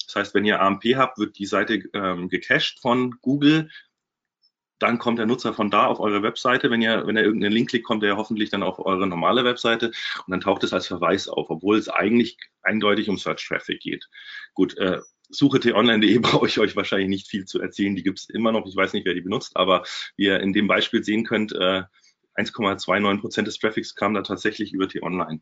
Das 0.05 0.15
heißt, 0.15 0.33
wenn 0.33 0.45
ihr 0.45 0.61
AMP 0.61 0.83
habt, 0.95 1.17
wird 1.17 1.37
die 1.37 1.45
Seite 1.45 1.83
ähm, 1.93 2.29
gecached 2.29 2.79
von 2.79 3.17
Google 3.21 3.69
dann 4.81 4.97
kommt 4.97 5.19
der 5.19 5.27
Nutzer 5.27 5.53
von 5.53 5.69
da 5.69 5.85
auf 5.85 5.99
eure 5.99 6.23
Webseite. 6.23 6.71
Wenn 6.71 6.81
ihr, 6.81 7.05
wenn 7.05 7.15
er 7.15 7.23
irgendeinen 7.23 7.53
Link 7.53 7.69
klickt, 7.69 7.85
kommt 7.85 8.03
er 8.03 8.17
hoffentlich 8.17 8.49
dann 8.49 8.63
auf 8.63 8.79
eure 8.79 9.05
normale 9.05 9.43
Webseite 9.43 9.87
und 9.87 10.31
dann 10.31 10.41
taucht 10.41 10.63
es 10.63 10.73
als 10.73 10.87
Verweis 10.87 11.27
auf, 11.27 11.49
obwohl 11.49 11.77
es 11.77 11.87
eigentlich 11.87 12.37
eindeutig 12.63 13.07
um 13.07 13.17
Search 13.17 13.47
Traffic 13.47 13.79
geht. 13.79 14.09
Gut, 14.53 14.77
äh, 14.77 14.99
Suche 15.31 15.59
t-online.de 15.59 16.17
brauche 16.19 16.47
ich 16.47 16.59
euch 16.59 16.75
wahrscheinlich 16.75 17.09
nicht 17.09 17.27
viel 17.27 17.45
zu 17.45 17.61
erzählen. 17.61 17.95
Die 17.95 18.03
gibt 18.03 18.19
es 18.19 18.29
immer 18.29 18.51
noch. 18.51 18.65
Ich 18.67 18.75
weiß 18.75 18.93
nicht, 18.93 19.05
wer 19.05 19.13
die 19.13 19.21
benutzt, 19.21 19.57
aber 19.57 19.83
wie 20.17 20.25
ihr 20.25 20.39
in 20.39 20.53
dem 20.53 20.67
Beispiel 20.67 21.03
sehen 21.03 21.23
könnt, 21.23 21.53
äh, 21.53 21.83
1,29 22.35 23.19
Prozent 23.19 23.47
des 23.47 23.59
Traffics 23.59 23.95
kam 23.95 24.13
da 24.13 24.21
tatsächlich 24.21 24.73
über 24.73 24.87
t-online. 24.87 25.41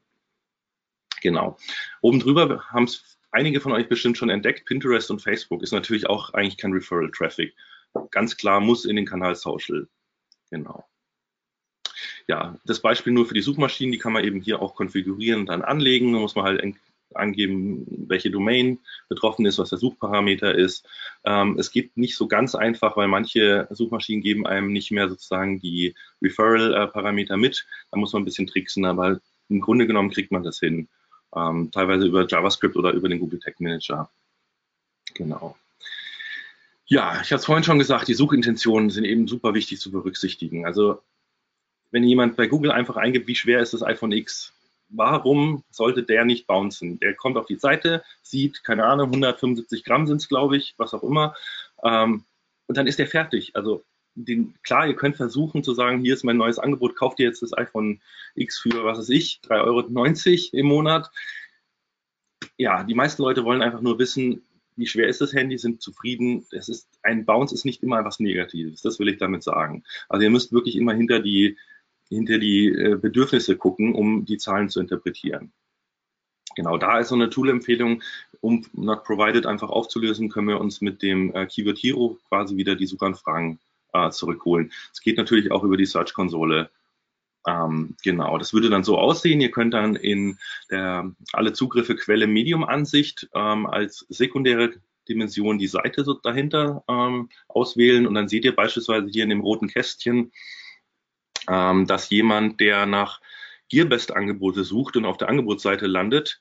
Genau. 1.22 1.58
Oben 2.02 2.20
drüber 2.20 2.64
haben 2.70 2.86
es 2.86 3.18
einige 3.32 3.62
von 3.62 3.74
euch 3.74 3.90
bestimmt 3.90 4.18
schon 4.18 4.30
entdeckt. 4.30 4.66
Pinterest 4.66 5.12
und 5.12 5.22
Facebook 5.22 5.62
ist 5.62 5.72
natürlich 5.72 6.08
auch 6.08 6.34
eigentlich 6.34 6.58
kein 6.58 6.74
Referral 6.74 7.12
Traffic 7.12 7.54
ganz 8.12 8.38
klar 8.38 8.60
muss 8.60 8.86
in 8.86 8.96
den 8.96 9.06
Kanal 9.06 9.36
Social. 9.36 9.88
Genau. 10.50 10.88
Ja, 12.28 12.58
das 12.66 12.82
Beispiel 12.82 13.14
nur 13.14 13.26
für 13.26 13.34
die 13.34 13.42
Suchmaschinen, 13.42 13.92
die 13.92 13.98
kann 13.98 14.14
man 14.14 14.24
eben 14.24 14.42
hier 14.42 14.62
auch 14.62 14.76
konfigurieren 14.76 15.46
dann 15.46 15.62
anlegen. 15.62 16.14
Da 16.14 16.20
muss 16.20 16.36
man 16.36 16.46
halt 16.46 16.62
angeben, 17.14 17.86
welche 18.08 18.32
Domain 18.32 18.80
betroffen 19.08 19.46
ist, 19.46 19.58
was 19.58 19.70
der 19.70 19.80
Suchparameter 19.80 20.54
ist. 20.56 20.88
Ähm, 21.24 21.58
es 21.60 21.72
geht 21.72 21.98
nicht 21.98 22.16
so 22.16 22.28
ganz 22.28 22.56
einfach, 22.56 22.98
weil 22.98 23.08
manche 23.08 23.68
Suchmaschinen 23.72 24.22
geben 24.22 24.46
einem 24.46 24.72
nicht 24.72 24.92
mehr 24.92 25.10
sozusagen 25.10 25.60
die 25.60 25.96
Referral-Parameter 26.22 27.38
mit. 27.38 27.66
Da 27.92 27.98
muss 27.98 28.14
man 28.14 28.22
ein 28.22 28.26
bisschen 28.26 28.48
tricksen, 28.48 28.86
aber 28.86 29.20
im 29.50 29.62
Grunde 29.62 29.88
genommen 29.88 30.12
kriegt 30.12 30.32
man 30.32 30.44
das 30.44 30.60
hin. 30.60 30.88
Ähm, 31.36 31.72
teilweise 31.72 32.08
über 32.08 32.28
JavaScript 32.28 32.76
oder 32.76 32.92
über 32.92 33.10
den 33.10 33.20
Google 33.20 33.40
Tag 33.40 33.60
Manager. 33.60 34.10
Genau. 35.14 35.56
Ja, 36.86 37.22
ich 37.22 37.32
habe 37.32 37.40
es 37.40 37.46
vorhin 37.46 37.64
schon 37.64 37.78
gesagt, 37.78 38.08
die 38.08 38.16
Suchintentionen 38.16 38.90
sind 38.90 39.06
eben 39.06 39.28
super 39.28 39.54
wichtig 39.54 39.80
zu 39.80 39.92
berücksichtigen. 39.92 40.66
Also 40.66 41.02
wenn 41.92 42.04
jemand 42.04 42.36
bei 42.36 42.48
Google 42.48 42.72
einfach 42.72 42.98
eingibt, 42.98 43.28
wie 43.28 43.36
schwer 43.36 43.60
ist 43.60 43.74
das 43.74 43.84
iPhone 43.84 44.12
X, 44.12 44.54
warum 44.90 45.64
sollte 45.70 46.04
der 46.04 46.26
nicht 46.26 46.48
bouncen? 46.48 47.00
Der 47.00 47.16
kommt 47.16 47.38
auf 47.38 47.46
die 47.46 47.60
Seite, 47.60 48.04
sieht, 48.22 48.64
keine 48.64 48.86
Ahnung, 48.86 49.08
175 49.08 49.84
Gramm 49.84 50.08
sind 50.08 50.18
es, 50.18 50.28
glaube 50.28 50.58
ich, 50.58 50.74
was 50.78 50.94
auch 50.94 51.04
immer, 51.04 51.36
ähm, 51.84 52.26
und 52.68 52.78
dann 52.78 52.88
ist 52.88 53.00
der 53.00 53.08
fertig. 53.08 53.56
Also 53.56 53.84
den, 54.16 54.54
klar, 54.64 54.88
ihr 54.88 54.96
könnt 54.96 55.18
versuchen 55.18 55.64
zu 55.64 55.74
sagen, 55.74 56.02
hier 56.02 56.14
ist 56.14 56.24
mein 56.24 56.38
neues 56.38 56.60
Angebot, 56.60 56.96
kauft 56.96 57.20
ihr 57.20 57.26
jetzt 57.26 57.42
das 57.42 57.58
iPhone 57.58 58.02
X 58.36 58.60
für, 58.60 58.84
was 58.84 59.00
weiß 59.00 59.10
ich, 59.10 59.42
3,90 59.44 60.54
Euro 60.54 60.60
im 60.60 60.66
Monat. 60.68 61.10
Ja, 62.58 62.84
die 62.84 62.94
meisten 62.94 63.24
Leute 63.24 63.44
wollen 63.44 63.62
einfach 63.62 63.82
nur 63.82 63.98
wissen, 63.98 64.44
wie 64.76 64.88
schwer 64.88 65.08
ist 65.08 65.20
das 65.20 65.34
Handy, 65.34 65.58
sind 65.58 65.82
zufrieden. 65.82 66.46
Es 66.52 66.70
ist, 66.70 66.88
ein 67.02 67.26
Bounce 67.26 67.54
ist 67.54 67.66
nicht 67.66 67.84
immer 67.84 68.06
was 68.06 68.20
Negatives, 68.20 68.82
das 68.82 69.00
will 69.00 69.10
ich 69.10 69.18
damit 69.18 69.44
sagen. 69.44 69.84
Also 70.08 70.24
ihr 70.24 70.30
müsst 70.30 70.54
wirklich 70.54 70.76
immer 70.76 70.94
hinter 70.94 71.20
die, 71.20 71.58
hinter 72.10 72.38
die 72.40 72.68
äh, 72.68 72.96
Bedürfnisse 72.96 73.58
gucken, 73.58 73.94
um 73.94 74.26
die 74.26 74.38
Zahlen 74.38 74.70
zu 74.70 74.80
interpretieren. 74.80 75.52
Genau, 76.56 76.78
da 76.78 77.00
ist 77.00 77.10
so 77.10 77.16
eine 77.16 77.30
Tool-Empfehlung, 77.30 78.02
um 78.42 78.66
Not 78.74 79.04
Provided 79.04 79.46
einfach 79.46 79.70
aufzulösen, 79.70 80.30
können 80.30 80.48
wir 80.48 80.60
uns 80.60 80.82
mit 80.82 81.02
dem 81.02 81.34
äh, 81.34 81.46
Keyword 81.46 81.78
Hero 81.78 82.18
quasi 82.28 82.58
wieder 82.58 82.76
die 82.76 82.88
Suchanfragen 82.88 83.60
äh, 83.94 84.10
zurückholen. 84.10 84.72
Es 84.92 85.02
geht 85.02 85.18
natürlich 85.18 85.52
auch 85.52 85.64
über 85.64 85.78
die 85.78 85.86
Search-Konsole 85.86 86.70
ähm, 87.48 87.96
genau, 88.04 88.38
das 88.38 88.54
würde 88.54 88.70
dann 88.70 88.84
so 88.84 88.98
aussehen. 88.98 89.42
Ihr 89.42 89.52
könnt 89.52 89.74
dann 89.74 89.96
in 89.96 90.38
der 90.70 91.12
alle 91.34 91.54
Zugriffe 91.54 91.96
Quelle 91.96 92.28
Medium 92.28 92.64
Ansicht 92.64 93.30
ähm, 93.34 93.66
als 93.66 94.06
sekundäre 94.10 94.74
Dimension 95.08 95.58
die 95.58 95.68
Seite 95.68 96.04
so 96.04 96.14
dahinter 96.14 96.84
ähm, 96.88 97.30
auswählen 97.48 98.06
und 98.06 98.14
dann 98.14 98.28
seht 98.28 98.46
ihr 98.46 98.56
beispielsweise 98.56 99.08
hier 99.08 99.24
in 99.24 99.30
dem 99.30 99.42
roten 99.42 99.68
Kästchen, 99.68 100.32
ähm, 101.50 101.88
dass 101.88 102.10
jemand, 102.10 102.60
der 102.60 102.86
nach 102.86 103.20
Gearbest-Angebote 103.72 104.64
sucht 104.64 104.96
und 104.98 105.06
auf 105.06 105.18
der 105.18 105.30
Angebotsseite 105.30 105.88
landet, 105.88 106.40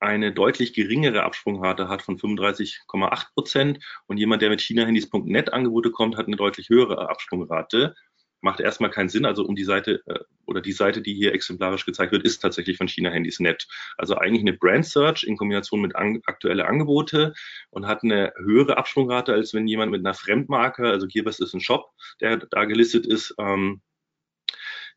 eine 0.00 0.32
deutlich 0.32 0.74
geringere 0.74 1.24
Absprungrate 1.24 1.88
hat 1.88 2.02
von 2.02 2.18
35,8 2.18 3.34
Prozent 3.34 3.84
und 4.06 4.16
jemand, 4.16 4.42
der 4.42 4.50
mit 4.50 4.60
chinahandys.net 4.60 5.52
Angebote 5.52 5.90
kommt, 5.90 6.16
hat 6.16 6.28
eine 6.28 6.36
deutlich 6.36 6.68
höhere 6.68 7.08
Absprungrate 7.10 7.94
macht 8.40 8.60
erstmal 8.60 8.90
keinen 8.90 9.08
Sinn. 9.08 9.24
Also 9.24 9.44
um 9.44 9.56
die 9.56 9.64
Seite 9.64 10.02
äh, 10.06 10.20
oder 10.46 10.60
die 10.60 10.72
Seite, 10.72 11.02
die 11.02 11.14
hier 11.14 11.34
exemplarisch 11.34 11.84
gezeigt 11.84 12.12
wird, 12.12 12.24
ist 12.24 12.40
tatsächlich 12.40 12.76
von 12.76 12.88
China 12.88 13.10
Handys 13.10 13.40
Net. 13.40 13.66
Also 13.96 14.16
eigentlich 14.16 14.42
eine 14.42 14.52
Brand 14.52 14.86
Search 14.86 15.24
in 15.24 15.36
Kombination 15.36 15.80
mit 15.80 15.96
an, 15.96 16.20
aktuelle 16.26 16.66
Angebote 16.66 17.34
und 17.70 17.86
hat 17.86 18.02
eine 18.02 18.32
höhere 18.38 18.76
Absprungrate, 18.76 19.32
als 19.32 19.54
wenn 19.54 19.66
jemand 19.66 19.90
mit 19.90 20.00
einer 20.00 20.14
Fremdmarke, 20.14 20.88
also 20.88 21.06
Gearbest 21.06 21.40
ist 21.40 21.54
ein 21.54 21.60
Shop, 21.60 21.90
der 22.20 22.36
da 22.36 22.64
gelistet 22.64 23.06
ist. 23.06 23.34
Ähm, 23.38 23.82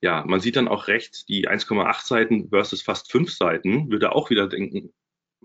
ja, 0.01 0.23
man 0.27 0.39
sieht 0.39 0.55
dann 0.55 0.67
auch 0.67 0.87
rechts 0.87 1.25
die 1.25 1.47
1,8 1.47 2.05
Seiten 2.05 2.49
versus 2.49 2.81
fast 2.81 3.11
5 3.11 3.31
Seiten, 3.31 3.91
würde 3.91 4.13
auch 4.13 4.29
wieder 4.29 4.47
denken, 4.47 4.93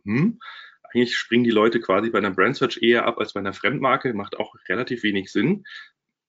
hm, 0.05 0.39
eigentlich 0.93 1.17
springen 1.17 1.45
die 1.45 1.51
Leute 1.51 1.81
quasi 1.81 2.11
bei 2.11 2.19
einer 2.19 2.31
Brand 2.31 2.57
Search 2.57 2.79
eher 2.83 3.07
ab 3.07 3.19
als 3.19 3.35
bei 3.35 3.41
einer 3.41 3.53
Fremdmarke, 3.53 4.15
macht 4.15 4.39
auch 4.39 4.55
relativ 4.69 5.03
wenig 5.03 5.31
Sinn 5.31 5.65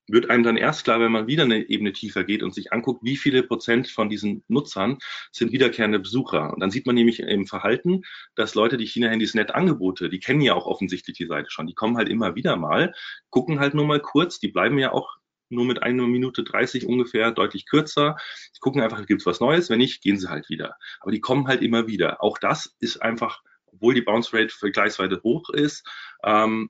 wird 0.08 0.30
einem 0.30 0.44
dann 0.44 0.58
erst 0.58 0.86
klar, 0.86 1.00
wenn 1.00 1.12
man 1.12 1.28
wieder 1.28 1.44
eine 1.44 1.70
Ebene 1.70 1.92
tiefer 1.92 2.24
geht 2.24 2.42
und 2.42 2.54
sich 2.54 2.72
anguckt, 2.72 3.04
wie 3.04 3.18
viele 3.18 3.44
Prozent 3.44 3.90
von 3.90 4.10
diesen 4.10 4.44
Nutzern 4.48 4.98
sind 5.32 5.52
wiederkehrende 5.52 6.00
Besucher. 6.00 6.54
Und 6.54 6.62
dann 6.62 6.72
sieht 6.72 6.86
man 6.86 6.96
nämlich 6.96 7.20
im 7.20 7.46
Verhalten, 7.46 8.04
dass 8.36 8.56
Leute, 8.56 8.78
die 8.78 8.86
China-Handys 8.86 9.34
nett 9.34 9.52
Angebote, 9.52 10.10
die 10.10 10.20
kennen 10.20 10.42
ja 10.42 10.54
auch 10.54 10.66
offensichtlich 10.66 11.18
die 11.18 11.28
Seite 11.28 11.52
schon, 11.52 11.68
die 11.68 11.76
kommen 11.76 11.98
halt 11.98 12.10
immer 12.10 12.36
wieder 12.36 12.56
mal, 12.56 12.94
gucken 13.30 13.60
halt 13.60 13.74
nur 13.74 13.86
mal 13.86 14.00
kurz, 14.00 14.40
die 14.40 14.48
bleiben 14.48 14.78
ja 14.78 14.92
auch 14.92 15.18
nur 15.50 15.66
mit 15.66 15.84
einer 15.84 16.08
Minute 16.08 16.44
30 16.44 16.86
ungefähr, 16.86 17.32
deutlich 17.32 17.66
kürzer. 17.66 18.18
Die 18.56 18.60
gucken 18.60 18.82
einfach, 18.82 19.06
gibt's 19.06 19.26
was 19.26 19.40
Neues? 19.40 19.70
Wenn 19.70 19.80
nicht, 19.80 20.02
gehen 20.02 20.18
sie 20.18 20.30
halt 20.30 20.50
wieder. 20.50 20.76
Aber 21.00 21.12
die 21.12 21.22
kommen 21.22 21.48
halt 21.48 21.62
immer 21.62 21.88
wieder. 21.88 22.24
Auch 22.24 22.38
das 22.38 22.76
ist 22.80 23.02
einfach, 23.02 23.42
obwohl 23.66 23.94
die 23.94 24.02
Bounce 24.02 24.34
Rate 24.34 24.50
vergleichsweise 24.50 25.22
hoch 25.24 25.50
ist, 25.50 25.88
ähm, 26.24 26.70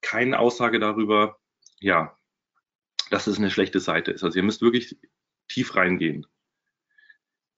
keine 0.00 0.38
Aussage 0.38 0.78
darüber, 0.78 1.38
ja, 1.80 2.16
dass 3.10 3.26
es 3.26 3.38
eine 3.38 3.50
schlechte 3.50 3.80
Seite 3.80 4.10
ist. 4.10 4.24
Also 4.24 4.38
ihr 4.38 4.42
müsst 4.42 4.62
wirklich 4.62 4.96
tief 5.48 5.76
reingehen. 5.76 6.26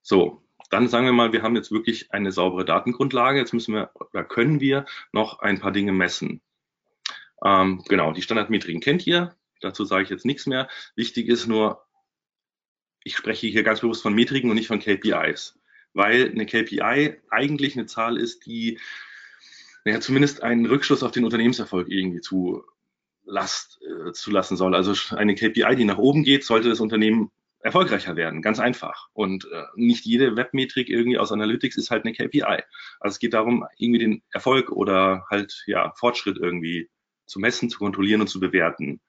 So, 0.01 0.45
dann 0.69 0.87
sagen 0.87 1.05
wir 1.05 1.13
mal, 1.13 1.33
wir 1.33 1.41
haben 1.41 1.55
jetzt 1.55 1.71
wirklich 1.71 2.11
eine 2.11 2.31
saubere 2.31 2.65
Datengrundlage. 2.65 3.39
Jetzt 3.39 3.53
müssen 3.53 3.73
wir 3.73 3.91
oder 3.95 4.23
können 4.23 4.59
wir 4.59 4.85
noch 5.11 5.39
ein 5.39 5.59
paar 5.59 5.71
Dinge 5.71 5.91
messen. 5.91 6.41
Ähm, 7.43 7.83
genau, 7.87 8.11
die 8.11 8.21
Standardmetriken 8.21 8.81
kennt 8.81 9.05
ihr. 9.07 9.35
Dazu 9.61 9.85
sage 9.85 10.03
ich 10.03 10.09
jetzt 10.09 10.25
nichts 10.25 10.45
mehr. 10.45 10.67
Wichtig 10.95 11.27
ist 11.27 11.47
nur, 11.47 11.85
ich 13.03 13.15
spreche 13.15 13.47
hier 13.47 13.63
ganz 13.63 13.81
bewusst 13.81 14.01
von 14.01 14.13
Metriken 14.13 14.49
und 14.49 14.55
nicht 14.55 14.67
von 14.67 14.79
KPIs, 14.79 15.59
weil 15.93 16.29
eine 16.29 16.45
KPI 16.45 17.17
eigentlich 17.29 17.75
eine 17.75 17.85
Zahl 17.85 18.17
ist, 18.17 18.45
die 18.45 18.79
naja, 19.85 19.99
zumindest 20.01 20.41
einen 20.41 20.65
Rückschluss 20.65 21.03
auf 21.03 21.11
den 21.11 21.23
Unternehmenserfolg 21.23 21.89
irgendwie 21.89 22.19
zu 22.19 22.63
Last 23.23 23.79
äh, 23.81 24.11
zulassen 24.13 24.57
soll. 24.57 24.75
Also 24.75 25.15
eine 25.15 25.35
KPI, 25.35 25.75
die 25.75 25.85
nach 25.85 25.97
oben 25.97 26.23
geht, 26.23 26.43
sollte 26.43 26.69
das 26.69 26.79
Unternehmen 26.79 27.31
erfolgreicher 27.59 28.15
werden. 28.15 28.41
Ganz 28.41 28.59
einfach. 28.59 29.09
Und 29.13 29.45
äh, 29.45 29.63
nicht 29.75 30.05
jede 30.05 30.35
Webmetrik 30.35 30.89
irgendwie 30.89 31.17
aus 31.17 31.31
Analytics 31.31 31.77
ist 31.77 31.91
halt 31.91 32.05
eine 32.05 32.13
KPI. 32.13 32.63
Also 32.99 33.15
es 33.15 33.19
geht 33.19 33.33
darum, 33.33 33.65
irgendwie 33.77 33.99
den 33.99 34.23
Erfolg 34.31 34.71
oder 34.71 35.25
halt 35.29 35.63
ja 35.65 35.91
Fortschritt 35.95 36.37
irgendwie 36.37 36.89
zu 37.25 37.39
messen, 37.39 37.69
zu 37.69 37.79
kontrollieren 37.79 38.21
und 38.21 38.27
zu 38.27 38.39
bewerten. 38.39 39.01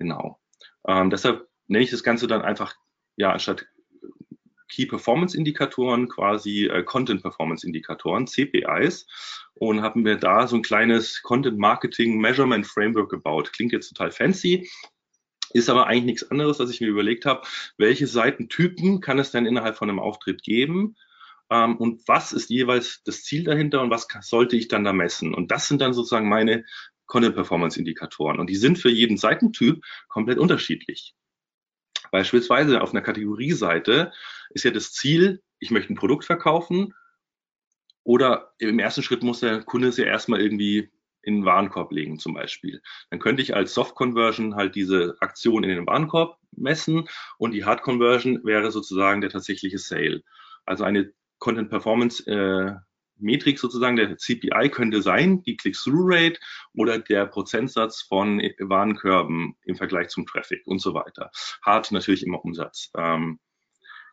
Genau. 0.00 0.40
Ähm, 0.88 1.10
deshalb 1.10 1.46
nenne 1.68 1.84
ich 1.84 1.90
das 1.90 2.02
Ganze 2.02 2.26
dann 2.26 2.42
einfach, 2.42 2.74
ja, 3.16 3.30
anstatt 3.32 3.66
Key 4.68 4.86
Performance 4.86 5.36
Indikatoren 5.36 6.08
quasi 6.08 6.66
äh, 6.66 6.82
Content 6.82 7.22
Performance 7.22 7.66
Indikatoren, 7.66 8.26
CPIs, 8.26 9.06
und 9.54 9.82
haben 9.82 10.04
wir 10.04 10.16
da 10.16 10.46
so 10.46 10.56
ein 10.56 10.62
kleines 10.62 11.22
Content 11.22 11.58
Marketing 11.58 12.18
Measurement 12.18 12.66
Framework 12.66 13.10
gebaut. 13.10 13.52
Klingt 13.52 13.72
jetzt 13.72 13.88
total 13.88 14.10
fancy, 14.10 14.70
ist 15.52 15.68
aber 15.68 15.86
eigentlich 15.86 16.04
nichts 16.04 16.30
anderes, 16.30 16.60
als 16.60 16.70
ich 16.70 16.80
mir 16.80 16.88
überlegt 16.88 17.26
habe, 17.26 17.42
welche 17.76 18.06
Seitentypen 18.06 19.02
kann 19.02 19.18
es 19.18 19.32
denn 19.32 19.44
innerhalb 19.44 19.76
von 19.76 19.90
einem 19.90 19.98
Auftritt 19.98 20.42
geben? 20.42 20.96
Ähm, 21.50 21.76
und 21.76 22.08
was 22.08 22.32
ist 22.32 22.48
jeweils 22.48 23.02
das 23.04 23.24
Ziel 23.24 23.44
dahinter 23.44 23.82
und 23.82 23.90
was 23.90 24.08
sollte 24.22 24.56
ich 24.56 24.68
dann 24.68 24.84
da 24.84 24.94
messen? 24.94 25.34
Und 25.34 25.50
das 25.50 25.68
sind 25.68 25.82
dann 25.82 25.92
sozusagen 25.92 26.28
meine 26.28 26.64
Content 27.10 27.34
Performance 27.34 27.78
Indikatoren. 27.78 28.40
Und 28.40 28.48
die 28.48 28.56
sind 28.56 28.78
für 28.78 28.90
jeden 28.90 29.18
Seitentyp 29.18 29.84
komplett 30.08 30.38
unterschiedlich. 30.38 31.14
Beispielsweise 32.10 32.80
auf 32.80 32.90
einer 32.90 33.02
Kategorieseite 33.02 34.12
ist 34.50 34.64
ja 34.64 34.70
das 34.70 34.92
Ziel, 34.92 35.42
ich 35.58 35.70
möchte 35.70 35.92
ein 35.92 35.96
Produkt 35.96 36.24
verkaufen 36.24 36.94
oder 38.02 38.54
im 38.58 38.78
ersten 38.78 39.02
Schritt 39.02 39.22
muss 39.22 39.40
der 39.40 39.62
Kunde 39.62 39.88
es 39.88 39.98
ja 39.98 40.06
erstmal 40.06 40.40
irgendwie 40.40 40.90
in 41.22 41.36
den 41.36 41.44
Warenkorb 41.44 41.92
legen 41.92 42.18
zum 42.18 42.34
Beispiel. 42.34 42.80
Dann 43.10 43.20
könnte 43.20 43.42
ich 43.42 43.54
als 43.54 43.74
Soft 43.74 43.94
Conversion 43.94 44.56
halt 44.56 44.74
diese 44.74 45.16
Aktion 45.20 45.64
in 45.64 45.68
den 45.68 45.86
Warenkorb 45.86 46.38
messen 46.52 47.08
und 47.38 47.52
die 47.52 47.64
Hard 47.64 47.82
Conversion 47.82 48.42
wäre 48.44 48.70
sozusagen 48.70 49.20
der 49.20 49.30
tatsächliche 49.30 49.78
Sale. 49.78 50.22
Also 50.64 50.84
eine 50.84 51.12
Content 51.38 51.70
Performance 51.70 52.26
äh, 52.26 52.74
Metrik 53.20 53.58
sozusagen, 53.58 53.96
der 53.96 54.16
CPI 54.16 54.70
könnte 54.70 55.02
sein, 55.02 55.42
die 55.42 55.56
Click-Through-Rate 55.56 56.38
oder 56.74 56.98
der 56.98 57.26
Prozentsatz 57.26 58.02
von 58.02 58.40
Warenkörben 58.58 59.56
im 59.62 59.76
Vergleich 59.76 60.08
zum 60.08 60.26
Traffic 60.26 60.66
und 60.66 60.80
so 60.80 60.94
weiter. 60.94 61.30
Hart 61.62 61.92
natürlich 61.92 62.24
immer 62.24 62.44
Umsatz. 62.44 62.90
Ähm, 62.96 63.38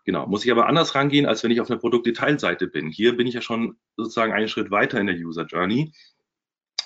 genau, 0.06 0.28
muss 0.28 0.46
ich 0.46 0.52
aber 0.52 0.68
anders 0.68 0.96
rangehen, 0.96 1.26
als 1.26 1.44
wenn 1.44 1.52
ich 1.52 1.62
auf 1.62 1.70
einer 1.70 1.80
Produktdetailseite 1.80 2.68
bin. 2.68 2.90
Hier 2.90 3.16
bin 3.16 3.28
ich 3.28 3.34
ja 3.34 3.42
schon 3.42 3.78
sozusagen 3.96 4.34
einen 4.34 4.48
Schritt 4.48 4.72
weiter 4.72 5.00
in 5.00 5.08
der 5.08 5.16
User 5.16 5.46
Journey. 5.46 5.94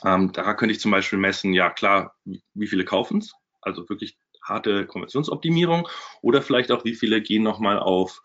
Ähm, 0.04 0.32
da 0.32 0.54
könnte 0.54 0.74
ich 0.74 0.80
zum 0.80 0.92
Beispiel 0.92 1.20
messen, 1.20 1.54
ja 1.54 1.70
klar, 1.70 2.16
wie 2.26 2.68
viele 2.68 2.86
kaufen 2.86 3.20
es, 3.20 3.34
also 3.62 3.88
wirklich 3.90 4.18
harte 4.44 4.88
Konversionsoptimierung 4.88 5.88
oder 6.22 6.42
vielleicht 6.42 6.72
auch, 6.72 6.84
wie 6.84 6.96
viele 6.96 7.22
gehen 7.22 7.44
nochmal 7.44 7.80
auf 7.80 8.22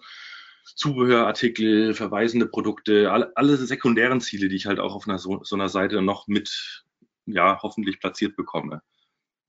Zubehörartikel, 0.75 1.95
verweisende 1.95 2.47
Produkte, 2.47 3.11
alle, 3.13 3.33
alle 3.37 3.57
sekundären 3.57 4.21
Ziele, 4.21 4.49
die 4.49 4.57
ich 4.57 4.67
halt 4.67 4.81
auch 4.81 4.95
auf 4.95 5.09
einer 5.09 5.19
so, 5.19 5.43
so 5.45 5.57
einer 5.57 5.69
Seite 5.69 6.03
noch 6.03 6.27
mit, 6.27 6.85
ja, 7.27 7.61
hoffentlich 7.63 8.01
platziert 8.01 8.37
bekomme. 8.37 8.83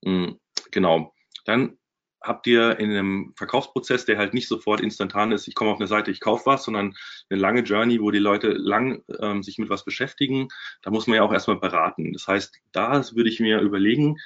Mhm, 0.02 0.38
genau. 0.70 1.14
Dann 1.44 1.78
habt 2.20 2.46
ihr 2.46 2.78
in 2.78 2.90
einem 2.90 3.32
Verkaufsprozess, 3.36 4.04
der 4.04 4.18
halt 4.18 4.34
nicht 4.34 4.48
sofort 4.48 4.80
instantan 4.80 5.32
ist, 5.32 5.48
ich 5.48 5.54
komme 5.54 5.70
auf 5.70 5.78
eine 5.78 5.86
Seite, 5.86 6.10
ich 6.10 6.20
kaufe 6.20 6.46
was, 6.46 6.64
sondern 6.64 6.94
eine 7.30 7.40
lange 7.40 7.62
Journey, 7.62 8.00
wo 8.00 8.10
die 8.10 8.18
Leute 8.18 8.48
lang 8.48 9.02
ähm, 9.20 9.42
sich 9.42 9.58
mit 9.58 9.70
was 9.70 9.84
beschäftigen, 9.84 10.48
da 10.82 10.90
muss 10.90 11.06
man 11.06 11.16
ja 11.16 11.22
auch 11.22 11.32
erstmal 11.32 11.60
beraten. 11.60 12.12
Das 12.12 12.26
heißt, 12.26 12.56
da 12.72 13.02
würde 13.14 13.30
ich 13.30 13.40
mir 13.40 13.60
überlegen, 13.60 14.18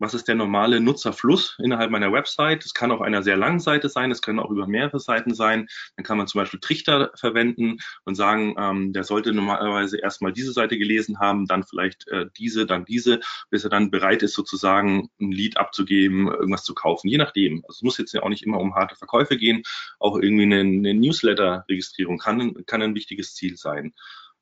was 0.00 0.14
ist 0.14 0.26
der 0.28 0.34
normale 0.34 0.80
Nutzerfluss 0.80 1.56
innerhalb 1.62 1.90
meiner 1.90 2.12
Website. 2.12 2.64
Es 2.64 2.74
kann 2.74 2.90
auf 2.90 3.02
einer 3.02 3.22
sehr 3.22 3.36
langen 3.36 3.60
Seite 3.60 3.88
sein, 3.88 4.10
es 4.10 4.22
können 4.22 4.40
auch 4.40 4.50
über 4.50 4.66
mehrere 4.66 4.98
Seiten 4.98 5.34
sein. 5.34 5.68
Dann 5.96 6.04
kann 6.04 6.18
man 6.18 6.26
zum 6.26 6.40
Beispiel 6.40 6.58
Trichter 6.58 7.12
verwenden 7.14 7.76
und 8.04 8.14
sagen, 8.14 8.54
ähm, 8.58 8.92
der 8.92 9.04
sollte 9.04 9.32
normalerweise 9.32 9.98
erstmal 9.98 10.32
diese 10.32 10.52
Seite 10.52 10.78
gelesen 10.78 11.20
haben, 11.20 11.46
dann 11.46 11.64
vielleicht 11.64 12.08
äh, 12.08 12.26
diese, 12.38 12.66
dann 12.66 12.86
diese, 12.86 13.20
bis 13.50 13.64
er 13.64 13.70
dann 13.70 13.90
bereit 13.90 14.22
ist, 14.22 14.34
sozusagen 14.34 15.10
ein 15.20 15.32
Lied 15.32 15.58
abzugeben, 15.58 16.28
irgendwas 16.28 16.64
zu 16.64 16.74
kaufen, 16.74 17.08
je 17.08 17.18
nachdem. 17.18 17.62
Also 17.68 17.78
es 17.78 17.82
muss 17.82 17.98
jetzt 17.98 18.14
ja 18.14 18.22
auch 18.22 18.30
nicht 18.30 18.44
immer 18.44 18.58
um 18.58 18.74
harte 18.74 18.96
Verkäufe 18.96 19.36
gehen, 19.36 19.62
auch 19.98 20.16
irgendwie 20.16 20.44
eine, 20.44 20.60
eine 20.60 20.94
Newsletter-Registrierung 20.94 22.18
kann, 22.18 22.64
kann 22.64 22.80
ein 22.80 22.94
wichtiges 22.94 23.34
Ziel 23.34 23.58
sein. 23.58 23.92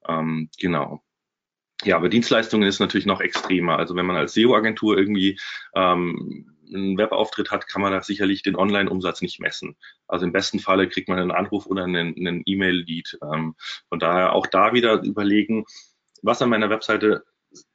Ähm, 0.07 0.51
genau. 0.59 1.03
Ja, 1.85 1.97
aber 1.97 2.09
Dienstleistungen 2.09 2.69
ist 2.69 2.81
natürlich 2.81 3.07
noch 3.07 3.21
extremer. 3.21 3.79
Also 3.79 3.95
wenn 3.95 4.07
man 4.07 4.17
als 4.17 4.35
SEO-Agentur 4.35 4.99
irgendwie 4.99 5.38
ähm, 5.77 6.57
einen 6.75 6.99
Webauftritt 6.99 7.51
hat, 7.51 7.69
kann 7.69 7.83
man 7.83 7.93
da 7.93 8.03
sicherlich 8.03 8.43
den 8.43 8.57
Online-Umsatz 8.57 9.23
nicht 9.23 9.41
messen. 9.41 9.77
Also 10.07 10.27
im 10.27 10.33
besten 10.33 10.59
Falle 10.59 10.88
kriegt 10.88 11.09
man 11.09 11.19
einen 11.19 11.31
Anruf 11.31 11.67
oder 11.67 11.85
einen, 11.85 12.43
E-Mail-Lead. 12.45 13.19
Ähm, 13.23 13.55
von 13.88 13.99
daher 13.99 14.33
auch 14.33 14.47
da 14.47 14.73
wieder 14.73 15.03
überlegen, 15.03 15.64
was 16.23 16.43
an 16.43 16.51
meiner 16.51 16.69
Webseite 16.69 17.25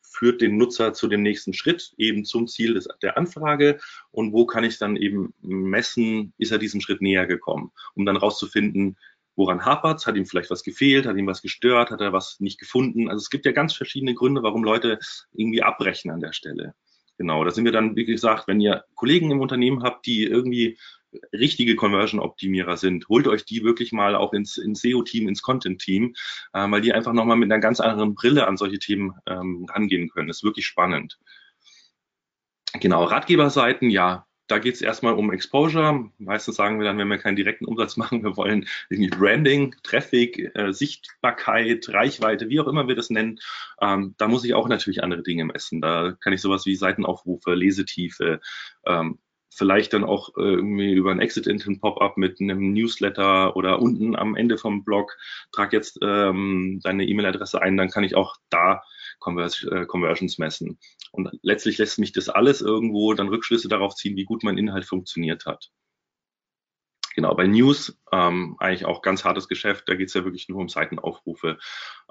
führt 0.02 0.42
den 0.42 0.58
Nutzer 0.58 0.94
zu 0.94 1.08
dem 1.08 1.24
nächsten 1.24 1.54
Schritt, 1.54 1.94
eben 1.98 2.24
zum 2.24 2.48
Ziel 2.48 2.76
des, 2.76 2.88
der 3.02 3.18
Anfrage 3.18 3.80
und 4.12 4.32
wo 4.32 4.46
kann 4.46 4.64
ich 4.64 4.78
dann 4.78 4.96
eben 4.96 5.34
messen, 5.42 6.34
ist 6.38 6.52
er 6.52 6.60
diesem 6.60 6.82
Schritt 6.82 7.02
näher 7.02 7.26
gekommen, 7.26 7.72
um 7.96 8.06
dann 8.06 8.18
rauszufinden, 8.18 8.98
woran 9.36 9.66
hapert 9.66 10.06
Hat 10.06 10.16
ihm 10.16 10.26
vielleicht 10.26 10.52
was 10.52 10.64
gefehlt? 10.64 11.06
Hat 11.06 11.18
ihm 11.18 11.28
was 11.28 11.42
gestört? 11.42 11.92
Hat 11.92 12.02
er 12.02 12.14
was 12.14 12.40
nicht 12.40 12.60
gefunden? 12.60 13.10
Also 13.10 13.22
es 13.22 13.30
gibt 13.30 13.46
ja 13.46 13.52
ganz 13.52 13.74
verschiedene 13.74 14.14
Gründe, 14.14 14.44
warum 14.44 14.64
Leute 14.64 15.00
irgendwie 15.34 15.64
abbrechen 15.64 16.12
an 16.12 16.20
der 16.20 16.34
Stelle. 16.34 16.74
Genau, 17.18 17.44
da 17.44 17.52
sind 17.52 17.66
wir 17.66 17.72
dann, 17.72 17.96
wie 17.96 18.06
gesagt, 18.06 18.48
wenn 18.48 18.60
ihr 18.60 18.84
Kollegen 18.96 19.32
im 19.32 19.42
Unternehmen 19.42 19.84
habt, 19.84 20.06
die 20.08 20.24
irgendwie 20.24 20.78
richtige 21.32 21.76
Conversion-Optimierer 21.76 22.78
sind, 22.78 23.08
holt 23.08 23.28
euch 23.28 23.46
die 23.46 23.64
wirklich 23.64 23.92
mal 23.92 24.16
auch 24.16 24.34
ins, 24.34 24.56
SEO-Team, 24.56 25.28
ins 25.28 25.42
Content-Team, 25.42 26.16
äh, 26.54 26.72
weil 26.72 26.82
die 26.82 26.94
einfach 26.94 27.14
nochmal 27.14 27.38
mit 27.38 27.52
einer 27.52 27.62
ganz 27.62 27.80
anderen 27.80 28.16
Brille 28.16 28.48
an 28.48 28.58
solche 28.58 28.80
Themen 28.80 29.14
ähm, 29.28 29.66
rangehen 29.70 30.10
können. 30.10 30.28
Das 30.28 30.38
ist 30.38 30.44
wirklich 30.44 30.66
spannend. 30.66 31.20
Genau, 32.80 33.04
Ratgeberseiten, 33.04 33.90
ja, 33.90 34.26
da 34.48 34.60
geht 34.60 34.76
es 34.76 34.82
erstmal 34.82 35.14
um 35.14 35.32
Exposure. 35.32 36.10
Meistens 36.18 36.56
sagen 36.56 36.80
wir 36.80 36.86
dann, 36.86 36.98
wenn 36.98 37.08
wir 37.08 37.18
keinen 37.18 37.36
direkten 37.36 37.66
Umsatz 37.66 37.98
machen, 37.98 38.24
wir 38.24 38.36
wollen 38.38 38.68
irgendwie 38.90 39.10
Branding, 39.10 39.76
Traffic, 39.84 40.52
äh, 40.56 40.74
Sichtbarkeit, 40.74 41.90
Reichweite, 41.90 42.50
wie 42.50 42.60
auch 42.60 42.68
immer 42.68 42.88
wir 42.88 42.96
das 42.96 43.10
nennen. 43.10 43.40
Ähm, 43.82 44.16
da 44.18 44.28
muss 44.28 44.44
ich 44.44 44.54
auch 44.54 44.68
natürlich 44.68 45.04
andere 45.04 45.24
Dinge 45.24 45.46
messen. 45.46 45.82
Da 45.82 46.16
kann 46.20 46.34
ich 46.34 46.42
sowas 46.42 46.66
wie 46.66 46.76
Seitenaufrufe, 46.76 47.54
Lesetiefe, 47.54 48.42
ähm, 48.86 49.20
vielleicht 49.56 49.94
dann 49.94 50.04
auch 50.04 50.30
irgendwie 50.36 50.94
über 50.94 51.12
ein 51.12 51.20
Exit-Intent-Pop-up 51.20 52.18
mit 52.18 52.42
einem 52.42 52.74
Newsletter 52.74 53.56
oder 53.56 53.82
unten 53.82 54.16
am 54.16 54.36
Ende 54.36 54.58
vom 54.58 54.84
Blog, 54.84 55.16
trag 55.52 55.74
jetzt 55.74 56.00
ähm, 56.02 56.80
deine 56.84 57.06
E-Mail-Adresse 57.06 57.62
ein, 57.62 57.78
dann 57.78 57.90
kann 57.90 58.04
ich 58.04 58.16
auch 58.16 58.36
da 58.50 58.82
Äh, 59.20 59.86
Conversions 59.86 60.38
messen. 60.38 60.80
Und 61.12 61.30
letztlich 61.42 61.78
lässt 61.78 62.00
mich 62.00 62.12
das 62.12 62.30
alles 62.30 62.62
irgendwo 62.62 63.14
dann 63.14 63.30
Rückschlüsse 63.30 63.68
darauf 63.68 63.96
ziehen, 63.96 64.16
wie 64.16 64.26
gut 64.26 64.44
mein 64.44 64.58
Inhalt 64.58 64.86
funktioniert 64.86 65.46
hat. 65.46 65.72
Genau, 67.16 67.36
bei 67.36 67.46
News 67.46 68.00
ähm, 68.12 68.56
eigentlich 68.60 68.86
auch 68.86 69.02
ganz 69.02 69.24
hartes 69.24 69.48
Geschäft, 69.48 69.88
da 69.88 69.96
geht 69.96 70.08
es 70.08 70.16
ja 70.16 70.24
wirklich 70.24 70.50
nur 70.50 70.60
um 70.60 70.70
Seitenaufrufe. 70.70 71.60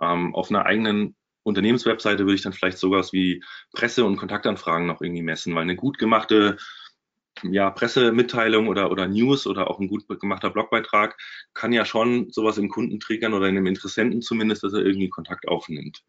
Ähm, 0.01 0.35
auf 0.35 0.51
einer 0.51 0.65
eigenen 0.65 1.17
Unternehmenswebseite 1.43 2.21
würde 2.25 2.37
ich 2.37 2.43
dann 2.43 2.53
vielleicht 2.53 2.79
sowas 2.79 3.13
wie 3.13 3.43
Presse- 3.73 4.05
und 4.05 4.17
Kontaktanfragen 4.17 4.87
noch 4.87 5.01
irgendwie 5.01 5.23
messen, 5.23 5.55
weil 5.55 5.63
eine 5.63 5.75
gut 5.75 5.99
gemachte 5.99 6.57
ja, 7.43 7.71
Pressemitteilung 7.71 8.69
oder, 8.69 8.91
oder 8.91 9.09
News 9.09 9.47
oder 9.47 9.71
auch 9.71 9.81
ein 9.81 9.89
gut 9.89 10.07
gemachter 10.21 10.51
Blogbeitrag 10.51 11.17
kann 11.55 11.73
ja 11.73 11.85
schon 11.85 12.31
sowas 12.31 12.59
im 12.59 12.69
Kunden 12.69 13.01
triggern 13.01 13.35
oder 13.35 13.49
in 13.49 13.57
einem 13.57 13.67
Interessenten 13.67 14.23
zumindest, 14.23 14.63
dass 14.63 14.75
er 14.75 14.85
irgendwie 14.85 15.09
Kontakt 15.09 15.49
aufnimmt. 15.49 16.03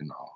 Genau. 0.00 0.32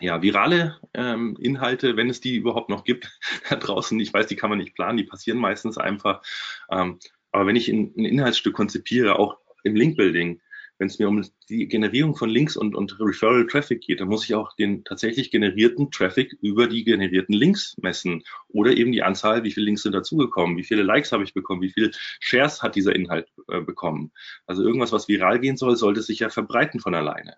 Ja, 0.00 0.22
virale 0.22 0.80
ähm, 0.92 1.36
Inhalte, 1.40 1.96
wenn 1.96 2.10
es 2.10 2.20
die 2.20 2.34
überhaupt 2.34 2.68
noch 2.68 2.82
gibt 2.82 3.16
da 3.48 3.54
draußen, 3.54 3.98
ich 4.00 4.12
weiß, 4.12 4.26
die 4.26 4.34
kann 4.34 4.50
man 4.50 4.58
nicht 4.58 4.74
planen, 4.74 4.98
die 4.98 5.04
passieren 5.04 5.38
meistens 5.38 5.78
einfach. 5.78 6.20
Ähm, 6.68 6.98
aber 7.30 7.46
wenn 7.46 7.54
ich 7.54 7.68
ein, 7.68 7.94
ein 7.96 8.04
Inhaltsstück 8.04 8.56
konzipiere, 8.56 9.20
auch 9.20 9.38
im 9.62 9.76
Linkbuilding, 9.76 10.40
wenn 10.78 10.88
es 10.88 10.98
mir 10.98 11.08
um 11.08 11.24
die 11.48 11.68
Generierung 11.68 12.16
von 12.16 12.28
Links 12.28 12.56
und, 12.56 12.74
und 12.74 12.98
Referral 12.98 13.46
Traffic 13.46 13.82
geht, 13.82 14.00
dann 14.00 14.08
muss 14.08 14.24
ich 14.24 14.34
auch 14.34 14.52
den 14.56 14.82
tatsächlich 14.82 15.30
generierten 15.30 15.92
Traffic 15.92 16.36
über 16.42 16.66
die 16.66 16.82
generierten 16.82 17.34
Links 17.34 17.76
messen 17.80 18.24
oder 18.48 18.76
eben 18.76 18.90
die 18.90 19.04
Anzahl, 19.04 19.44
wie 19.44 19.52
viele 19.52 19.66
Links 19.66 19.82
sind 19.82 19.92
dazugekommen, 19.92 20.56
wie 20.56 20.64
viele 20.64 20.82
Likes 20.82 21.12
habe 21.12 21.22
ich 21.22 21.34
bekommen, 21.34 21.62
wie 21.62 21.70
viele 21.70 21.92
Shares 22.18 22.64
hat 22.64 22.74
dieser 22.74 22.96
Inhalt 22.96 23.28
äh, 23.46 23.60
bekommen. 23.60 24.10
Also 24.44 24.64
irgendwas, 24.64 24.90
was 24.90 25.06
viral 25.06 25.38
gehen 25.38 25.56
soll, 25.56 25.76
sollte 25.76 26.02
sich 26.02 26.18
ja 26.18 26.30
verbreiten 26.30 26.80
von 26.80 26.96
alleine. 26.96 27.36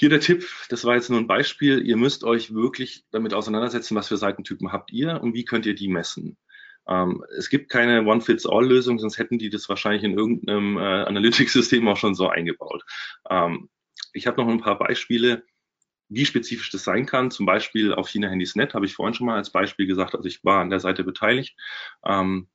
Hier 0.00 0.08
der 0.08 0.20
Tipp, 0.20 0.48
das 0.70 0.86
war 0.86 0.94
jetzt 0.94 1.10
nur 1.10 1.18
ein 1.18 1.26
Beispiel. 1.26 1.86
Ihr 1.86 1.98
müsst 1.98 2.24
euch 2.24 2.54
wirklich 2.54 3.04
damit 3.10 3.34
auseinandersetzen, 3.34 3.94
was 3.94 4.08
für 4.08 4.16
Seitentypen 4.16 4.72
habt 4.72 4.90
ihr 4.92 5.20
und 5.20 5.34
wie 5.34 5.44
könnt 5.44 5.66
ihr 5.66 5.74
die 5.74 5.88
messen. 5.88 6.38
Ähm, 6.88 7.22
es 7.36 7.50
gibt 7.50 7.68
keine 7.68 8.06
One-Fits-All-Lösung, 8.06 8.98
sonst 8.98 9.18
hätten 9.18 9.38
die 9.38 9.50
das 9.50 9.68
wahrscheinlich 9.68 10.02
in 10.02 10.16
irgendeinem 10.16 10.78
äh, 10.78 10.80
Analytics-System 10.80 11.86
auch 11.86 11.98
schon 11.98 12.14
so 12.14 12.30
eingebaut. 12.30 12.82
Ähm, 13.28 13.68
ich 14.14 14.26
habe 14.26 14.40
noch 14.40 14.48
ein 14.48 14.62
paar 14.62 14.78
Beispiele, 14.78 15.44
wie 16.08 16.24
spezifisch 16.24 16.70
das 16.70 16.82
sein 16.82 17.04
kann. 17.04 17.30
Zum 17.30 17.44
Beispiel 17.44 17.92
auf 17.92 18.08
China 18.08 18.30
Handys 18.30 18.56
Net 18.56 18.72
habe 18.72 18.86
ich 18.86 18.94
vorhin 18.94 19.12
schon 19.12 19.26
mal 19.26 19.36
als 19.36 19.52
Beispiel 19.52 19.86
gesagt, 19.86 20.14
also 20.14 20.26
ich 20.26 20.42
war 20.42 20.62
an 20.62 20.70
der 20.70 20.80
Seite 20.80 21.04
beteiligt. 21.04 21.58
Ähm, 22.06 22.48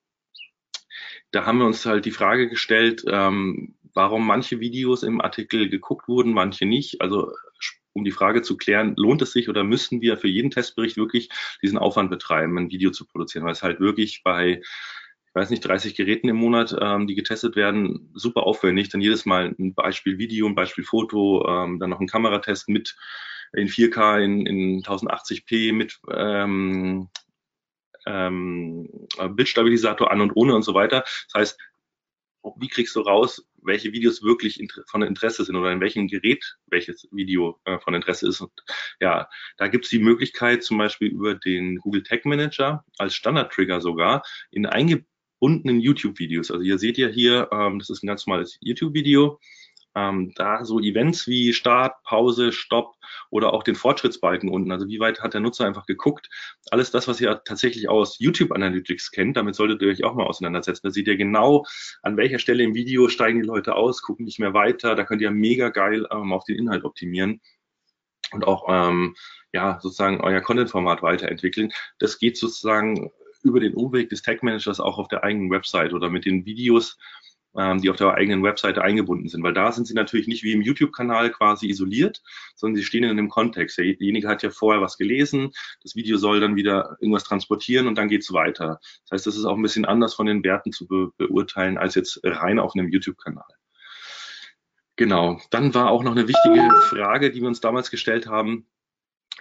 da 1.29 1.45
haben 1.45 1.59
wir 1.59 1.67
uns 1.67 1.85
halt 1.85 2.05
die 2.05 2.11
Frage 2.11 2.49
gestellt, 2.49 3.03
ähm, 3.07 3.74
warum 3.95 4.25
manche 4.25 4.59
Videos 4.59 5.03
im 5.03 5.21
Artikel 5.21 5.69
geguckt 5.69 6.07
wurden, 6.07 6.33
manche 6.33 6.65
nicht. 6.65 7.01
Also 7.01 7.31
um 7.93 8.03
die 8.03 8.11
Frage 8.11 8.41
zu 8.41 8.57
klären, 8.57 8.93
lohnt 8.97 9.21
es 9.21 9.31
sich 9.31 9.49
oder 9.49 9.63
müssen 9.63 10.01
wir 10.01 10.17
für 10.17 10.27
jeden 10.27 10.51
Testbericht 10.51 10.97
wirklich 10.97 11.29
diesen 11.61 11.77
Aufwand 11.77 12.09
betreiben, 12.09 12.57
ein 12.57 12.69
Video 12.69 12.91
zu 12.91 13.05
produzieren, 13.05 13.45
weil 13.45 13.53
es 13.53 13.63
halt 13.63 13.79
wirklich 13.79 14.21
bei 14.23 14.61
ich 15.35 15.41
weiß 15.41 15.49
nicht, 15.49 15.65
30 15.65 15.95
Geräten 15.95 16.29
im 16.29 16.37
Monat, 16.37 16.73
ähm, 16.79 17.07
die 17.07 17.15
getestet 17.15 17.57
werden, 17.57 18.09
super 18.13 18.43
aufwendig. 18.43 18.87
Dann 18.87 19.01
jedes 19.01 19.25
Mal 19.25 19.53
ein 19.59 19.73
Beispiel 19.73 20.17
Video, 20.17 20.47
ein 20.47 20.55
Beispiel 20.55 20.85
Foto, 20.85 21.45
ähm, 21.45 21.77
dann 21.77 21.89
noch 21.89 21.99
ein 21.99 22.07
Kameratest 22.07 22.69
mit 22.69 22.95
in 23.51 23.67
4K, 23.67 24.23
in, 24.23 24.45
in 24.45 24.81
1080p, 24.81 25.73
mit 25.73 25.99
ähm, 26.09 27.09
ähm, 28.05 28.89
Bildstabilisator 29.31 30.09
an 30.09 30.21
und 30.21 30.31
ohne 30.35 30.55
und 30.55 30.63
so 30.63 30.73
weiter. 30.73 31.01
Das 31.01 31.33
heißt, 31.35 31.59
wie 32.57 32.67
kriegst 32.67 32.95
du 32.95 33.01
raus, 33.01 33.45
welche 33.61 33.91
Videos 33.91 34.21
wirklich 34.21 34.61
von 34.87 35.01
Interesse 35.01 35.43
sind 35.43 35.55
oder 35.55 35.71
in 35.71 35.81
welchem 35.81 36.07
Gerät 36.07 36.57
welches 36.67 37.07
Video 37.11 37.59
äh, 37.65 37.79
von 37.79 37.93
Interesse 37.93 38.27
ist. 38.27 38.41
Und 38.41 38.51
ja, 38.99 39.27
da 39.57 39.67
gibt 39.67 39.85
es 39.85 39.91
die 39.91 39.99
Möglichkeit, 39.99 40.63
zum 40.63 40.77
Beispiel 40.77 41.09
über 41.09 41.35
den 41.35 41.77
Google 41.77 42.03
Tag 42.03 42.25
Manager 42.25 42.83
als 42.97 43.15
Standard-Trigger 43.15 43.81
sogar 43.81 44.23
in 44.51 44.65
eingebundenen 44.65 45.79
YouTube-Videos. 45.79 46.51
Also 46.51 46.63
ihr 46.63 46.77
seht 46.77 46.97
ja 46.97 47.07
hier, 47.07 47.49
ähm, 47.51 47.79
das 47.79 47.89
ist 47.89 48.03
ein 48.03 48.07
ganz 48.07 48.27
normales 48.27 48.57
YouTube-Video 48.61 49.39
ähm, 49.95 50.33
da 50.35 50.65
so 50.65 50.79
Events 50.79 51.27
wie 51.27 51.53
Start, 51.53 52.03
Pause, 52.03 52.51
Stopp 52.51 52.95
oder 53.29 53.53
auch 53.53 53.63
den 53.63 53.75
Fortschrittsbalken 53.75 54.49
unten. 54.49 54.71
Also 54.71 54.87
wie 54.87 54.99
weit 54.99 55.21
hat 55.21 55.33
der 55.33 55.41
Nutzer 55.41 55.65
einfach 55.65 55.85
geguckt? 55.85 56.29
Alles 56.69 56.91
das, 56.91 57.07
was 57.07 57.21
ihr 57.21 57.41
tatsächlich 57.45 57.89
aus 57.89 58.19
YouTube 58.19 58.51
Analytics 58.51 59.11
kennt, 59.11 59.37
damit 59.37 59.55
solltet 59.55 59.81
ihr 59.81 59.87
euch 59.87 60.03
auch 60.03 60.13
mal 60.13 60.25
auseinandersetzen. 60.25 60.81
Da 60.83 60.91
seht 60.91 61.07
ihr 61.07 61.17
genau, 61.17 61.65
an 62.01 62.17
welcher 62.17 62.39
Stelle 62.39 62.63
im 62.63 62.75
Video 62.75 63.07
steigen 63.07 63.41
die 63.41 63.47
Leute 63.47 63.75
aus, 63.75 64.01
gucken 64.01 64.25
nicht 64.25 64.39
mehr 64.39 64.53
weiter. 64.53 64.95
Da 64.95 65.03
könnt 65.03 65.21
ihr 65.21 65.31
mega 65.31 65.69
geil 65.69 66.05
ähm, 66.11 66.33
auf 66.33 66.43
den 66.43 66.57
Inhalt 66.57 66.83
optimieren 66.83 67.41
und 68.31 68.45
auch 68.45 68.65
ähm, 68.69 69.15
ja 69.53 69.79
sozusagen 69.81 70.21
euer 70.21 70.41
Content-Format 70.41 71.01
weiterentwickeln. 71.01 71.71
Das 71.99 72.19
geht 72.19 72.37
sozusagen 72.37 73.11
über 73.43 73.59
den 73.59 73.75
Umweg 73.75 74.09
des 74.09 74.23
Tag 74.23 74.43
Managers 74.43 74.79
auch 74.79 74.97
auf 74.97 75.07
der 75.07 75.23
eigenen 75.23 75.51
Website 75.51 75.93
oder 75.93 76.09
mit 76.09 76.25
den 76.25 76.45
Videos 76.45 76.97
ähm, 77.57 77.81
die 77.81 77.89
auf 77.89 77.95
der 77.95 78.13
eigenen 78.13 78.43
Webseite 78.43 78.81
eingebunden 78.81 79.27
sind, 79.27 79.43
weil 79.43 79.53
da 79.53 79.71
sind 79.71 79.87
sie 79.87 79.93
natürlich 79.93 80.27
nicht 80.27 80.43
wie 80.43 80.51
im 80.51 80.61
YouTube-Kanal 80.61 81.31
quasi 81.31 81.67
isoliert, 81.67 82.21
sondern 82.55 82.75
sie 82.77 82.83
stehen 82.83 83.03
in 83.03 83.11
einem 83.11 83.29
Kontext. 83.29 83.77
Derjenige 83.77 84.27
hat 84.27 84.43
ja 84.43 84.49
vorher 84.49 84.81
was 84.81 84.97
gelesen, 84.97 85.51
das 85.83 85.95
Video 85.95 86.17
soll 86.17 86.39
dann 86.39 86.55
wieder 86.55 86.97
irgendwas 86.99 87.23
transportieren 87.23 87.87
und 87.87 87.97
dann 87.97 88.09
geht's 88.09 88.33
weiter. 88.33 88.79
Das 89.03 89.11
heißt, 89.11 89.27
das 89.27 89.37
ist 89.37 89.45
auch 89.45 89.55
ein 89.55 89.61
bisschen 89.61 89.85
anders 89.85 90.13
von 90.13 90.25
den 90.25 90.43
Werten 90.43 90.71
zu 90.71 90.87
be 90.87 91.11
beurteilen 91.17 91.77
als 91.77 91.95
jetzt 91.95 92.19
rein 92.23 92.59
auf 92.59 92.73
einem 92.75 92.89
YouTube-Kanal. 92.89 93.45
Genau. 94.97 95.39
Dann 95.51 95.73
war 95.73 95.91
auch 95.91 96.03
noch 96.03 96.13
eine 96.13 96.27
wichtige 96.27 96.69
Frage, 96.89 97.31
die 97.31 97.41
wir 97.41 97.47
uns 97.47 97.59
damals 97.59 97.91
gestellt 97.91 98.27
haben 98.27 98.65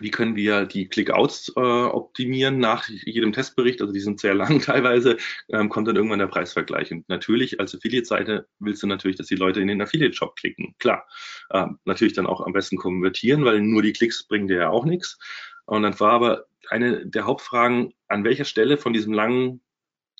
wie 0.00 0.10
können 0.10 0.36
wir 0.36 0.66
die 0.66 0.88
Clickouts 0.88 1.52
äh, 1.56 1.60
optimieren 1.60 2.58
nach 2.58 2.88
jedem 2.88 3.32
Testbericht, 3.32 3.80
also 3.80 3.92
die 3.92 4.00
sind 4.00 4.20
sehr 4.20 4.34
lang 4.34 4.60
teilweise, 4.60 5.16
ähm, 5.48 5.68
kommt 5.68 5.88
dann 5.88 5.96
irgendwann 5.96 6.18
der 6.18 6.26
Preisvergleich. 6.26 6.92
Und 6.92 7.08
natürlich 7.08 7.60
als 7.60 7.74
Affiliate-Seite 7.74 8.46
willst 8.58 8.82
du 8.82 8.86
natürlich, 8.86 9.16
dass 9.16 9.26
die 9.26 9.36
Leute 9.36 9.60
in 9.60 9.68
den 9.68 9.80
Affiliate-Shop 9.80 10.36
klicken. 10.36 10.74
Klar, 10.78 11.06
ähm, 11.52 11.78
natürlich 11.84 12.14
dann 12.14 12.26
auch 12.26 12.40
am 12.40 12.52
besten 12.52 12.76
konvertieren, 12.76 13.44
weil 13.44 13.60
nur 13.60 13.82
die 13.82 13.92
Klicks 13.92 14.26
bringen 14.26 14.48
dir 14.48 14.58
ja 14.58 14.70
auch 14.70 14.84
nichts. 14.84 15.18
Und 15.66 15.82
dann 15.82 15.98
war 16.00 16.12
aber 16.12 16.44
eine 16.68 17.06
der 17.06 17.26
Hauptfragen, 17.26 17.94
an 18.08 18.24
welcher 18.24 18.44
Stelle 18.44 18.78
von 18.78 18.92
diesem 18.92 19.12
langen 19.12 19.60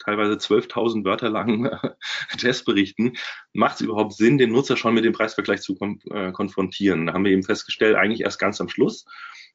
teilweise 0.03 0.35
12.000 0.35 1.05
Wörter 1.05 1.31
langen 1.31 1.71
Testberichten, 2.39 3.17
macht 3.53 3.77
es 3.77 3.81
überhaupt 3.83 4.15
Sinn, 4.15 4.39
den 4.39 4.51
Nutzer 4.51 4.77
schon 4.77 4.95
mit 4.95 5.05
dem 5.05 5.13
Preisvergleich 5.13 5.61
zu 5.61 5.77
kon 5.77 6.01
äh, 6.11 6.33
konfrontieren? 6.33 7.07
Da 7.07 7.13
haben 7.13 7.25
wir 7.25 7.33
eben 7.33 7.45
festgestellt, 7.45 7.97
eigentlich 7.97 8.23
erst 8.23 8.41
ganz 8.41 8.61
am 8.61 8.69
Schluss 8.69 9.05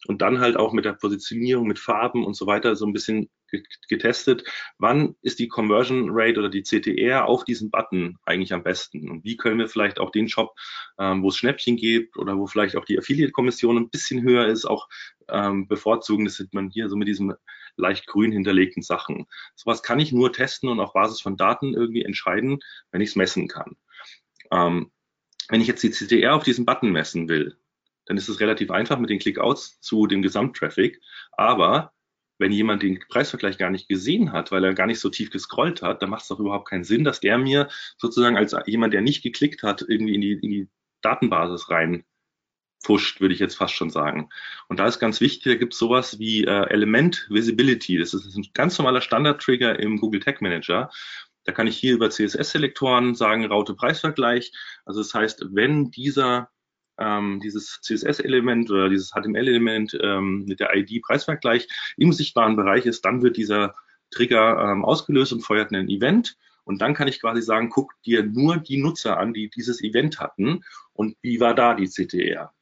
und 0.08 0.22
dann 0.22 0.40
halt 0.40 0.58
auch 0.58 0.74
mit 0.74 0.86
der 0.86 0.94
Positionierung, 0.94 1.68
mit 1.68 1.80
Farben 1.80 2.26
und 2.26 2.36
so 2.36 2.48
weiter 2.48 2.76
so 2.76 2.86
ein 2.86 2.94
bisschen 2.94 3.30
getestet, 3.90 4.44
wann 4.78 5.16
ist 5.22 5.40
die 5.40 5.48
Conversion 5.48 6.10
Rate 6.12 6.40
oder 6.40 6.50
die 6.50 6.64
CTR 6.64 7.26
auf 7.26 7.44
diesen 7.44 7.72
Button 7.72 8.18
eigentlich 8.24 8.54
am 8.54 8.64
besten 8.64 9.10
und 9.10 9.24
wie 9.24 9.38
können 9.38 9.60
wir 9.60 9.68
vielleicht 9.68 10.00
auch 10.00 10.12
den 10.12 10.30
Shop, 10.30 10.56
ähm, 11.00 11.24
wo 11.24 11.30
es 11.30 11.38
Schnäppchen 11.38 11.76
gibt 11.76 12.18
oder 12.18 12.38
wo 12.38 12.48
vielleicht 12.48 12.76
auch 12.76 12.86
die 12.86 12.98
Affiliate-Kommission 12.98 13.78
ein 13.78 13.90
bisschen 13.90 14.22
höher 14.22 14.48
ist, 14.48 14.66
auch 14.66 14.88
ähm, 15.30 15.68
bevorzugen. 15.68 16.26
Das 16.26 16.36
sieht 16.36 16.54
man 16.54 16.70
hier 16.70 16.90
so 16.90 16.96
mit 16.96 17.08
diesem 17.08 17.34
leicht 17.76 18.08
grün 18.08 18.32
hinterlegten 18.32 18.84
Sachen. 18.84 19.26
Sowas 19.56 19.82
kann 19.84 20.00
ich 20.00 20.12
nur 20.12 20.32
testen 20.32 20.70
und 20.70 20.80
auf 20.80 20.94
Basis 20.94 21.22
von 21.22 21.38
Daten 21.38 21.74
irgendwie 21.74 22.04
entscheiden, 22.04 22.60
wenn 22.92 23.02
ich 23.02 23.10
es 23.10 23.16
messen 23.16 23.48
kann. 23.48 23.76
Ähm, 24.52 24.92
wenn 25.50 25.62
ich 25.62 25.68
jetzt 25.68 25.82
die 25.84 25.92
CTR 25.92 26.36
auf 26.36 26.44
diesen 26.44 26.66
Button 26.66 26.92
messen 26.92 27.28
will, 27.28 27.58
dann 28.10 28.18
ist 28.18 28.28
es 28.28 28.40
relativ 28.40 28.72
einfach 28.72 28.98
mit 28.98 29.12
den 29.12 29.20
Clickouts 29.20 29.80
zu 29.82 30.08
dem 30.08 30.24
Gesamttraffic. 30.24 31.00
Aber 31.34 31.94
wenn 32.40 32.52
jemand 32.52 32.82
den 32.82 33.00
Preisvergleich 33.08 33.60
gar 33.60 33.70
nicht 33.70 33.88
gesehen 33.88 34.32
hat, 34.32 34.52
weil 34.52 34.64
er 34.64 34.74
gar 34.74 34.88
nicht 34.88 35.00
so 35.00 35.10
tief 35.10 35.30
gescrollt 35.30 35.84
hat, 35.84 36.02
dann 36.02 36.10
macht 36.10 36.24
es 36.24 36.30
doch 36.30 36.40
überhaupt 36.40 36.68
keinen 36.68 36.84
Sinn, 36.84 37.04
dass 37.04 37.20
der 37.20 37.38
mir 37.38 37.70
sozusagen 37.98 38.36
als 38.36 38.56
jemand, 38.66 38.96
der 38.96 39.02
nicht 39.02 39.22
geklickt 39.22 39.62
hat, 39.62 39.86
irgendwie 39.88 40.16
in 40.16 40.22
die, 40.22 40.32
in 40.32 40.50
die 40.50 40.70
Datenbasis 41.02 41.70
rein 41.70 42.04
pfuscht, 42.84 43.22
würde 43.22 43.36
ich 43.36 43.40
jetzt 43.40 43.56
fast 43.56 43.76
schon 43.76 43.92
sagen. 43.92 44.30
Und 44.70 44.80
da 44.80 44.88
ist 44.88 44.98
ganz 44.98 45.22
wichtig, 45.22 45.44
da 45.44 45.60
gibt 45.60 45.74
es 45.74 45.80
sowas 45.80 46.18
wie 46.18 46.46
äh, 46.46 46.68
Element 46.70 47.28
Visibility. 47.30 48.00
Das 48.00 48.16
ist 48.16 48.36
ein 48.36 48.48
ganz 48.56 48.80
normaler 48.80 49.02
Standard-Trigger 49.02 49.78
im 49.78 49.98
Google 49.98 50.22
Tag 50.22 50.42
Manager. 50.42 50.90
Da 51.44 51.52
kann 51.52 51.68
ich 51.68 51.78
hier 51.78 51.94
über 51.94 52.10
CSS-Selektoren 52.10 53.14
sagen, 53.14 53.46
Raute 53.46 53.76
Preisvergleich. 53.76 54.52
Also 54.86 55.02
das 55.02 55.14
heißt, 55.14 55.46
wenn 55.52 55.92
dieser 55.92 56.50
ähm, 57.00 57.40
dieses 57.42 57.80
CSS-Element 57.82 58.70
oder 58.70 58.90
dieses 58.90 59.12
HTML-Element 59.12 59.98
ähm, 60.02 60.46
mit 60.46 60.60
der 60.60 60.76
ID-Preisvergleich 60.76 61.68
im 61.98 62.14
sichtbaren 62.14 62.56
Bereich 62.56 62.86
ist, 62.86 63.06
dann 63.06 63.22
wird 63.22 63.38
dieser 63.38 63.76
Trigger 64.12 64.72
ähm, 64.72 64.86
ausgelöst 64.86 65.34
und 65.34 65.42
feuert 65.42 65.72
ein 65.72 65.90
Event. 65.90 66.38
Und 66.64 66.82
dann 66.82 66.94
kann 66.94 67.08
ich 67.08 67.20
quasi 67.20 67.42
sagen, 67.42 67.70
guck 67.70 68.00
dir 68.04 68.24
nur 68.24 68.58
die 68.58 68.78
Nutzer 68.78 69.18
an, 69.18 69.34
die 69.34 69.50
dieses 69.50 69.82
Event 69.82 70.20
hatten 70.20 70.64
und 70.94 71.18
wie 71.22 71.40
war 71.40 71.56
da 71.56 71.74
die 71.74 71.88
CTR. 71.88 72.54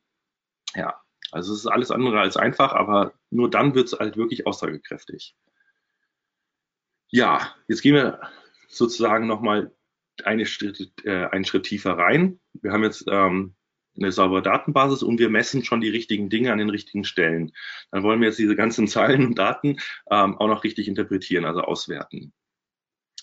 Ja, 0.75 1.01
also 1.31 1.53
es 1.53 1.59
ist 1.59 1.67
alles 1.67 1.91
andere 1.91 2.21
als 2.21 2.37
einfach, 2.37 2.71
aber 2.71 3.13
nur 3.31 3.49
dann 3.49 3.75
wird 3.75 3.87
es 3.87 3.99
halt 3.99 4.15
wirklich 4.15 4.47
aussagekräftig. 4.47 5.35
Ja, 7.09 7.53
jetzt 7.67 7.81
gehen 7.81 7.95
wir 7.95 8.21
sozusagen 8.69 9.27
nochmal 9.27 9.73
eine 10.23 10.45
Schritt, 10.45 10.93
äh, 11.03 11.25
einen 11.25 11.43
Schritt 11.43 11.63
tiefer 11.63 11.97
rein. 11.97 12.39
Wir 12.53 12.71
haben 12.71 12.83
jetzt 12.83 13.05
ähm, 13.09 13.56
eine 13.97 14.11
saubere 14.11 14.41
Datenbasis 14.41 15.03
und 15.03 15.19
wir 15.19 15.29
messen 15.29 15.63
schon 15.63 15.81
die 15.81 15.89
richtigen 15.89 16.29
Dinge 16.29 16.51
an 16.51 16.57
den 16.57 16.69
richtigen 16.69 17.03
Stellen. 17.03 17.51
Dann 17.91 18.03
wollen 18.03 18.19
wir 18.21 18.27
jetzt 18.27 18.39
diese 18.39 18.55
ganzen 18.55 18.87
Zahlen 18.87 19.25
und 19.25 19.37
Daten 19.37 19.77
ähm, 20.09 20.37
auch 20.37 20.47
noch 20.47 20.63
richtig 20.63 20.87
interpretieren, 20.87 21.45
also 21.45 21.61
auswerten. 21.61 22.33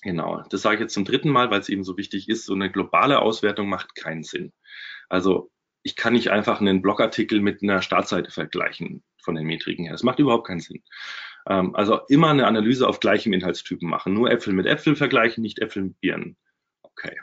Genau, 0.02 0.42
das 0.50 0.60
sage 0.60 0.76
ich 0.76 0.80
jetzt 0.82 0.94
zum 0.94 1.06
dritten 1.06 1.30
Mal, 1.30 1.50
weil 1.50 1.60
es 1.60 1.70
eben 1.70 1.82
so 1.82 1.96
wichtig 1.96 2.28
ist. 2.28 2.44
So 2.44 2.52
eine 2.52 2.70
globale 2.70 3.20
Auswertung 3.20 3.68
macht 3.70 3.94
keinen 3.94 4.22
Sinn. 4.22 4.52
Also 5.08 5.50
ich 5.82 5.96
kann 5.96 6.12
nicht 6.12 6.30
einfach 6.30 6.60
einen 6.60 6.82
Blogartikel 6.82 7.40
mit 7.40 7.62
einer 7.62 7.80
Startseite 7.80 8.30
vergleichen 8.30 9.02
von 9.22 9.34
den 9.34 9.46
Metriken 9.46 9.84
her. 9.84 9.92
Das 9.92 10.02
macht 10.02 10.18
überhaupt 10.18 10.46
keinen 10.46 10.60
Sinn. 10.60 10.82
Ähm, 11.48 11.74
also 11.74 12.00
immer 12.08 12.30
eine 12.30 12.46
Analyse 12.46 12.86
auf 12.86 13.00
gleichem 13.00 13.32
Inhaltstypen 13.32 13.88
machen. 13.88 14.12
Nur 14.12 14.30
Äpfel 14.30 14.52
mit 14.52 14.66
Äpfel 14.66 14.94
vergleichen, 14.94 15.42
nicht 15.42 15.60
Äpfel 15.60 15.84
mit 15.84 16.00
Birnen. 16.00 16.36
Okay. 16.82 17.18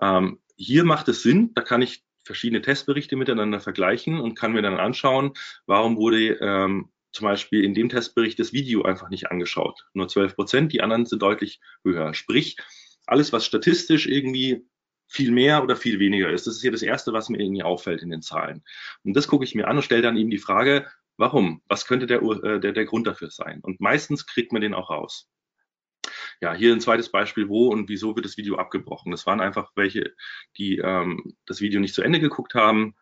Ähm, 0.00 0.40
hier 0.56 0.84
macht 0.84 1.08
es 1.08 1.22
Sinn, 1.22 1.52
da 1.54 1.62
kann 1.62 1.82
ich 1.82 2.04
verschiedene 2.26 2.60
Testberichte 2.60 3.16
miteinander 3.16 3.60
vergleichen 3.60 4.20
und 4.20 4.34
kann 4.34 4.52
mir 4.52 4.62
dann 4.62 4.76
anschauen, 4.76 5.32
warum 5.66 5.96
wurde 5.96 6.34
ähm, 6.40 6.90
zum 7.12 7.24
Beispiel 7.24 7.64
in 7.64 7.74
dem 7.74 7.88
Testbericht 7.88 8.38
das 8.38 8.52
Video 8.52 8.82
einfach 8.82 9.08
nicht 9.08 9.30
angeschaut. 9.30 9.86
Nur 9.94 10.08
12 10.08 10.34
Prozent, 10.34 10.72
die 10.72 10.82
anderen 10.82 11.06
sind 11.06 11.22
deutlich 11.22 11.60
höher. 11.82 12.12
Sprich, 12.12 12.56
alles, 13.06 13.32
was 13.32 13.46
statistisch 13.46 14.06
irgendwie 14.06 14.66
viel 15.08 15.30
mehr 15.30 15.62
oder 15.62 15.76
viel 15.76 15.98
weniger 15.98 16.30
ist, 16.30 16.46
das 16.46 16.56
ist 16.56 16.62
hier 16.62 16.72
das 16.72 16.82
Erste, 16.82 17.12
was 17.12 17.28
mir 17.28 17.40
irgendwie 17.40 17.62
auffällt 17.62 18.02
in 18.02 18.10
den 18.10 18.22
Zahlen. 18.22 18.64
Und 19.04 19.14
das 19.14 19.28
gucke 19.28 19.44
ich 19.44 19.54
mir 19.54 19.68
an 19.68 19.76
und 19.76 19.82
stelle 19.82 20.02
dann 20.02 20.16
eben 20.16 20.30
die 20.30 20.38
Frage, 20.38 20.86
warum? 21.16 21.62
Was 21.68 21.86
könnte 21.86 22.06
der, 22.06 22.20
äh, 22.22 22.60
der, 22.60 22.72
der 22.72 22.84
Grund 22.84 23.06
dafür 23.06 23.30
sein? 23.30 23.60
Und 23.62 23.80
meistens 23.80 24.26
kriegt 24.26 24.52
man 24.52 24.62
den 24.62 24.74
auch 24.74 24.90
raus. 24.90 25.28
Ja, 26.40 26.54
hier 26.54 26.72
ein 26.72 26.80
zweites 26.80 27.10
Beispiel, 27.10 27.48
wo 27.48 27.68
und 27.68 27.88
wieso 27.88 28.14
wird 28.14 28.26
das 28.26 28.36
Video 28.36 28.56
abgebrochen. 28.56 29.10
Das 29.10 29.26
waren 29.26 29.40
einfach 29.40 29.72
welche, 29.74 30.14
die 30.58 30.78
ähm, 30.78 31.36
das 31.46 31.60
Video 31.60 31.80
nicht 31.80 31.94
zu 31.94 32.02
Ende 32.02 32.20
geguckt 32.20 32.54
haben. 32.54 32.94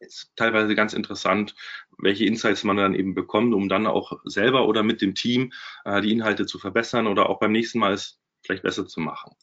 Ist 0.00 0.32
teilweise 0.36 0.74
ganz 0.74 0.92
interessant, 0.92 1.54
welche 1.98 2.26
Insights 2.26 2.64
man 2.64 2.76
dann 2.76 2.94
eben 2.94 3.14
bekommt, 3.14 3.54
um 3.54 3.68
dann 3.68 3.86
auch 3.86 4.20
selber 4.24 4.68
oder 4.68 4.82
mit 4.82 5.00
dem 5.00 5.14
Team 5.14 5.52
äh, 5.84 6.02
die 6.02 6.12
Inhalte 6.12 6.46
zu 6.46 6.58
verbessern 6.58 7.06
oder 7.06 7.30
auch 7.30 7.38
beim 7.38 7.52
nächsten 7.52 7.78
Mal 7.78 7.94
es 7.94 8.20
vielleicht 8.42 8.62
besser 8.62 8.86
zu 8.86 9.00
machen. 9.00 9.34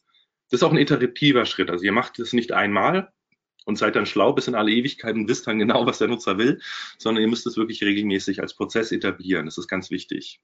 Das 0.50 0.60
ist 0.60 0.64
auch 0.64 0.70
ein 0.70 0.78
iterativer 0.78 1.46
Schritt. 1.46 1.70
Also 1.70 1.84
ihr 1.84 1.92
macht 1.92 2.18
es 2.18 2.32
nicht 2.32 2.52
einmal 2.52 3.12
und 3.64 3.76
seid 3.76 3.96
dann 3.96 4.06
schlau 4.06 4.32
bis 4.32 4.48
in 4.48 4.54
alle 4.54 4.70
Ewigkeiten 4.70 5.22
und 5.22 5.28
wisst 5.28 5.46
dann 5.46 5.58
genau, 5.58 5.86
was 5.86 5.98
der 5.98 6.08
Nutzer 6.08 6.38
will, 6.38 6.60
sondern 6.98 7.22
ihr 7.22 7.28
müsst 7.28 7.46
es 7.46 7.56
wirklich 7.56 7.82
regelmäßig 7.82 8.40
als 8.40 8.54
Prozess 8.54 8.92
etablieren. 8.92 9.46
Das 9.46 9.58
ist 9.58 9.68
ganz 9.68 9.90
wichtig. 9.90 10.40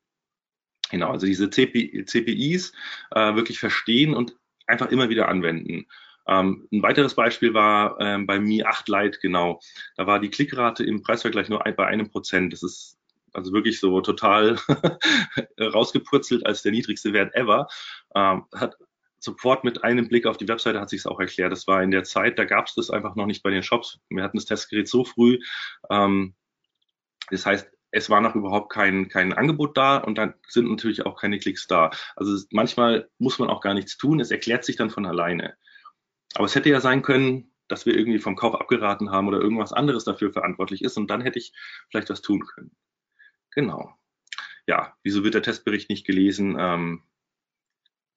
Genau, 0.91 1.11
also 1.11 1.27
diese 1.27 1.51
CP, 1.51 2.05
CPIs 2.05 2.73
äh, 3.11 3.35
wirklich 3.35 3.59
verstehen 3.59 4.15
und 4.15 4.37
einfach 4.67 4.91
immer 4.91 5.09
wieder 5.09 5.29
anwenden. 5.29 5.87
Ähm, 6.27 6.69
ein 6.73 6.83
weiteres 6.83 7.15
Beispiel 7.15 7.55
war 7.55 7.99
ähm, 8.01 8.27
bei 8.27 8.39
Mi 8.39 8.63
8 8.63 8.89
Lite, 8.89 9.19
genau. 9.21 9.61
Da 9.97 10.07
war 10.07 10.21
die 10.21 10.31
Klickrate 10.31 10.85
im 10.85 11.03
Preisvergleich 11.03 11.49
nur 11.49 11.65
ein, 11.65 11.75
bei 11.75 11.87
einem 11.87 12.11
Prozent. 12.11 12.53
Das 12.53 12.63
ist 12.63 12.99
also 13.33 13.53
wirklich 13.53 13.81
so 13.81 14.01
total 14.01 14.57
rausgepurzelt 15.61 16.47
als 16.47 16.63
der 16.63 16.73
niedrigste 16.73 17.13
Wert 17.13 17.35
ever. 17.35 17.69
Ähm, 18.15 18.45
hat 18.55 18.77
sofort 19.19 19.65
mit 19.65 19.85
einem 19.85 20.09
Blick 20.09 20.27
auf 20.27 20.37
die 20.37 20.49
Webseite 20.49 20.81
hat 20.81 20.91
sich 20.91 21.01
es 21.01 21.07
auch 21.07 21.19
erklärt. 21.19 21.51
Das 21.51 21.67
war 21.67 21.83
in 21.83 21.91
der 21.91 22.05
Zeit, 22.05 22.39
da 22.39 22.45
gab 22.45 22.67
es 22.67 22.75
das 22.75 22.91
einfach 22.91 23.17
noch 23.17 23.27
nicht 23.27 23.43
bei 23.43 23.51
den 23.51 23.63
Shops. 23.63 23.99
Wir 24.11 24.23
hatten 24.23 24.37
das 24.37 24.47
Testgerät 24.47 24.89
so 24.89 25.05
früh. 25.05 25.39
Ähm, 25.91 26.35
das 27.31 27.47
heißt, 27.47 27.69
es 27.91 28.11
war 28.11 28.21
noch 28.21 28.35
überhaupt 28.35 28.71
kein, 28.71 29.09
kein 29.09 29.33
Angebot 29.33 29.77
da 29.77 29.99
und 29.99 30.17
dann 30.17 30.35
sind 30.47 30.69
natürlich 30.69 31.07
auch 31.07 31.21
keine 31.21 31.39
Klicks 31.39 31.67
da. 31.67 31.91
Also 32.17 32.45
manchmal 32.51 33.09
muss 33.19 33.39
man 33.39 33.49
auch 33.49 33.61
gar 33.61 33.75
nichts 33.75 33.97
tun, 33.97 34.21
es 34.21 34.31
erklärt 34.31 34.65
sich 34.65 34.77
dann 34.77 34.91
von 34.91 35.07
alleine. 35.07 35.57
Aber 36.35 36.45
es 36.45 36.55
hätte 36.55 36.69
ja 36.69 36.81
sein 36.81 37.03
können, 37.03 37.53
dass 37.69 37.87
wir 37.87 37.97
irgendwie 37.97 38.19
vom 38.19 38.37
Kauf 38.37 38.55
abgeraten 38.55 39.11
haben 39.11 39.29
oder 39.29 39.41
irgendwas 39.41 39.73
anderes 39.73 40.05
dafür 40.05 40.33
verantwortlich 40.33 40.83
ist 40.83 40.97
und 40.97 41.11
dann 41.11 41.21
hätte 41.21 41.39
ich 41.39 41.53
vielleicht 41.91 42.11
was 42.11 42.23
tun 42.23 42.45
können. 42.47 42.77
Genau. 43.51 43.95
Ja, 44.67 44.95
wieso 45.03 45.25
wird 45.25 45.35
der 45.35 45.43
Testbericht 45.43 45.89
nicht 45.89 46.07
gelesen? 46.07 46.57
Ähm, 46.59 47.03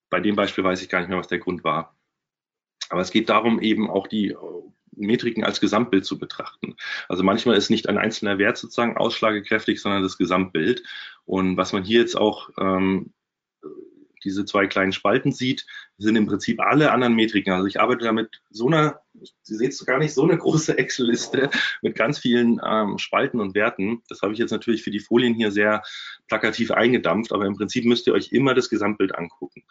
bei 0.09 0.19
dem 0.19 0.35
Beispiel 0.35 0.63
weiß 0.63 0.81
ich 0.81 0.89
gar 0.89 0.99
nicht 0.99 1.09
mehr, 1.09 1.17
was 1.17 1.29
der 1.29 1.39
Grund 1.39 1.63
war. 1.63 1.97
Aber 2.89 3.01
es 3.01 3.11
geht 3.11 3.29
darum, 3.29 3.61
eben 3.61 3.89
auch 3.89 4.07
die 4.07 4.35
Metriken 4.91 5.43
als 5.43 5.59
Gesamtbild 5.59 6.05
zu 6.05 6.17
betrachten. 6.17 6.75
Also 7.07 7.23
manchmal 7.23 7.57
ist 7.57 7.69
nicht 7.69 7.87
ein 7.87 7.97
einzelner 7.97 8.37
Wert 8.37 8.57
sozusagen 8.57 8.97
ausschlagekräftig, 8.97 9.81
sondern 9.81 10.03
das 10.03 10.17
Gesamtbild. 10.17 10.83
Und 11.25 11.57
was 11.57 11.73
man 11.73 11.83
hier 11.83 12.01
jetzt 12.01 12.17
auch 12.17 12.49
ähm, 12.59 13.13
diese 14.23 14.45
zwei 14.45 14.67
kleinen 14.67 14.91
Spalten 14.91 15.31
sieht, 15.31 15.65
sind 15.97 16.15
im 16.15 16.27
Prinzip 16.27 16.59
alle 16.59 16.91
anderen 16.91 17.15
Metriken. 17.15 17.53
Also 17.53 17.65
ich 17.67 17.79
arbeite 17.79 18.05
damit 18.05 18.41
so 18.49 18.67
einer, 18.67 19.01
Sie 19.41 19.55
sehen 19.55 19.69
es 19.69 19.85
gar 19.85 19.99
nicht, 19.99 20.13
so 20.13 20.23
eine 20.23 20.37
große 20.37 20.77
Excel-Liste 20.77 21.49
mit 21.81 21.95
ganz 21.95 22.19
vielen 22.19 22.59
ähm, 22.65 22.97
Spalten 22.97 23.39
und 23.39 23.55
Werten. 23.55 24.03
Das 24.09 24.21
habe 24.21 24.33
ich 24.33 24.39
jetzt 24.39 24.51
natürlich 24.51 24.83
für 24.83 24.91
die 24.91 24.99
Folien 24.99 25.33
hier 25.33 25.51
sehr 25.51 25.83
plakativ 26.27 26.71
eingedampft, 26.71 27.33
aber 27.33 27.45
im 27.45 27.55
Prinzip 27.55 27.85
müsst 27.85 28.07
ihr 28.07 28.13
euch 28.13 28.31
immer 28.31 28.53
das 28.53 28.69
Gesamtbild 28.69 29.15
angucken. 29.15 29.63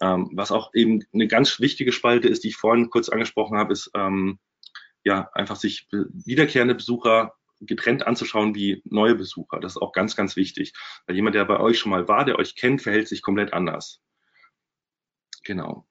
Ähm, 0.00 0.30
was 0.32 0.50
auch 0.50 0.74
eben 0.74 1.04
eine 1.12 1.28
ganz 1.28 1.60
wichtige 1.60 1.92
Spalte 1.92 2.28
ist, 2.28 2.44
die 2.44 2.48
ich 2.48 2.56
vorhin 2.56 2.90
kurz 2.90 3.08
angesprochen 3.08 3.56
habe, 3.56 3.72
ist 3.72 3.90
ähm, 3.94 4.38
ja, 5.04 5.30
einfach 5.34 5.56
sich 5.56 5.88
wiederkehrende 5.90 6.74
Besucher 6.74 7.34
getrennt 7.60 8.06
anzuschauen 8.06 8.54
wie 8.54 8.82
neue 8.84 9.14
Besucher. 9.14 9.60
Das 9.60 9.72
ist 9.72 9.82
auch 9.82 9.92
ganz, 9.92 10.16
ganz 10.16 10.36
wichtig. 10.36 10.72
Weil 11.06 11.16
jemand, 11.16 11.34
der 11.34 11.44
bei 11.44 11.60
euch 11.60 11.78
schon 11.78 11.90
mal 11.90 12.08
war, 12.08 12.24
der 12.24 12.38
euch 12.38 12.56
kennt, 12.56 12.82
verhält 12.82 13.08
sich 13.08 13.22
komplett 13.22 13.52
anders. 13.52 14.00
Genau. 15.44 15.86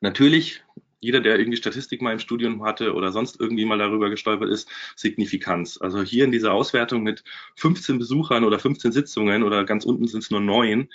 Natürlich, 0.00 0.62
jeder, 1.00 1.20
der 1.20 1.38
irgendwie 1.38 1.56
Statistik 1.56 2.02
mal 2.02 2.12
im 2.12 2.18
Studium 2.18 2.64
hatte 2.64 2.94
oder 2.94 3.12
sonst 3.12 3.40
irgendwie 3.40 3.64
mal 3.64 3.78
darüber 3.78 4.10
gestolpert 4.10 4.50
ist, 4.50 4.68
Signifikanz. 4.96 5.78
Also 5.80 6.02
hier 6.02 6.24
in 6.24 6.32
dieser 6.32 6.52
Auswertung 6.52 7.02
mit 7.02 7.22
15 7.56 7.98
Besuchern 7.98 8.44
oder 8.44 8.58
15 8.58 8.92
Sitzungen 8.92 9.42
oder 9.42 9.64
ganz 9.64 9.84
unten 9.84 10.08
sind 10.08 10.24
es 10.24 10.30
nur 10.30 10.40
neun, 10.40 10.88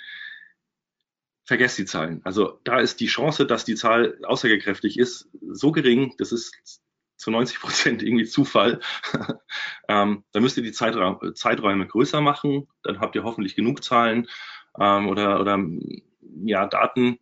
vergesst 1.44 1.78
die 1.78 1.84
Zahlen. 1.84 2.20
Also 2.24 2.60
da 2.64 2.80
ist 2.80 3.00
die 3.00 3.06
Chance, 3.06 3.46
dass 3.46 3.64
die 3.64 3.74
Zahl 3.74 4.18
aussagekräftig 4.24 4.98
ist, 4.98 5.28
so 5.40 5.72
gering, 5.72 6.14
das 6.18 6.32
ist 6.32 6.83
zu 7.16 7.30
90 7.30 7.60
Prozent 7.60 8.02
irgendwie 8.02 8.26
Zufall. 8.26 8.80
ähm, 9.88 10.24
dann 10.32 10.42
müsst 10.42 10.56
ihr 10.56 10.62
die 10.62 10.72
Zeitraum, 10.72 11.34
Zeiträume 11.34 11.86
größer 11.86 12.20
machen. 12.20 12.68
Dann 12.82 13.00
habt 13.00 13.14
ihr 13.14 13.24
hoffentlich 13.24 13.56
genug 13.56 13.84
Zahlen 13.84 14.28
ähm, 14.78 15.08
oder, 15.08 15.40
oder 15.40 15.58
ja, 16.44 16.66
Daten. 16.66 17.18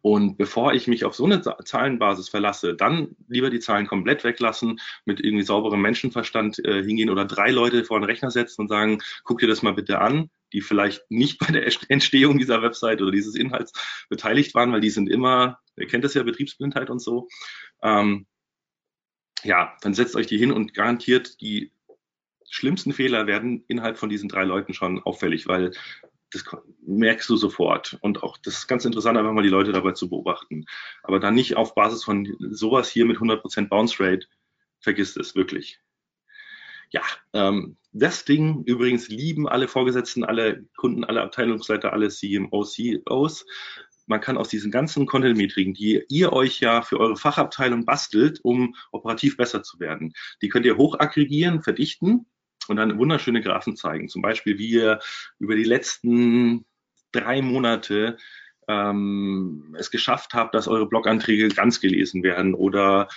Und 0.00 0.38
bevor 0.38 0.74
ich 0.74 0.86
mich 0.86 1.04
auf 1.04 1.14
so 1.14 1.24
eine 1.24 1.42
Zahlenbasis 1.42 2.28
verlasse, 2.28 2.74
dann 2.74 3.16
lieber 3.26 3.50
die 3.50 3.58
Zahlen 3.58 3.88
komplett 3.88 4.22
weglassen, 4.22 4.80
mit 5.04 5.20
irgendwie 5.20 5.44
sauberem 5.44 5.82
Menschenverstand 5.82 6.64
äh, 6.64 6.84
hingehen 6.84 7.10
oder 7.10 7.24
drei 7.24 7.50
Leute 7.50 7.84
vor 7.84 7.98
den 7.98 8.04
Rechner 8.04 8.30
setzen 8.30 8.62
und 8.62 8.68
sagen, 8.68 9.02
guck 9.24 9.38
dir 9.38 9.48
das 9.48 9.62
mal 9.62 9.74
bitte 9.74 10.00
an, 10.00 10.30
die 10.52 10.60
vielleicht 10.60 11.10
nicht 11.10 11.38
bei 11.38 11.46
der 11.46 11.66
Entstehung 11.88 12.38
dieser 12.38 12.62
Website 12.62 13.02
oder 13.02 13.10
dieses 13.10 13.34
Inhalts 13.34 13.72
beteiligt 14.08 14.54
waren, 14.54 14.72
weil 14.72 14.80
die 14.80 14.90
sind 14.90 15.10
immer, 15.10 15.58
ihr 15.76 15.88
kennt 15.88 16.04
das 16.04 16.14
ja, 16.14 16.22
Betriebsblindheit 16.22 16.90
und 16.90 17.00
so. 17.00 17.26
Ähm, 17.82 18.26
ja, 19.44 19.76
dann 19.82 19.94
setzt 19.94 20.16
euch 20.16 20.26
die 20.26 20.38
hin 20.38 20.52
und 20.52 20.74
garantiert 20.74 21.40
die 21.40 21.72
schlimmsten 22.50 22.92
Fehler 22.92 23.26
werden 23.26 23.64
innerhalb 23.68 23.98
von 23.98 24.08
diesen 24.08 24.28
drei 24.28 24.44
Leuten 24.44 24.74
schon 24.74 25.02
auffällig, 25.02 25.46
weil 25.46 25.72
das 26.30 26.44
merkst 26.86 27.28
du 27.28 27.36
sofort. 27.36 27.98
Und 28.00 28.22
auch 28.22 28.36
das 28.38 28.58
ist 28.58 28.68
ganz 28.68 28.84
interessant, 28.84 29.16
einfach 29.16 29.32
mal 29.32 29.42
die 29.42 29.48
Leute 29.48 29.72
dabei 29.72 29.92
zu 29.92 30.08
beobachten. 30.08 30.66
Aber 31.02 31.20
dann 31.20 31.34
nicht 31.34 31.56
auf 31.56 31.74
Basis 31.74 32.04
von 32.04 32.36
sowas 32.38 32.90
hier 32.90 33.06
mit 33.06 33.18
100% 33.18 33.68
Bounce 33.68 33.96
Rate. 34.00 34.26
Vergisst 34.80 35.16
es 35.16 35.34
wirklich. 35.34 35.80
Ja, 36.90 37.02
ähm, 37.32 37.76
das 37.92 38.24
Ding 38.24 38.62
übrigens 38.64 39.08
lieben 39.08 39.48
alle 39.48 39.68
Vorgesetzten, 39.68 40.24
alle 40.24 40.64
Kunden, 40.76 41.04
alle 41.04 41.22
Abteilungsleiter, 41.22 41.92
alle 41.92 42.08
CMOs, 42.08 42.72
CEOs 42.72 43.44
man 44.08 44.20
kann 44.20 44.36
aus 44.36 44.48
diesen 44.48 44.70
ganzen 44.70 45.06
Content-Metriken, 45.06 45.74
die 45.74 46.02
ihr 46.08 46.32
euch 46.32 46.60
ja 46.60 46.82
für 46.82 46.98
eure 46.98 47.16
Fachabteilung 47.16 47.84
bastelt, 47.84 48.40
um 48.42 48.74
operativ 48.92 49.36
besser 49.36 49.62
zu 49.62 49.78
werden, 49.80 50.14
die 50.42 50.48
könnt 50.48 50.66
ihr 50.66 50.76
hoch 50.76 50.98
aggregieren, 50.98 51.62
verdichten 51.62 52.26
und 52.68 52.76
dann 52.76 52.98
wunderschöne 52.98 53.40
Graphen 53.40 53.76
zeigen. 53.76 54.08
Zum 54.08 54.22
Beispiel, 54.22 54.58
wie 54.58 54.70
ihr 54.70 55.00
über 55.38 55.56
die 55.56 55.64
letzten 55.64 56.64
drei 57.12 57.42
Monate 57.42 58.16
ähm, 58.68 59.74
es 59.78 59.90
geschafft 59.90 60.34
habt, 60.34 60.54
dass 60.54 60.68
eure 60.68 60.86
Bloganträge 60.88 61.48
ganz 61.48 61.80
gelesen 61.80 62.22
werden 62.22 62.54
oder 62.54 63.08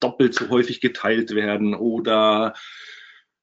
doppelt 0.00 0.34
so 0.34 0.48
häufig 0.48 0.80
geteilt 0.80 1.34
werden 1.34 1.74
oder 1.74 2.54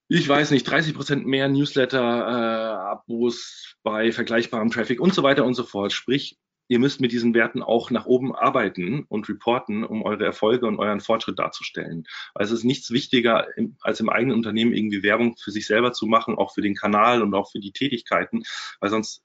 ich 0.09 0.27
weiß 0.27 0.51
nicht, 0.51 0.69
30 0.69 0.93
Prozent 0.93 1.25
mehr 1.25 1.47
Newsletter-Abos 1.47 3.35
äh, 3.35 3.77
bei 3.83 4.11
vergleichbarem 4.11 4.69
Traffic 4.69 4.99
und 4.99 5.13
so 5.13 5.23
weiter 5.23 5.45
und 5.45 5.55
so 5.55 5.63
fort. 5.63 5.93
Sprich, 5.93 6.37
ihr 6.73 6.79
müsst 6.79 6.99
mit 6.99 7.11
diesen 7.11 7.35
Werten 7.35 7.61
auch 7.61 7.91
nach 7.91 8.07
oben 8.07 8.33
arbeiten 8.33 9.05
und 9.07 9.29
reporten, 9.29 9.83
um 9.83 10.01
eure 10.01 10.25
Erfolge 10.25 10.65
und 10.65 10.79
euren 10.79 11.01
Fortschritt 11.01 11.37
darzustellen. 11.37 12.05
Also 12.33 12.55
es 12.55 12.61
ist 12.61 12.65
nichts 12.65 12.89
wichtiger, 12.89 13.45
als 13.81 13.99
im 13.99 14.09
eigenen 14.09 14.35
Unternehmen 14.35 14.73
irgendwie 14.73 15.03
Werbung 15.03 15.37
für 15.37 15.51
sich 15.51 15.67
selber 15.67 15.93
zu 15.93 16.07
machen, 16.07 16.35
auch 16.35 16.51
für 16.55 16.63
den 16.63 16.73
Kanal 16.73 17.21
und 17.21 17.35
auch 17.35 17.51
für 17.51 17.59
die 17.59 17.73
Tätigkeiten, 17.73 18.41
weil 18.79 18.89
sonst 18.89 19.21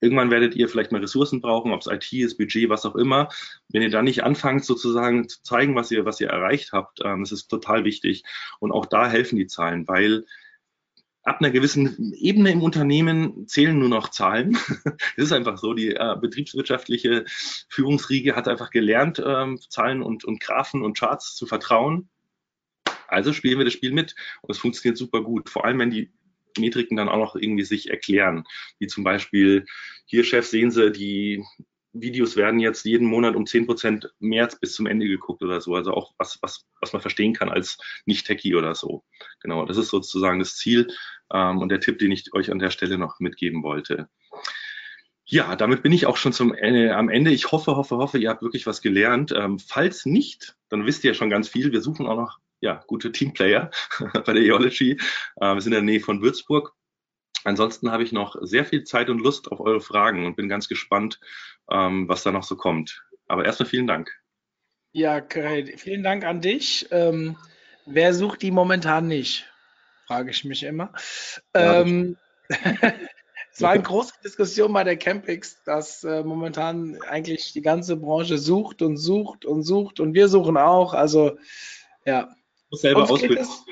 irgendwann 0.00 0.30
werdet 0.30 0.54
ihr 0.54 0.68
vielleicht 0.68 0.92
mal 0.92 1.00
Ressourcen 1.00 1.40
brauchen, 1.40 1.72
ob 1.72 1.80
es 1.80 1.88
IT 1.88 2.12
ist, 2.12 2.38
Budget, 2.38 2.68
was 2.68 2.86
auch 2.86 2.94
immer. 2.94 3.28
Wenn 3.70 3.82
ihr 3.82 3.90
da 3.90 4.00
nicht 4.00 4.22
anfangt, 4.22 4.64
sozusagen 4.64 5.28
zu 5.28 5.42
zeigen, 5.42 5.74
was 5.74 5.90
ihr, 5.90 6.04
was 6.04 6.20
ihr 6.20 6.28
erreicht 6.28 6.70
habt, 6.70 7.00
ähm, 7.04 7.24
das 7.24 7.32
ist 7.32 7.48
total 7.48 7.82
wichtig. 7.82 8.22
Und 8.60 8.70
auch 8.70 8.86
da 8.86 9.08
helfen 9.08 9.34
die 9.34 9.48
Zahlen, 9.48 9.88
weil 9.88 10.26
ab 11.28 11.40
einer 11.40 11.50
gewissen 11.50 12.12
Ebene 12.14 12.50
im 12.50 12.62
Unternehmen 12.62 13.46
zählen 13.46 13.78
nur 13.78 13.88
noch 13.88 14.08
Zahlen. 14.08 14.56
Es 15.16 15.24
ist 15.24 15.32
einfach 15.32 15.58
so, 15.58 15.74
die 15.74 15.94
äh, 15.94 16.16
betriebswirtschaftliche 16.20 17.24
Führungsriege 17.68 18.36
hat 18.36 18.48
einfach 18.48 18.70
gelernt, 18.70 19.22
ähm, 19.24 19.58
Zahlen 19.68 20.02
und, 20.02 20.24
und 20.24 20.40
Graphen 20.40 20.82
und 20.82 20.96
Charts 20.96 21.34
zu 21.36 21.46
vertrauen. 21.46 22.08
Also 23.06 23.32
spielen 23.32 23.58
wir 23.58 23.64
das 23.64 23.74
Spiel 23.74 23.92
mit 23.92 24.14
und 24.42 24.50
es 24.50 24.58
funktioniert 24.58 24.98
super 24.98 25.22
gut. 25.22 25.48
Vor 25.48 25.64
allem, 25.64 25.78
wenn 25.78 25.90
die 25.90 26.12
Metriken 26.58 26.96
dann 26.96 27.08
auch 27.08 27.18
noch 27.18 27.36
irgendwie 27.36 27.64
sich 27.64 27.90
erklären. 27.90 28.44
Wie 28.78 28.86
zum 28.86 29.04
Beispiel, 29.04 29.66
hier, 30.06 30.24
Chef, 30.24 30.46
sehen 30.46 30.70
Sie, 30.70 30.92
die 30.92 31.44
Videos 31.92 32.36
werden 32.36 32.60
jetzt 32.60 32.84
jeden 32.84 33.06
Monat 33.06 33.34
um 33.34 33.46
10 33.46 33.66
Prozent 33.66 34.12
mehr 34.18 34.48
bis 34.60 34.74
zum 34.74 34.86
Ende 34.86 35.06
geguckt 35.06 35.42
oder 35.42 35.60
so. 35.60 35.74
Also 35.74 35.92
auch 35.92 36.14
was, 36.18 36.38
was, 36.42 36.66
was 36.80 36.92
man 36.92 37.02
verstehen 37.02 37.32
kann 37.32 37.48
als 37.48 37.78
Nicht-Techie 38.06 38.54
oder 38.54 38.74
so. 38.74 39.04
Genau, 39.40 39.64
das 39.64 39.76
ist 39.76 39.88
sozusagen 39.88 40.38
das 40.38 40.56
Ziel 40.56 40.88
und 41.30 41.68
der 41.68 41.80
Tipp, 41.80 41.98
den 41.98 42.12
ich 42.12 42.32
euch 42.32 42.50
an 42.50 42.58
der 42.58 42.70
Stelle 42.70 42.98
noch 42.98 43.20
mitgeben 43.20 43.62
wollte. 43.62 44.08
Ja, 45.30 45.56
damit 45.56 45.82
bin 45.82 45.92
ich 45.92 46.06
auch 46.06 46.16
schon 46.16 46.32
zum 46.32 46.54
Ende, 46.54 46.96
am 46.96 47.10
Ende. 47.10 47.30
Ich 47.30 47.52
hoffe, 47.52 47.76
hoffe, 47.76 47.98
hoffe, 47.98 48.16
ihr 48.16 48.30
habt 48.30 48.40
wirklich 48.40 48.66
was 48.66 48.80
gelernt. 48.80 49.30
Ähm, 49.36 49.58
falls 49.58 50.06
nicht, 50.06 50.56
dann 50.70 50.86
wisst 50.86 51.04
ihr 51.04 51.10
ja 51.10 51.14
schon 51.14 51.28
ganz 51.28 51.48
viel. 51.48 51.70
Wir 51.70 51.82
suchen 51.82 52.06
auch 52.06 52.16
noch 52.16 52.38
ja, 52.60 52.82
gute 52.86 53.12
Teamplayer 53.12 53.70
bei 54.24 54.32
der 54.32 54.42
Eology. 54.42 54.92
Äh, 55.36 55.54
wir 55.54 55.60
sind 55.60 55.72
in 55.72 55.84
der 55.86 55.92
Nähe 55.92 56.00
von 56.00 56.22
Würzburg. 56.22 56.74
Ansonsten 57.44 57.90
habe 57.90 58.04
ich 58.04 58.12
noch 58.12 58.36
sehr 58.40 58.64
viel 58.64 58.84
Zeit 58.84 59.10
und 59.10 59.20
Lust 59.20 59.52
auf 59.52 59.60
eure 59.60 59.82
Fragen 59.82 60.24
und 60.24 60.34
bin 60.34 60.48
ganz 60.48 60.66
gespannt, 60.66 61.20
ähm, 61.70 62.08
was 62.08 62.22
da 62.22 62.32
noch 62.32 62.42
so 62.42 62.56
kommt. 62.56 63.04
Aber 63.26 63.44
erstmal 63.44 63.68
vielen 63.68 63.86
Dank. 63.86 64.10
Ja, 64.92 65.20
Kai, 65.20 65.74
vielen 65.76 66.02
Dank 66.02 66.24
an 66.24 66.40
dich. 66.40 66.88
Ähm, 66.90 67.36
wer 67.84 68.14
sucht 68.14 68.40
die 68.40 68.50
momentan 68.50 69.06
nicht? 69.06 69.46
Frage 70.08 70.30
ich 70.30 70.42
mich 70.46 70.62
immer. 70.62 70.90
Ja, 71.54 71.82
ähm, 71.82 72.16
es 72.48 73.60
war 73.60 73.72
eine 73.72 73.82
große 73.82 74.14
Diskussion 74.24 74.72
bei 74.72 74.82
der 74.82 74.96
Campix, 74.96 75.62
dass 75.64 76.02
äh, 76.02 76.22
momentan 76.24 76.98
eigentlich 77.02 77.52
die 77.52 77.60
ganze 77.60 77.96
Branche 77.96 78.38
sucht 78.38 78.80
und 78.80 78.96
sucht 78.96 79.44
und 79.44 79.64
sucht 79.64 80.00
und 80.00 80.14
wir 80.14 80.28
suchen 80.28 80.56
auch. 80.56 80.94
Also 80.94 81.36
ja. 82.06 82.34
Muss 82.70 82.80
selber 82.80 83.10
uns 83.10 83.20
geht 83.20 83.38
es, 83.38 83.64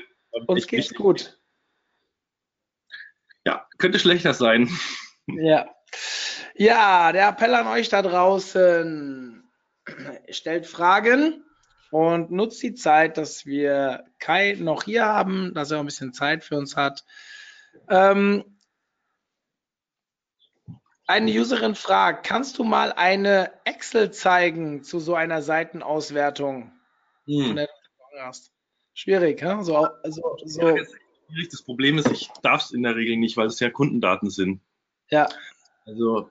uns 0.45 0.67
geht's 0.67 0.93
gut. 0.93 1.39
Ja, 3.43 3.67
könnte 3.79 3.97
schlechter 3.97 4.35
sein. 4.35 4.69
Ja. 5.25 5.67
Ja, 6.53 7.11
der 7.13 7.29
Appell 7.29 7.55
an 7.55 7.65
euch 7.65 7.89
da 7.89 8.03
draußen. 8.03 9.43
stellt 10.29 10.67
Fragen 10.67 11.43
und 11.91 12.31
nutzt 12.31 12.61
die 12.63 12.73
Zeit, 12.73 13.17
dass 13.17 13.45
wir 13.45 14.05
Kai 14.19 14.57
noch 14.59 14.83
hier 14.83 15.05
haben, 15.05 15.53
dass 15.53 15.71
er 15.71 15.79
ein 15.79 15.85
bisschen 15.85 16.13
Zeit 16.13 16.43
für 16.43 16.57
uns 16.57 16.75
hat. 16.75 17.05
Ähm, 17.89 18.43
eine 21.07 21.31
Userin 21.31 21.75
fragt, 21.75 22.25
kannst 22.25 22.57
du 22.57 22.63
mal 22.65 22.91
eine 22.91 23.51
Excel 23.63 24.11
zeigen 24.11 24.83
zu 24.83 24.99
so 24.99 25.15
einer 25.15 25.41
Seitenauswertung? 25.41 26.73
Hm. 27.25 27.65
Schwierig, 28.93 29.41
ja? 29.41 29.63
so, 29.63 29.77
also, 29.77 30.37
so. 30.43 30.75
Das 31.51 31.61
Problem 31.63 31.97
ist, 31.97 32.11
ich 32.11 32.29
darf 32.41 32.63
es 32.63 32.71
in 32.71 32.83
der 32.83 32.95
Regel 32.95 33.17
nicht, 33.17 33.37
weil 33.37 33.47
es 33.47 33.59
ja 33.59 33.69
Kundendaten 33.69 34.29
sind. 34.29 34.61
Ja. 35.09 35.29
Also 35.85 36.29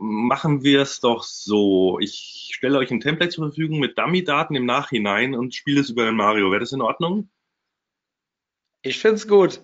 machen 0.00 0.62
wir 0.62 0.82
es 0.82 1.00
doch 1.00 1.22
so. 1.22 1.98
Ich 2.00 2.50
stelle 2.52 2.78
euch 2.78 2.90
ein 2.90 3.00
Template 3.00 3.30
zur 3.30 3.46
Verfügung 3.46 3.78
mit 3.78 3.98
Dummy-Daten 3.98 4.54
im 4.54 4.66
Nachhinein 4.66 5.34
und 5.34 5.54
spiele 5.54 5.80
es 5.80 5.90
über 5.90 6.04
den 6.04 6.16
Mario. 6.16 6.50
Wäre 6.50 6.60
das 6.60 6.72
in 6.72 6.80
Ordnung? 6.80 7.30
Ich 8.82 8.98
finde 8.98 9.16
es 9.16 9.28
gut. 9.28 9.60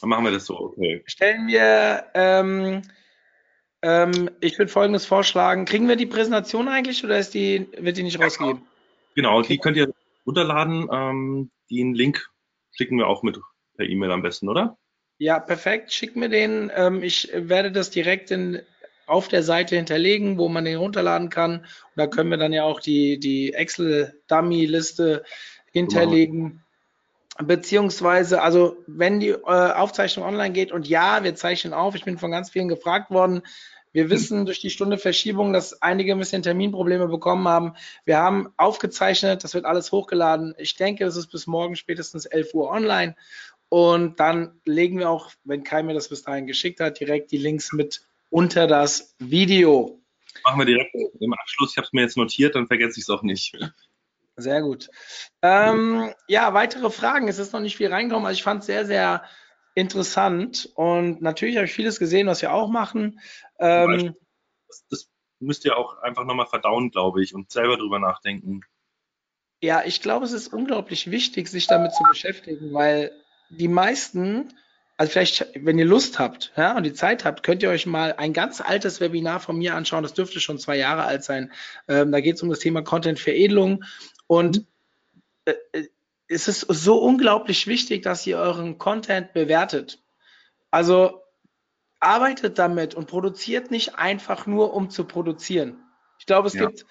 Dann 0.00 0.10
machen 0.10 0.24
wir 0.24 0.32
das 0.32 0.46
so, 0.46 0.58
okay. 0.58 1.02
Stellen 1.06 1.46
wir, 1.46 2.06
ähm, 2.14 2.82
ähm, 3.82 4.30
ich 4.40 4.58
würde 4.58 4.70
folgendes 4.70 5.06
vorschlagen. 5.06 5.64
Kriegen 5.64 5.88
wir 5.88 5.96
die 5.96 6.06
Präsentation 6.06 6.68
eigentlich 6.68 7.04
oder 7.04 7.18
ist 7.18 7.34
die, 7.34 7.68
wird 7.78 7.96
die 7.96 8.02
nicht 8.02 8.20
rausgegeben? 8.20 8.62
Genau, 9.14 9.38
okay. 9.38 9.54
die 9.54 9.58
könnt 9.58 9.76
ihr 9.76 9.94
runterladen. 10.26 10.88
Ähm, 10.92 11.50
den 11.70 11.94
Link 11.94 12.28
schicken 12.72 12.98
wir 12.98 13.06
auch 13.06 13.22
mit 13.22 13.38
per 13.76 13.86
E-Mail 13.86 14.10
am 14.10 14.22
besten, 14.22 14.48
oder? 14.48 14.76
Ja, 15.18 15.38
perfekt. 15.38 15.92
Schick 15.92 16.16
mir 16.16 16.28
den. 16.28 16.70
Ähm, 16.74 17.02
ich 17.02 17.30
werde 17.32 17.70
das 17.70 17.90
direkt 17.90 18.30
in, 18.30 18.60
auf 19.06 19.28
der 19.28 19.42
Seite 19.42 19.76
hinterlegen, 19.76 20.38
wo 20.38 20.48
man 20.48 20.64
den 20.64 20.78
runterladen 20.78 21.28
kann. 21.28 21.60
Und 21.60 21.96
da 21.96 22.06
können 22.06 22.30
wir 22.30 22.38
dann 22.38 22.52
ja 22.52 22.64
auch 22.64 22.80
die, 22.80 23.18
die 23.18 23.52
Excel-Dummy-Liste 23.52 25.24
hinterlegen. 25.72 26.42
Genau. 26.42 27.48
Beziehungsweise, 27.48 28.42
also 28.42 28.76
wenn 28.86 29.18
die 29.18 29.30
äh, 29.30 29.38
Aufzeichnung 29.42 30.24
online 30.24 30.52
geht 30.52 30.70
und 30.70 30.86
ja, 30.86 31.24
wir 31.24 31.34
zeichnen 31.34 31.74
auf, 31.74 31.96
ich 31.96 32.04
bin 32.04 32.16
von 32.16 32.30
ganz 32.30 32.50
vielen 32.50 32.68
gefragt 32.68 33.10
worden, 33.10 33.42
wir 33.94 34.10
wissen 34.10 34.44
durch 34.44 34.60
die 34.60 34.70
Stunde 34.70 34.98
Verschiebung, 34.98 35.52
dass 35.52 35.80
einige 35.80 36.12
ein 36.12 36.18
bisschen 36.18 36.42
Terminprobleme 36.42 37.06
bekommen 37.06 37.46
haben. 37.46 37.74
Wir 38.04 38.18
haben 38.18 38.52
aufgezeichnet, 38.56 39.44
das 39.44 39.54
wird 39.54 39.66
alles 39.66 39.92
hochgeladen. 39.92 40.52
Ich 40.58 40.74
denke, 40.74 41.04
es 41.04 41.16
ist 41.16 41.28
bis 41.28 41.46
morgen 41.46 41.76
spätestens 41.76 42.26
11 42.26 42.54
Uhr 42.54 42.70
online. 42.70 43.14
Und 43.68 44.18
dann 44.18 44.60
legen 44.64 44.98
wir 44.98 45.10
auch, 45.10 45.30
wenn 45.44 45.62
Kai 45.62 45.84
mir 45.84 45.94
das 45.94 46.08
bis 46.08 46.24
dahin 46.24 46.48
geschickt 46.48 46.80
hat, 46.80 46.98
direkt 46.98 47.30
die 47.30 47.38
Links 47.38 47.72
mit 47.72 48.02
unter 48.34 48.66
das 48.66 49.14
Video. 49.20 50.02
Machen 50.42 50.58
wir 50.58 50.66
direkt 50.66 50.92
im 51.20 51.32
Abschluss. 51.34 51.70
Ich 51.70 51.76
habe 51.76 51.86
es 51.86 51.92
mir 51.92 52.00
jetzt 52.00 52.16
notiert, 52.16 52.56
dann 52.56 52.66
vergesse 52.66 52.98
ich 52.98 53.04
es 53.04 53.10
auch 53.10 53.22
nicht. 53.22 53.56
Sehr 54.34 54.60
gut. 54.60 54.90
Ähm, 55.40 56.12
ja, 56.26 56.52
weitere 56.52 56.90
Fragen. 56.90 57.28
Es 57.28 57.38
ist 57.38 57.52
noch 57.52 57.60
nicht 57.60 57.76
viel 57.76 57.92
reingekommen. 57.92 58.26
Also 58.26 58.36
ich 58.36 58.42
fand 58.42 58.62
es 58.62 58.66
sehr, 58.66 58.86
sehr 58.86 59.22
interessant. 59.76 60.68
Und 60.74 61.22
natürlich 61.22 61.54
habe 61.54 61.66
ich 61.66 61.72
vieles 61.72 62.00
gesehen, 62.00 62.26
was 62.26 62.42
wir 62.42 62.52
auch 62.52 62.68
machen. 62.68 63.20
Ähm, 63.60 64.16
das, 64.66 64.84
das 64.90 65.08
müsst 65.38 65.64
ihr 65.64 65.78
auch 65.78 65.98
einfach 65.98 66.24
nochmal 66.24 66.46
verdauen, 66.46 66.90
glaube 66.90 67.22
ich, 67.22 67.36
und 67.36 67.52
selber 67.52 67.76
drüber 67.76 68.00
nachdenken. 68.00 68.62
Ja, 69.62 69.84
ich 69.84 70.02
glaube, 70.02 70.24
es 70.24 70.32
ist 70.32 70.52
unglaublich 70.52 71.08
wichtig, 71.08 71.46
sich 71.46 71.68
damit 71.68 71.94
zu 71.94 72.02
beschäftigen, 72.02 72.74
weil 72.74 73.12
die 73.48 73.68
meisten 73.68 74.52
also 74.96 75.10
vielleicht, 75.10 75.46
wenn 75.56 75.78
ihr 75.78 75.84
Lust 75.84 76.18
habt 76.18 76.52
ja, 76.56 76.76
und 76.76 76.84
die 76.84 76.92
Zeit 76.92 77.24
habt, 77.24 77.42
könnt 77.42 77.62
ihr 77.62 77.70
euch 77.70 77.86
mal 77.86 78.14
ein 78.16 78.32
ganz 78.32 78.60
altes 78.60 79.00
Webinar 79.00 79.40
von 79.40 79.56
mir 79.56 79.74
anschauen. 79.74 80.04
Das 80.04 80.14
dürfte 80.14 80.38
schon 80.40 80.58
zwei 80.58 80.76
Jahre 80.76 81.04
alt 81.04 81.24
sein. 81.24 81.52
Ähm, 81.88 82.12
da 82.12 82.20
geht 82.20 82.36
es 82.36 82.42
um 82.42 82.50
das 82.50 82.60
Thema 82.60 82.82
Content-Veredelung. 82.82 83.84
Und 84.28 84.64
äh, 85.46 85.54
äh, 85.72 85.88
es 86.28 86.46
ist 86.48 86.60
so 86.60 86.98
unglaublich 86.98 87.66
wichtig, 87.66 88.02
dass 88.02 88.26
ihr 88.26 88.38
euren 88.38 88.78
Content 88.78 89.32
bewertet. 89.32 90.00
Also 90.70 91.22
arbeitet 91.98 92.58
damit 92.58 92.94
und 92.94 93.06
produziert 93.06 93.70
nicht 93.70 93.96
einfach 93.96 94.46
nur, 94.46 94.74
um 94.74 94.90
zu 94.90 95.04
produzieren. 95.04 95.82
Ich 96.18 96.26
glaube, 96.26 96.48
es 96.48 96.54
ja. 96.54 96.66
gibt 96.66 96.86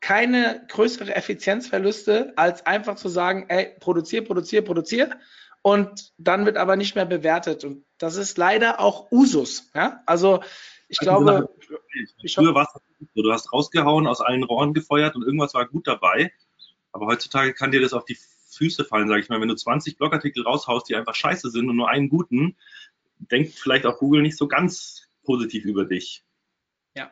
keine 0.00 0.66
größere 0.68 1.14
Effizienzverluste, 1.14 2.32
als 2.36 2.66
einfach 2.66 2.96
zu 2.96 3.08
sagen, 3.08 3.46
ey, 3.48 3.74
produzier, 3.80 4.24
produzier, 4.24 4.62
produzier 4.62 5.18
und 5.64 6.12
dann 6.18 6.44
wird 6.44 6.58
aber 6.58 6.76
nicht 6.76 6.94
mehr 6.94 7.06
bewertet. 7.06 7.64
Und 7.64 7.86
das 7.96 8.16
ist 8.16 8.36
leider 8.36 8.80
auch 8.80 9.10
Usus. 9.10 9.70
Ja? 9.74 10.02
Also 10.04 10.42
ich 10.88 11.00
also 11.00 11.24
glaube. 11.24 11.48
Ich 12.22 12.34
früher 12.34 12.54
war 12.54 12.64
es 12.64 12.82
so, 13.14 13.22
du 13.22 13.32
hast 13.32 13.50
rausgehauen, 13.50 14.06
aus 14.06 14.20
allen 14.20 14.44
Rohren 14.44 14.74
gefeuert 14.74 15.16
und 15.16 15.22
irgendwas 15.22 15.54
war 15.54 15.66
gut 15.66 15.86
dabei. 15.86 16.34
Aber 16.92 17.06
heutzutage 17.06 17.54
kann 17.54 17.72
dir 17.72 17.80
das 17.80 17.94
auf 17.94 18.04
die 18.04 18.18
Füße 18.50 18.84
fallen, 18.84 19.08
sage 19.08 19.22
ich 19.22 19.30
mal. 19.30 19.40
Wenn 19.40 19.48
du 19.48 19.56
20 19.56 19.96
Blogartikel 19.96 20.42
raushaust, 20.42 20.86
die 20.86 20.96
einfach 20.96 21.14
scheiße 21.14 21.48
sind 21.48 21.70
und 21.70 21.76
nur 21.76 21.88
einen 21.88 22.10
guten, 22.10 22.58
denkt 23.16 23.54
vielleicht 23.54 23.86
auch 23.86 23.98
Google 23.98 24.20
nicht 24.20 24.36
so 24.36 24.46
ganz 24.46 25.08
positiv 25.22 25.64
über 25.64 25.86
dich. 25.86 26.24
Ja. 26.94 27.10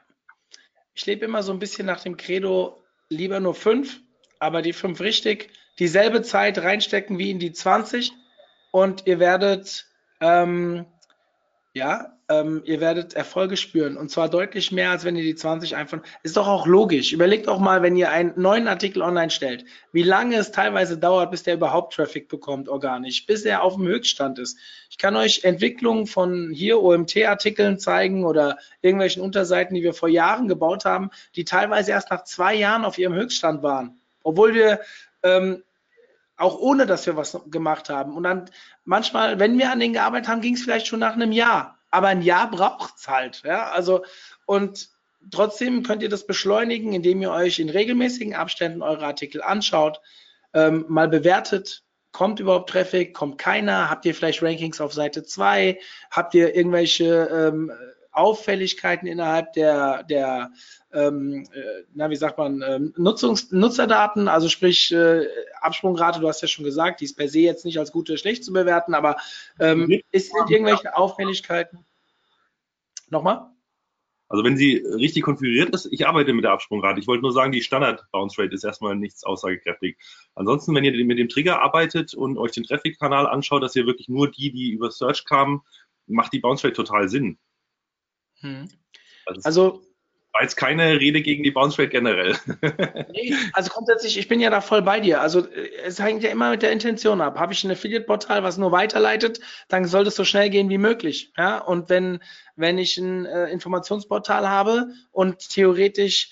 Ich 0.93 1.07
lebe 1.07 1.25
immer 1.25 1.43
so 1.43 1.53
ein 1.55 1.59
bisschen 1.59 1.87
nach 1.87 2.03
dem 2.03 2.19
Credo, 2.19 2.85
lieber 3.09 3.41
nur 3.41 3.55
fünf, 3.55 4.03
aber 4.41 4.61
die 4.61 4.75
fünf 4.75 5.01
richtig, 5.01 5.49
dieselbe 5.79 6.21
Zeit 6.21 6.59
reinstecken 6.59 7.17
wie 7.17 7.31
in 7.31 7.39
die 7.39 7.53
20 7.53 8.13
und 8.73 9.07
ihr 9.07 9.21
werdet, 9.21 9.87
ähm, 10.21 10.87
ja, 11.75 12.13
ähm, 12.29 12.63
ihr 12.65 12.81
werdet 12.81 13.15
Erfolge 13.15 13.57
spüren 13.57 13.97
und 13.97 14.11
zwar 14.11 14.29
deutlich 14.29 14.73
mehr, 14.73 14.91
als 14.91 15.05
wenn 15.05 15.17
ihr 15.17 15.23
die 15.23 15.35
20 15.35 15.77
einfach. 15.77 16.01
Ist 16.23 16.37
doch 16.37 16.49
auch 16.49 16.67
logisch. 16.67 17.13
Überlegt 17.13 17.49
auch 17.49 17.61
mal, 17.61 17.83
wenn 17.83 17.97
ihr 17.97 18.11
einen 18.11 18.33
neuen 18.37 18.69
Artikel 18.69 19.03
online 19.03 19.31
stellt, 19.31 19.65
wie 19.93 20.03
lange 20.03 20.37
es 20.37 20.53
teilweise 20.53 20.97
dauert, 20.97 21.31
bis 21.31 21.43
der 21.43 21.55
überhaupt 21.55 21.95
Traffic 21.95 22.29
bekommt, 22.29 22.69
organisch, 22.69 23.27
bis 23.27 23.45
er 23.45 23.63
auf 23.63 23.75
dem 23.75 23.87
Höchststand 23.87 24.39
ist. 24.39 24.59
Ich 24.89 24.99
kann 24.99 25.17
euch 25.17 25.45
Entwicklungen 25.45 26.07
von 26.07 26.51
hier 26.51 26.81
OMT-Artikeln 26.81 27.79
zeigen 27.79 28.25
oder 28.25 28.57
irgendwelchen 28.81 29.23
Unterseiten, 29.23 29.75
die 29.75 29.83
wir 29.83 29.95
vor 29.95 30.09
Jahren 30.09 30.49
gebaut 30.49 30.85
haben, 30.87 31.11
die 31.37 31.45
teilweise 31.45 31.91
erst 31.91 32.11
nach 32.11 32.25
zwei 32.25 32.55
Jahren 32.55 32.85
auf 32.85 32.99
ihrem 32.99 33.15
Höchststand 33.15 33.63
waren. 33.63 34.01
Obwohl 34.23 34.55
wir 34.55 34.81
ähm, 35.23 35.63
auch 36.43 36.59
ohne 36.59 36.87
dass 36.87 37.07
wir 37.07 37.17
was 37.17 37.41
gemacht 37.47 37.89
haben. 37.89 38.17
Und 38.17 38.25
dann 38.25 38.51
manchmal, 38.85 39.39
wenn 39.39 39.59
wir 39.59 39.71
an 39.71 39.81
denen 39.81 39.95
gearbeitet 39.95 40.29
haben, 40.29 40.41
ging 40.41 40.55
es 40.55 40.63
vielleicht 40.63 40.87
schon 40.87 41.01
nach 41.01 41.15
einem 41.15 41.33
Jahr. 41.33 41.79
Aber 41.91 42.09
ein 42.09 42.23
Jahr 42.23 42.51
braucht 42.51 42.97
es 42.97 43.09
halt. 43.09 43.43
Ja? 43.45 43.71
Also, 43.71 44.05
und 44.45 44.89
trotzdem 45.31 45.83
könnt 45.83 46.03
ihr 46.03 46.09
das 46.09 46.27
beschleunigen, 46.27 46.93
indem 46.93 47.23
ihr 47.23 47.31
euch 47.31 47.59
in 47.59 47.71
regelmäßigen 47.71 48.35
Abständen 48.35 48.83
eure 48.83 49.07
Artikel 49.07 49.43
anschaut, 49.43 50.01
ähm, 50.53 50.85
mal 50.89 51.09
bewertet, 51.09 51.85
kommt 52.11 52.41
überhaupt 52.41 52.71
Traffic, 52.71 53.15
kommt 53.15 53.39
keiner, 53.39 53.89
habt 53.89 54.05
ihr 54.05 54.15
vielleicht 54.15 54.43
Rankings 54.43 54.81
auf 54.81 54.93
Seite 54.93 55.25
2, 55.25 55.79
habt 56.11 56.35
ihr 56.35 56.55
irgendwelche 56.55 57.29
ähm, 57.33 57.73
Auffälligkeiten 58.13 59.07
innerhalb 59.07 59.53
der, 59.55 60.05
der 60.05 60.53
ähm, 60.93 61.47
äh, 61.53 61.85
na, 61.95 62.11
wie 62.11 62.17
sagt 62.17 62.39
man, 62.39 62.63
ähm, 62.63 62.95
Nutzungs 62.97 63.51
Nutzerdaten, 63.51 64.29
also 64.29 64.49
sprich 64.49 64.93
äh, 64.93 65.27
Absprungrate, 65.61 66.21
du 66.21 66.29
hast 66.29 66.43
ja 66.43 66.49
schon 66.49 66.65
gesagt, 66.65 67.01
die 67.01 67.07
ist 67.07 67.17
per 67.17 67.29
se 67.29 67.41
jetzt 67.41 67.65
nicht 67.65 67.79
als 67.79 67.93
gut 67.93 68.11
oder 68.11 68.19
schlecht 68.19 68.45
zu 68.45 68.53
bewerten, 68.53 68.95
aber 68.95 69.17
ähm, 69.59 70.01
ist, 70.11 70.33
sind 70.33 70.51
irgendwelche 70.51 70.97
Auffälligkeiten? 70.97 71.85
Nochmal? 73.09 73.53
Also 74.33 74.45
wenn 74.45 74.57
sie 74.57 74.77
richtig 74.77 75.25
konfiguriert 75.25 75.75
ist, 75.75 75.87
ich 75.93 76.07
arbeite 76.07 76.33
mit 76.33 76.45
der 76.45 76.53
Absprungrate. 76.53 76.99
Ich 76.99 77.07
wollte 77.07 77.21
nur 77.21 77.35
sagen, 77.35 77.53
die 77.53 77.61
Standard 77.61 78.07
Bounce 78.13 78.41
Rate 78.41 78.55
ist 78.55 78.65
erstmal 78.65 78.97
nichts 78.97 79.25
aussagekräftig. 79.25 79.99
Ansonsten, 80.35 80.75
wenn 80.75 80.85
ihr 80.85 81.05
mit 81.05 81.19
dem 81.19 81.29
Trigger 81.29 81.61
arbeitet 81.61 82.15
und 82.15 82.39
euch 82.39 82.53
den 82.53 82.65
Traffic-Kanal 82.65 83.27
anschaut, 83.27 83.63
dass 83.63 83.77
ihr 83.77 83.85
wirklich 83.85 84.09
nur 84.09 84.31
die, 84.31 84.51
die 84.51 84.71
über 84.71 84.91
Search 84.91 85.27
kamen, 85.27 85.61
macht 86.07 86.33
die 86.33 86.39
Bounce 86.39 86.65
Rate 86.67 86.77
total 86.77 87.11
Sinn. 87.11 87.39
Hm. 88.43 88.69
Also, 89.27 89.41
also 89.45 89.83
war 90.33 90.43
jetzt 90.43 90.57
keine 90.57 90.99
Rede 90.99 91.21
gegen 91.21 91.43
die 91.43 91.51
Bounce 91.51 91.79
Rate 91.79 91.91
generell. 91.91 92.37
nee, 93.13 93.35
also 93.53 93.71
grundsätzlich, 93.71 94.19
ich 94.19 94.29
bin 94.29 94.41
ja 94.41 94.49
da 94.49 94.63
voll 94.63 94.81
bei 94.81 94.99
dir. 94.99 95.21
Also 95.21 95.47
es 95.85 96.01
hängt 96.01 96.23
ja 96.23 96.31
immer 96.31 96.51
mit 96.51 96.63
der 96.63 96.73
Intention 96.73 97.21
ab. 97.21 97.39
Habe 97.39 97.53
ich 97.53 97.63
ein 97.65 97.71
Affiliate-Portal, 97.71 98.43
was 98.43 98.57
nur 98.57 98.73
weiterleitet, 98.73 99.41
dann 99.69 99.85
soll 99.85 100.05
das 100.05 100.17
so 100.17 100.25
schnell 100.25 100.49
gehen 100.49 100.71
wie 100.71 100.79
möglich. 100.79 101.33
Ja? 101.37 101.59
Und 101.59 101.91
wenn, 101.91 102.21
wenn 102.57 102.79
ich 102.79 102.97
ein 102.97 103.27
äh, 103.27 103.49
Informationsportal 103.49 104.49
habe 104.49 104.93
und 105.11 105.51
theoretisch 105.51 106.31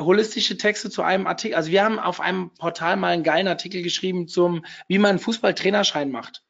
holistische 0.00 0.56
Texte 0.56 0.90
zu 0.90 1.02
einem 1.02 1.28
Artikel, 1.28 1.54
also 1.54 1.70
wir 1.70 1.84
haben 1.84 2.00
auf 2.00 2.20
einem 2.20 2.50
Portal 2.54 2.96
mal 2.96 3.12
einen 3.12 3.22
geilen 3.22 3.48
Artikel 3.48 3.82
geschrieben 3.82 4.26
zum, 4.26 4.64
wie 4.88 4.98
man 4.98 5.10
einen 5.10 5.18
Fußballtrainerschein 5.20 6.10
macht. 6.10 6.42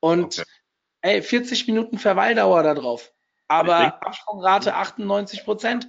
Und 0.00 0.38
okay. 0.38 0.48
ey, 1.00 1.22
40 1.22 1.66
Minuten 1.66 1.98
Verweildauer 1.98 2.62
da 2.62 2.74
drauf. 2.74 3.12
Aber 3.48 4.02
Absprungrate 4.02 4.74
98 4.74 5.44
Prozent 5.44 5.88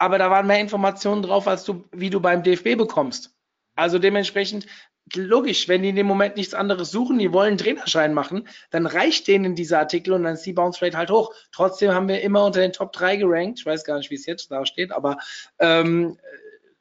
aber 0.00 0.16
da 0.16 0.30
waren 0.30 0.46
mehr 0.46 0.60
Informationen 0.60 1.22
drauf, 1.22 1.46
als 1.46 1.64
du, 1.64 1.84
wie 1.92 2.08
du 2.08 2.20
beim 2.20 2.42
DFB 2.42 2.76
bekommst. 2.76 3.36
Also 3.76 3.98
dementsprechend 3.98 4.66
logisch, 5.14 5.68
wenn 5.68 5.82
die 5.82 5.90
in 5.90 5.96
dem 5.96 6.06
Moment 6.06 6.36
nichts 6.36 6.54
anderes 6.54 6.90
suchen, 6.90 7.18
die 7.18 7.34
wollen 7.34 7.48
einen 7.48 7.58
Trainerschein 7.58 8.14
machen, 8.14 8.48
dann 8.70 8.86
reicht 8.86 9.28
denen 9.28 9.54
dieser 9.54 9.78
Artikel 9.78 10.14
und 10.14 10.24
dann 10.24 10.34
ist 10.34 10.46
die 10.46 10.54
Bounce 10.54 10.80
Rate 10.80 10.96
halt 10.96 11.10
hoch. 11.10 11.34
Trotzdem 11.52 11.92
haben 11.92 12.08
wir 12.08 12.22
immer 12.22 12.46
unter 12.46 12.60
den 12.60 12.72
Top 12.72 12.92
3 12.92 13.16
gerankt. 13.16 13.58
Ich 13.58 13.66
weiß 13.66 13.84
gar 13.84 13.98
nicht, 13.98 14.10
wie 14.10 14.14
es 14.14 14.24
jetzt 14.24 14.50
da 14.50 14.64
steht, 14.64 14.90
aber 14.90 15.18
ähm, 15.58 16.16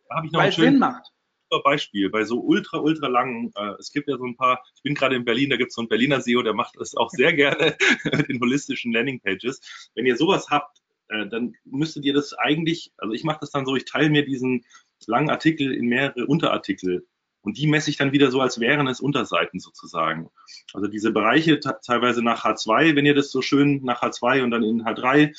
Da 0.07 0.15
habe 0.15 0.27
ich 0.27 0.31
noch 0.31 0.39
weil 0.39 0.49
es 0.49 0.55
Sinn 0.55 0.79
schönes 0.79 1.11
macht. 1.51 1.63
Beispiel. 1.63 2.09
Bei 2.09 2.23
so 2.23 2.39
ultra, 2.39 2.77
ultra 2.79 3.07
langen, 3.07 3.51
äh, 3.55 3.73
es 3.79 3.91
gibt 3.91 4.07
ja 4.09 4.17
so 4.17 4.25
ein 4.25 4.35
paar, 4.35 4.63
ich 4.75 4.83
bin 4.83 4.95
gerade 4.95 5.15
in 5.15 5.25
Berlin, 5.25 5.49
da 5.49 5.57
gibt 5.57 5.69
es 5.69 5.75
so 5.75 5.81
einen 5.81 5.89
Berliner 5.89 6.21
SEO, 6.21 6.41
der 6.41 6.53
macht 6.53 6.75
das 6.79 6.95
auch 6.95 7.09
sehr 7.09 7.33
gerne 7.35 7.75
mit 8.15 8.29
den 8.29 8.39
holistischen 8.39 8.93
Landingpages. 8.93 9.91
Wenn 9.95 10.05
ihr 10.05 10.15
sowas 10.17 10.47
habt, 10.49 10.79
äh, 11.09 11.27
dann 11.27 11.53
müsstet 11.65 12.05
ihr 12.05 12.13
das 12.13 12.33
eigentlich, 12.33 12.91
also 12.97 13.13
ich 13.13 13.23
mache 13.23 13.39
das 13.41 13.51
dann 13.51 13.65
so, 13.65 13.75
ich 13.75 13.85
teile 13.85 14.09
mir 14.09 14.25
diesen 14.25 14.65
langen 15.07 15.29
Artikel 15.29 15.73
in 15.73 15.87
mehrere 15.87 16.25
Unterartikel 16.25 17.07
und 17.41 17.57
die 17.57 17.67
messe 17.67 17.89
ich 17.89 17.97
dann 17.97 18.11
wieder 18.11 18.31
so, 18.31 18.41
als 18.41 18.59
wären 18.59 18.87
es 18.87 18.99
Unterseiten 18.99 19.59
sozusagen. 19.59 20.29
Also 20.73 20.87
diese 20.87 21.11
Bereiche 21.11 21.59
te- 21.59 21.77
teilweise 21.85 22.21
nach 22.21 22.43
H2, 22.43 22.95
wenn 22.95 23.05
ihr 23.05 23.15
das 23.15 23.31
so 23.31 23.41
schön 23.41 23.81
nach 23.83 24.01
H2 24.01 24.43
und 24.43 24.51
dann 24.51 24.63
in 24.63 24.83
H3 24.83 25.33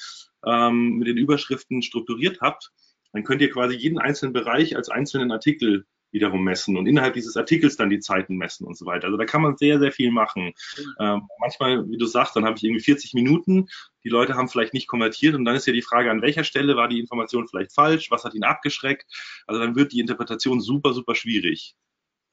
ähm, 0.47 0.97
mit 0.97 1.09
den 1.09 1.19
Überschriften 1.19 1.83
strukturiert 1.83 2.41
habt, 2.41 2.73
dann 3.13 3.25
könnt 3.25 3.43
ihr 3.43 3.51
quasi 3.51 3.77
jeden 3.77 3.99
einzelnen 3.99 4.33
Bereich 4.33 4.77
als 4.77 4.89
einzelnen 4.89 5.31
Artikel 5.31 5.87
wiederum 6.13 6.43
messen 6.43 6.77
und 6.77 6.87
innerhalb 6.87 7.15
dieses 7.15 7.37
Artikels 7.37 7.77
dann 7.77 7.91
die 7.91 8.01
Zeiten 8.01 8.37
messen 8.37 8.67
und 8.67 8.77
so 8.77 8.87
weiter. 8.87 9.07
Also 9.07 9.17
da 9.17 9.25
kann 9.25 9.43
man 9.43 9.57
sehr, 9.57 9.79
sehr 9.79 9.93
viel 9.93 10.11
machen. 10.11 10.53
Ähm, 10.99 11.29
manchmal, 11.39 11.89
wie 11.89 11.99
du 11.99 12.07
sagst, 12.07 12.37
dann 12.37 12.45
habe 12.45 12.57
ich 12.57 12.65
irgendwie 12.65 12.83
40 12.83 13.15
Minuten, 13.15 13.69
die 14.05 14.09
Leute 14.09 14.35
haben 14.35 14.49
vielleicht 14.49 14.75
nicht 14.75 14.89
konvertiert 14.89 15.35
und 15.35 15.45
dann 15.45 15.55
ist 15.55 15.67
ja 15.67 15.73
die 15.73 15.83
Frage, 15.83 16.11
an 16.11 16.23
welcher 16.23 16.45
Stelle 16.45 16.77
war 16.77 16.89
die 16.89 17.01
Information 17.01 17.47
vielleicht 17.49 17.73
falsch, 17.73 18.11
was 18.11 18.25
hat 18.25 18.35
ihn 18.35 18.45
abgeschreckt. 18.45 19.07
Also 19.47 19.61
dann 19.61 19.77
wird 19.77 19.93
die 19.93 20.01
Interpretation 20.01 20.61
super, 20.61 20.93
super 20.93 21.15
schwierig. 21.15 21.77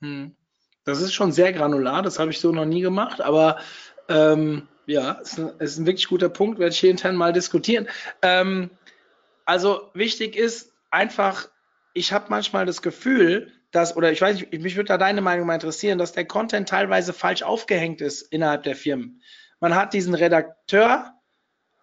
Hm. 0.01 0.35
Das 0.83 1.01
ist 1.01 1.13
schon 1.13 1.33
sehr 1.33 1.51
granular, 1.51 2.01
das 2.01 2.17
habe 2.17 2.31
ich 2.31 2.39
so 2.39 2.51
noch 2.53 2.65
nie 2.65 2.79
gemacht, 2.79 3.19
aber 3.19 3.59
ähm, 4.07 4.69
ja, 4.85 5.11
ist 5.11 5.37
ein, 5.37 5.49
ist 5.59 5.77
ein 5.77 5.85
wirklich 5.85 6.07
guter 6.07 6.29
Punkt, 6.29 6.59
werde 6.59 6.71
ich 6.71 6.79
hier 6.79 6.91
intern 6.91 7.17
mal 7.17 7.33
diskutieren. 7.33 7.89
Ähm, 8.21 8.69
also 9.43 9.91
wichtig 9.93 10.37
ist 10.37 10.71
einfach, 10.89 11.49
ich 11.93 12.13
habe 12.13 12.27
manchmal 12.29 12.65
das 12.65 12.81
Gefühl, 12.81 13.51
dass, 13.77 13.95
oder 13.95 14.11
ich 14.11 14.21
weiß 14.21 14.35
nicht, 14.35 14.61
mich 14.61 14.75
würde 14.75 14.87
da 14.87 14.97
deine 14.97 15.21
Meinung 15.21 15.45
mal 15.45 15.53
interessieren, 15.53 15.99
dass 15.99 16.11
der 16.11 16.25
Content 16.25 16.67
teilweise 16.67 17.13
falsch 17.13 17.43
aufgehängt 17.43 18.01
ist 18.01 18.23
innerhalb 18.23 18.63
der 18.63 18.75
Firmen. 18.75 19.21
Man 19.59 19.75
hat 19.75 19.93
diesen 19.93 20.15
Redakteur, 20.15 21.13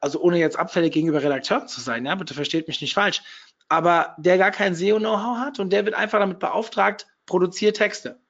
also 0.01 0.21
ohne 0.21 0.39
jetzt 0.39 0.59
abfällig 0.59 0.93
gegenüber 0.93 1.23
Redakteuren 1.23 1.69
zu 1.69 1.81
sein, 1.81 2.05
ja, 2.05 2.15
bitte 2.17 2.35
versteht 2.35 2.69
mich 2.69 2.81
nicht 2.81 2.95
falsch, 2.95 3.23
aber 3.69 4.15
der 4.19 4.39
gar 4.39 4.51
kein 4.51 4.75
SEO-Know-how 4.75 5.39
hat 5.39 5.61
und 5.61 5.71
der 5.71 5.85
wird 5.85 5.95
einfach 5.95 6.19
damit 6.19 6.41
beauftragt, 6.41 7.07
produziert 7.27 7.77
Texte. 7.77 8.21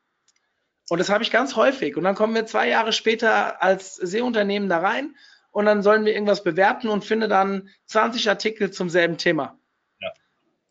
Und 0.90 0.98
das 0.98 1.08
habe 1.08 1.24
ich 1.24 1.30
ganz 1.30 1.56
häufig. 1.56 1.96
Und 1.96 2.04
dann 2.04 2.14
kommen 2.14 2.34
wir 2.34 2.44
zwei 2.44 2.68
Jahre 2.68 2.92
später 2.92 3.62
als 3.62 3.96
SEO-Unternehmen 3.96 4.68
da 4.68 4.80
rein 4.80 5.16
und 5.50 5.64
dann 5.64 5.82
sollen 5.82 6.04
wir 6.04 6.12
irgendwas 6.12 6.44
bewerten 6.44 6.88
und 6.88 7.04
finde 7.04 7.28
dann 7.28 7.70
20 7.86 8.28
Artikel 8.28 8.70
zum 8.70 8.90
selben 8.90 9.16
Thema. 9.16 9.58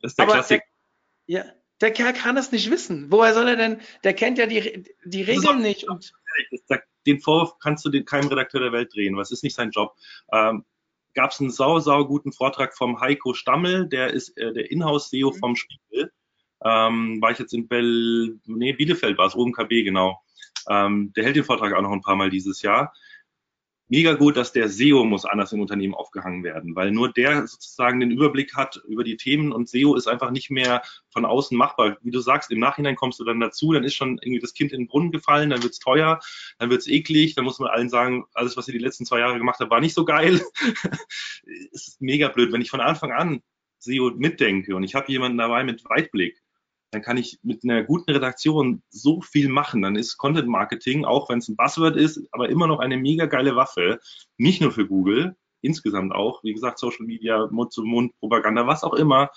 Das 0.02 0.12
ist 0.12 0.20
der 0.20 0.28
Klassiker. 0.28 0.64
Ja, 1.26 1.46
der 1.82 1.92
Kerl 1.92 2.14
kann 2.14 2.38
es 2.38 2.52
nicht 2.52 2.70
wissen. 2.72 3.08
Woher 3.10 3.34
soll 3.34 3.48
er 3.48 3.56
denn? 3.56 3.80
Der 4.04 4.14
kennt 4.14 4.38
ja 4.38 4.46
die, 4.46 4.84
die 5.06 5.26
Das 5.26 5.36
Regeln 5.36 5.62
nicht. 5.62 5.88
Und 5.90 6.12
Das 6.68 6.80
den 7.06 7.20
Vorwurf 7.20 7.60
kannst 7.60 7.86
du 7.86 7.90
den, 7.90 8.06
keinem 8.06 8.28
Redakteur 8.30 8.62
der 8.62 8.72
Welt 8.72 8.94
drehen, 8.94 9.18
was 9.18 9.32
ist 9.32 9.44
nicht 9.44 9.56
sein 9.56 9.72
Job. 9.72 9.94
Ähm, 10.32 10.66
Gab 11.16 11.30
es 11.32 11.40
einen 11.40 11.52
sau, 11.52 11.80
sau 11.80 12.06
guten 12.06 12.32
Vortrag 12.32 12.76
vom 12.76 13.00
Heiko 13.00 13.36
Stammel, 13.36 13.88
der 13.88 14.12
ist 14.12 14.36
äh, 14.38 14.52
der 14.52 14.72
Inhouse-SEO 14.72 15.32
Mhm. 15.32 15.36
vom 15.36 15.56
Spiegel. 15.56 16.12
Ähm, 16.66 17.22
war 17.22 17.32
ich 17.32 17.40
jetzt 17.40 17.54
in 17.54 17.68
Bel 17.68 18.40
nee, 18.46 18.74
Bielefeld 18.74 19.18
war 19.18 19.28
es, 19.28 19.36
OMKB, 19.36 19.84
genau. 19.84 20.20
Ähm, 20.70 21.12
der 21.16 21.26
hält 21.26 21.36
den 21.36 21.44
Vortrag 21.44 21.74
auch 21.74 21.82
noch 21.82 21.92
ein 21.92 22.02
paar 22.02 22.16
Mal 22.16 22.30
dieses 22.30 22.62
Jahr. 22.62 22.94
Mega 23.94 24.14
gut, 24.14 24.38
dass 24.38 24.52
der 24.52 24.70
SEO 24.70 25.06
muss 25.06 25.24
anders 25.24 25.52
in 25.52 25.62
Unternehmen 25.62 25.94
aufgehangen 25.94 26.44
werden, 26.44 26.76
weil 26.76 26.90
nur 26.90 27.14
der 27.14 27.46
sozusagen 27.46 28.00
den 28.00 28.10
Überblick 28.10 28.56
hat 28.56 28.82
über 28.88 29.04
die 29.04 29.18
Themen 29.18 29.52
und 29.52 29.70
SEO 29.70 29.94
ist 29.94 30.08
einfach 30.08 30.32
nicht 30.32 30.50
mehr 30.50 30.82
von 31.12 31.26
außen 31.26 31.56
machbar. 31.56 31.98
Wie 32.02 32.10
du 32.10 32.20
sagst, 32.20 32.50
im 32.50 32.58
Nachhinein 32.58 32.96
kommst 32.96 33.20
du 33.20 33.24
dann 33.24 33.40
dazu, 33.40 33.72
dann 33.72 33.84
ist 33.84 33.94
schon 33.94 34.18
irgendwie 34.18 34.40
das 34.40 34.56
Kind 34.56 34.72
in 34.72 34.80
den 34.80 34.88
Brunnen 34.88 35.12
gefallen, 35.12 35.52
dann 35.52 35.62
wird's 35.62 35.78
teuer, 35.78 36.20
dann 36.58 36.72
wird's 36.72 36.88
eklig, 36.88 37.36
dann 37.36 37.46
muss 37.46 37.60
man 37.60 37.70
allen 37.70 37.88
sagen, 37.88 38.26
alles, 38.34 38.58
was 38.58 38.68
ihr 38.68 38.72
die 38.72 38.84
letzten 38.84 39.06
zwei 39.06 39.20
Jahre 39.20 39.38
gemacht 39.38 39.60
habt, 39.60 39.70
war 39.70 39.80
nicht 39.80 39.94
so 39.94 40.06
geil. 40.06 40.42
ist 41.72 42.02
mega 42.02 42.30
blöd. 42.30 42.52
Wenn 42.52 42.62
ich 42.62 42.72
von 42.72 42.82
Anfang 42.82 43.12
an 43.12 43.44
SEO 43.78 44.10
mitdenke 44.16 44.76
und 44.76 44.82
ich 44.82 44.96
habe 44.96 45.12
jemanden 45.12 45.38
dabei 45.38 45.64
mit 45.64 45.86
Weitblick, 45.86 46.42
dann 46.94 47.02
kann 47.02 47.18
ich 47.18 47.40
mit 47.42 47.64
einer 47.64 47.84
guten 47.84 48.12
Redaktion 48.12 48.84
so 48.90 49.22
viel 49.22 49.50
machen. 49.50 49.82
Dann 49.82 49.96
ist 49.96 50.18
Content 50.18 50.48
Marketing, 50.48 51.06
auch 51.06 51.28
wenn 51.30 51.40
es 51.40 51.50
ein 51.50 51.56
Buzzword 51.56 51.96
ist, 51.96 52.22
aber 52.32 52.50
immer 52.50 52.68
noch 52.68 52.80
eine 52.80 52.98
mega 52.98 53.26
geile 53.26 53.56
Waffe. 53.56 54.00
Nicht 54.38 54.62
nur 54.62 54.72
für 54.72 54.88
Google, 54.88 55.36
insgesamt 55.62 56.14
auch. 56.14 56.44
Wie 56.44 56.54
gesagt, 56.54 56.78
Social 56.78 57.06
Media, 57.06 57.48
Mund-zu-Mund, 57.50 58.18
Propaganda, 58.20 58.68
was 58.68 58.84
auch 58.84 58.94
immer. 58.94 59.32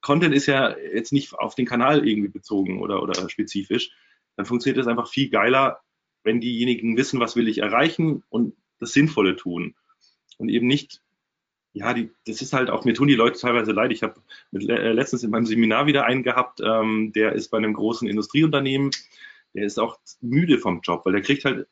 Content 0.00 0.34
ist 0.34 0.46
ja 0.46 0.74
jetzt 0.78 1.12
nicht 1.12 1.34
auf 1.34 1.54
den 1.54 1.66
Kanal 1.66 2.08
irgendwie 2.08 2.30
bezogen 2.30 2.80
oder, 2.80 3.02
oder 3.02 3.28
spezifisch. 3.28 3.90
Dann 4.36 4.46
funktioniert 4.46 4.78
das 4.78 4.86
einfach 4.86 5.08
viel 5.08 5.28
geiler, 5.28 5.80
wenn 6.24 6.40
diejenigen 6.40 6.96
wissen, 6.96 7.20
was 7.20 7.36
will 7.36 7.48
ich 7.48 7.58
erreichen 7.58 8.22
und 8.30 8.56
das 8.78 8.92
Sinnvolle 8.92 9.36
tun. 9.36 9.74
Und 10.38 10.48
eben 10.48 10.66
nicht 10.66 11.02
ja, 11.78 11.94
die, 11.94 12.10
das 12.26 12.42
ist 12.42 12.52
halt 12.52 12.70
auch, 12.70 12.84
mir 12.84 12.94
tun 12.94 13.06
die 13.06 13.14
Leute 13.14 13.38
teilweise 13.38 13.70
leid. 13.70 13.92
Ich 13.92 14.02
habe 14.02 14.20
äh, 14.52 14.92
letztens 14.92 15.22
in 15.22 15.30
meinem 15.30 15.46
Seminar 15.46 15.86
wieder 15.86 16.04
einen 16.04 16.24
gehabt, 16.24 16.60
ähm, 16.60 17.12
der 17.14 17.32
ist 17.34 17.50
bei 17.50 17.58
einem 17.58 17.72
großen 17.72 18.08
Industrieunternehmen, 18.08 18.90
der 19.54 19.64
ist 19.64 19.78
auch 19.78 19.98
müde 20.20 20.58
vom 20.58 20.80
Job, 20.80 21.06
weil 21.06 21.12
der 21.12 21.22
kriegt 21.22 21.44
halt, 21.44 21.68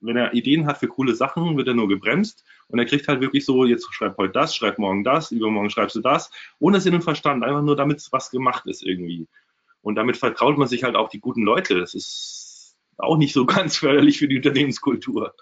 wenn 0.00 0.16
er 0.16 0.32
Ideen 0.34 0.66
hat 0.66 0.78
für 0.78 0.86
coole 0.86 1.14
Sachen, 1.14 1.56
wird 1.56 1.66
er 1.66 1.74
nur 1.74 1.88
gebremst 1.88 2.44
und 2.68 2.78
er 2.78 2.84
kriegt 2.84 3.08
halt 3.08 3.20
wirklich 3.20 3.44
so, 3.44 3.64
jetzt 3.64 3.92
schreib 3.92 4.16
heute 4.16 4.32
das, 4.32 4.54
schreib 4.54 4.78
morgen 4.78 5.02
das, 5.02 5.32
übermorgen 5.32 5.70
schreibst 5.70 5.96
du 5.96 6.00
das, 6.00 6.30
ohne 6.60 6.80
Sinn 6.80 6.94
und 6.94 7.02
Verstand, 7.02 7.42
einfach 7.42 7.62
nur 7.62 7.76
damit 7.76 8.06
was 8.12 8.30
gemacht 8.30 8.66
ist 8.66 8.84
irgendwie. 8.84 9.26
Und 9.80 9.96
damit 9.96 10.16
vertraut 10.16 10.56
man 10.56 10.68
sich 10.68 10.84
halt 10.84 10.94
auch 10.94 11.08
die 11.08 11.20
guten 11.20 11.42
Leute. 11.42 11.80
Das 11.80 11.94
ist 11.94 12.76
auch 12.96 13.16
nicht 13.16 13.32
so 13.32 13.44
ganz 13.46 13.78
förderlich 13.78 14.18
für 14.18 14.28
die 14.28 14.36
Unternehmenskultur. 14.36 15.34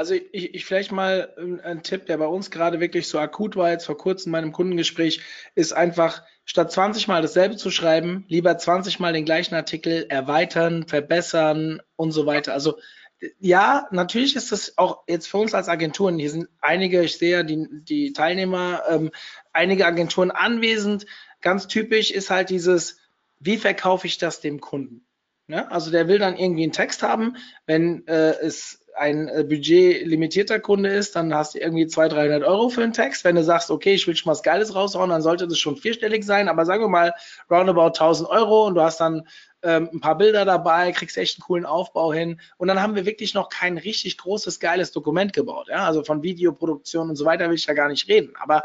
Also 0.00 0.14
ich, 0.14 0.54
ich 0.54 0.64
vielleicht 0.64 0.92
mal 0.92 1.34
ähm, 1.36 1.60
ein 1.62 1.82
Tipp, 1.82 2.06
der 2.06 2.16
bei 2.16 2.24
uns 2.24 2.50
gerade 2.50 2.80
wirklich 2.80 3.06
so 3.06 3.18
akut 3.18 3.54
war, 3.54 3.70
jetzt 3.70 3.84
vor 3.84 3.98
kurzem 3.98 4.30
in 4.30 4.32
meinem 4.32 4.52
Kundengespräch, 4.52 5.20
ist 5.54 5.74
einfach, 5.74 6.22
statt 6.46 6.72
20 6.72 7.06
Mal 7.06 7.20
dasselbe 7.20 7.56
zu 7.56 7.70
schreiben, 7.70 8.24
lieber 8.26 8.56
20 8.56 8.98
Mal 8.98 9.12
den 9.12 9.26
gleichen 9.26 9.54
Artikel 9.54 10.06
erweitern, 10.08 10.88
verbessern 10.88 11.82
und 11.96 12.12
so 12.12 12.24
weiter. 12.24 12.54
Also 12.54 12.78
ja, 13.40 13.88
natürlich 13.90 14.36
ist 14.36 14.52
das 14.52 14.78
auch 14.78 15.02
jetzt 15.06 15.26
für 15.26 15.36
uns 15.36 15.52
als 15.52 15.68
Agenturen, 15.68 16.18
hier 16.18 16.30
sind 16.30 16.48
einige, 16.62 17.02
ich 17.02 17.18
sehe 17.18 17.32
ja 17.32 17.42
die, 17.42 17.68
die 17.70 18.14
Teilnehmer, 18.14 18.84
ähm, 18.88 19.10
einige 19.52 19.84
Agenturen 19.84 20.30
anwesend. 20.30 21.04
Ganz 21.42 21.66
typisch 21.66 22.10
ist 22.10 22.30
halt 22.30 22.48
dieses, 22.48 22.96
wie 23.38 23.58
verkaufe 23.58 24.06
ich 24.06 24.16
das 24.16 24.40
dem 24.40 24.62
Kunden? 24.62 25.04
Ja, 25.50 25.66
also 25.66 25.90
der 25.90 26.06
will 26.06 26.20
dann 26.20 26.36
irgendwie 26.36 26.62
einen 26.62 26.70
Text 26.70 27.02
haben, 27.02 27.36
wenn 27.66 28.06
äh, 28.06 28.36
es 28.40 28.79
ein 28.96 29.28
äh, 29.28 29.44
budgetlimitierter 29.44 30.60
Kunde 30.60 30.90
ist, 30.90 31.16
dann 31.16 31.34
hast 31.34 31.54
du 31.54 31.58
irgendwie 31.58 31.86
200, 31.86 32.18
300 32.18 32.42
Euro 32.44 32.68
für 32.68 32.82
einen 32.82 32.92
Text. 32.92 33.24
Wenn 33.24 33.36
du 33.36 33.44
sagst, 33.44 33.70
okay, 33.70 33.94
ich 33.94 34.06
will 34.06 34.16
schon 34.16 34.30
was 34.30 34.42
Geiles 34.42 34.74
raushauen, 34.74 35.10
dann 35.10 35.22
sollte 35.22 35.48
das 35.48 35.58
schon 35.58 35.76
vierstellig 35.76 36.24
sein. 36.24 36.48
Aber 36.48 36.66
sagen 36.66 36.82
wir 36.82 36.88
mal 36.88 37.14
roundabout 37.50 37.86
1000 37.86 38.28
Euro 38.28 38.66
und 38.66 38.74
du 38.74 38.82
hast 38.82 39.00
dann 39.00 39.26
ähm, 39.62 39.90
ein 39.92 40.00
paar 40.00 40.16
Bilder 40.16 40.44
dabei, 40.44 40.92
kriegst 40.92 41.16
echt 41.16 41.38
einen 41.38 41.46
coolen 41.46 41.66
Aufbau 41.66 42.12
hin. 42.12 42.40
Und 42.56 42.68
dann 42.68 42.80
haben 42.80 42.94
wir 42.94 43.06
wirklich 43.06 43.34
noch 43.34 43.48
kein 43.48 43.78
richtig 43.78 44.18
großes, 44.18 44.60
geiles 44.60 44.92
Dokument 44.92 45.32
gebaut. 45.32 45.68
Ja? 45.68 45.86
Also 45.86 46.02
von 46.04 46.22
Videoproduktion 46.22 47.10
und 47.10 47.16
so 47.16 47.24
weiter 47.24 47.48
will 47.48 47.56
ich 47.56 47.66
da 47.66 47.74
gar 47.74 47.88
nicht 47.88 48.08
reden. 48.08 48.34
Aber 48.40 48.62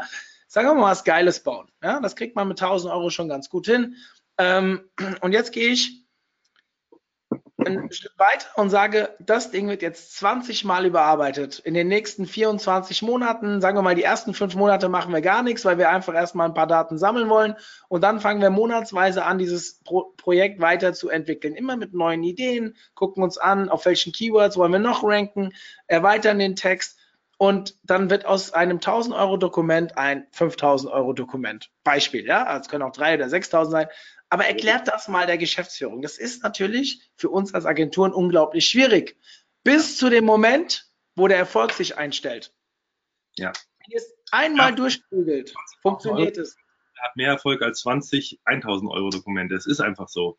sagen 0.48 0.68
wir 0.68 0.74
mal 0.74 0.90
was 0.90 1.04
Geiles 1.04 1.42
bauen. 1.42 1.68
Ja? 1.82 2.00
Das 2.00 2.16
kriegt 2.16 2.36
man 2.36 2.48
mit 2.48 2.60
1000 2.60 2.92
Euro 2.92 3.10
schon 3.10 3.28
ganz 3.28 3.48
gut 3.48 3.66
hin. 3.66 3.96
Ähm, 4.38 4.88
und 5.20 5.32
jetzt 5.32 5.52
gehe 5.52 5.68
ich 5.68 6.05
ein 7.66 7.92
Stück 7.92 8.18
weiter 8.18 8.46
und 8.56 8.70
sage, 8.70 9.14
das 9.18 9.50
Ding 9.50 9.68
wird 9.68 9.82
jetzt 9.82 10.16
20 10.16 10.64
Mal 10.64 10.86
überarbeitet. 10.86 11.58
In 11.58 11.74
den 11.74 11.88
nächsten 11.88 12.26
24 12.26 13.02
Monaten, 13.02 13.60
sagen 13.60 13.76
wir 13.76 13.82
mal, 13.82 13.94
die 13.94 14.02
ersten 14.02 14.34
fünf 14.34 14.54
Monate 14.54 14.88
machen 14.88 15.12
wir 15.12 15.20
gar 15.20 15.42
nichts, 15.42 15.64
weil 15.64 15.78
wir 15.78 15.90
einfach 15.90 16.14
erstmal 16.14 16.48
ein 16.48 16.54
paar 16.54 16.66
Daten 16.66 16.98
sammeln 16.98 17.28
wollen. 17.28 17.56
Und 17.88 18.02
dann 18.02 18.20
fangen 18.20 18.40
wir 18.40 18.50
monatsweise 18.50 19.24
an, 19.24 19.38
dieses 19.38 19.80
Pro 19.84 20.14
Projekt 20.16 20.60
weiterzuentwickeln. 20.60 21.54
Immer 21.54 21.76
mit 21.76 21.92
neuen 21.94 22.22
Ideen, 22.22 22.76
gucken 22.94 23.22
uns 23.22 23.38
an, 23.38 23.68
auf 23.68 23.84
welchen 23.84 24.12
Keywords 24.12 24.56
wollen 24.56 24.72
wir 24.72 24.78
noch 24.78 25.04
ranken, 25.04 25.52
erweitern 25.86 26.38
den 26.38 26.56
Text. 26.56 26.98
Und 27.38 27.74
dann 27.82 28.08
wird 28.08 28.24
aus 28.24 28.52
einem 28.52 28.78
1000 28.78 29.14
Euro 29.14 29.36
Dokument 29.36 29.98
ein 29.98 30.26
5000 30.32 30.90
Euro 30.90 31.12
Dokument. 31.12 31.70
Beispiel, 31.84 32.24
ja. 32.24 32.44
Also 32.44 32.62
es 32.62 32.68
können 32.68 32.82
auch 32.82 32.92
drei 32.92 33.14
oder 33.14 33.28
6000 33.28 33.70
sein. 33.72 33.86
Aber 34.28 34.46
erklärt 34.46 34.88
das 34.88 35.08
mal 35.08 35.26
der 35.26 35.38
Geschäftsführung. 35.38 36.02
Das 36.02 36.18
ist 36.18 36.42
natürlich 36.42 37.00
für 37.14 37.28
uns 37.28 37.54
als 37.54 37.64
Agenturen 37.64 38.12
unglaublich 38.12 38.66
schwierig. 38.68 39.16
Bis 39.62 39.96
zu 39.96 40.10
dem 40.10 40.24
Moment, 40.24 40.90
wo 41.14 41.28
der 41.28 41.38
Erfolg 41.38 41.72
sich 41.72 41.96
einstellt. 41.96 42.52
Ja. 43.36 43.52
Wenn 43.78 43.92
ihr 43.92 43.98
es 43.98 44.14
einmal 44.32 44.70
Ja. 44.70 44.76
durchprügelt, 44.76 45.54
funktioniert 45.82 46.36
es. 46.38 46.56
Er 46.96 47.04
hat 47.08 47.16
mehr 47.16 47.28
Erfolg 47.28 47.62
als 47.62 47.80
20 47.80 48.40
1000 48.44 48.90
Euro 48.90 49.10
Dokumente. 49.10 49.54
Es 49.54 49.66
ist 49.66 49.80
einfach 49.80 50.08
so. 50.08 50.38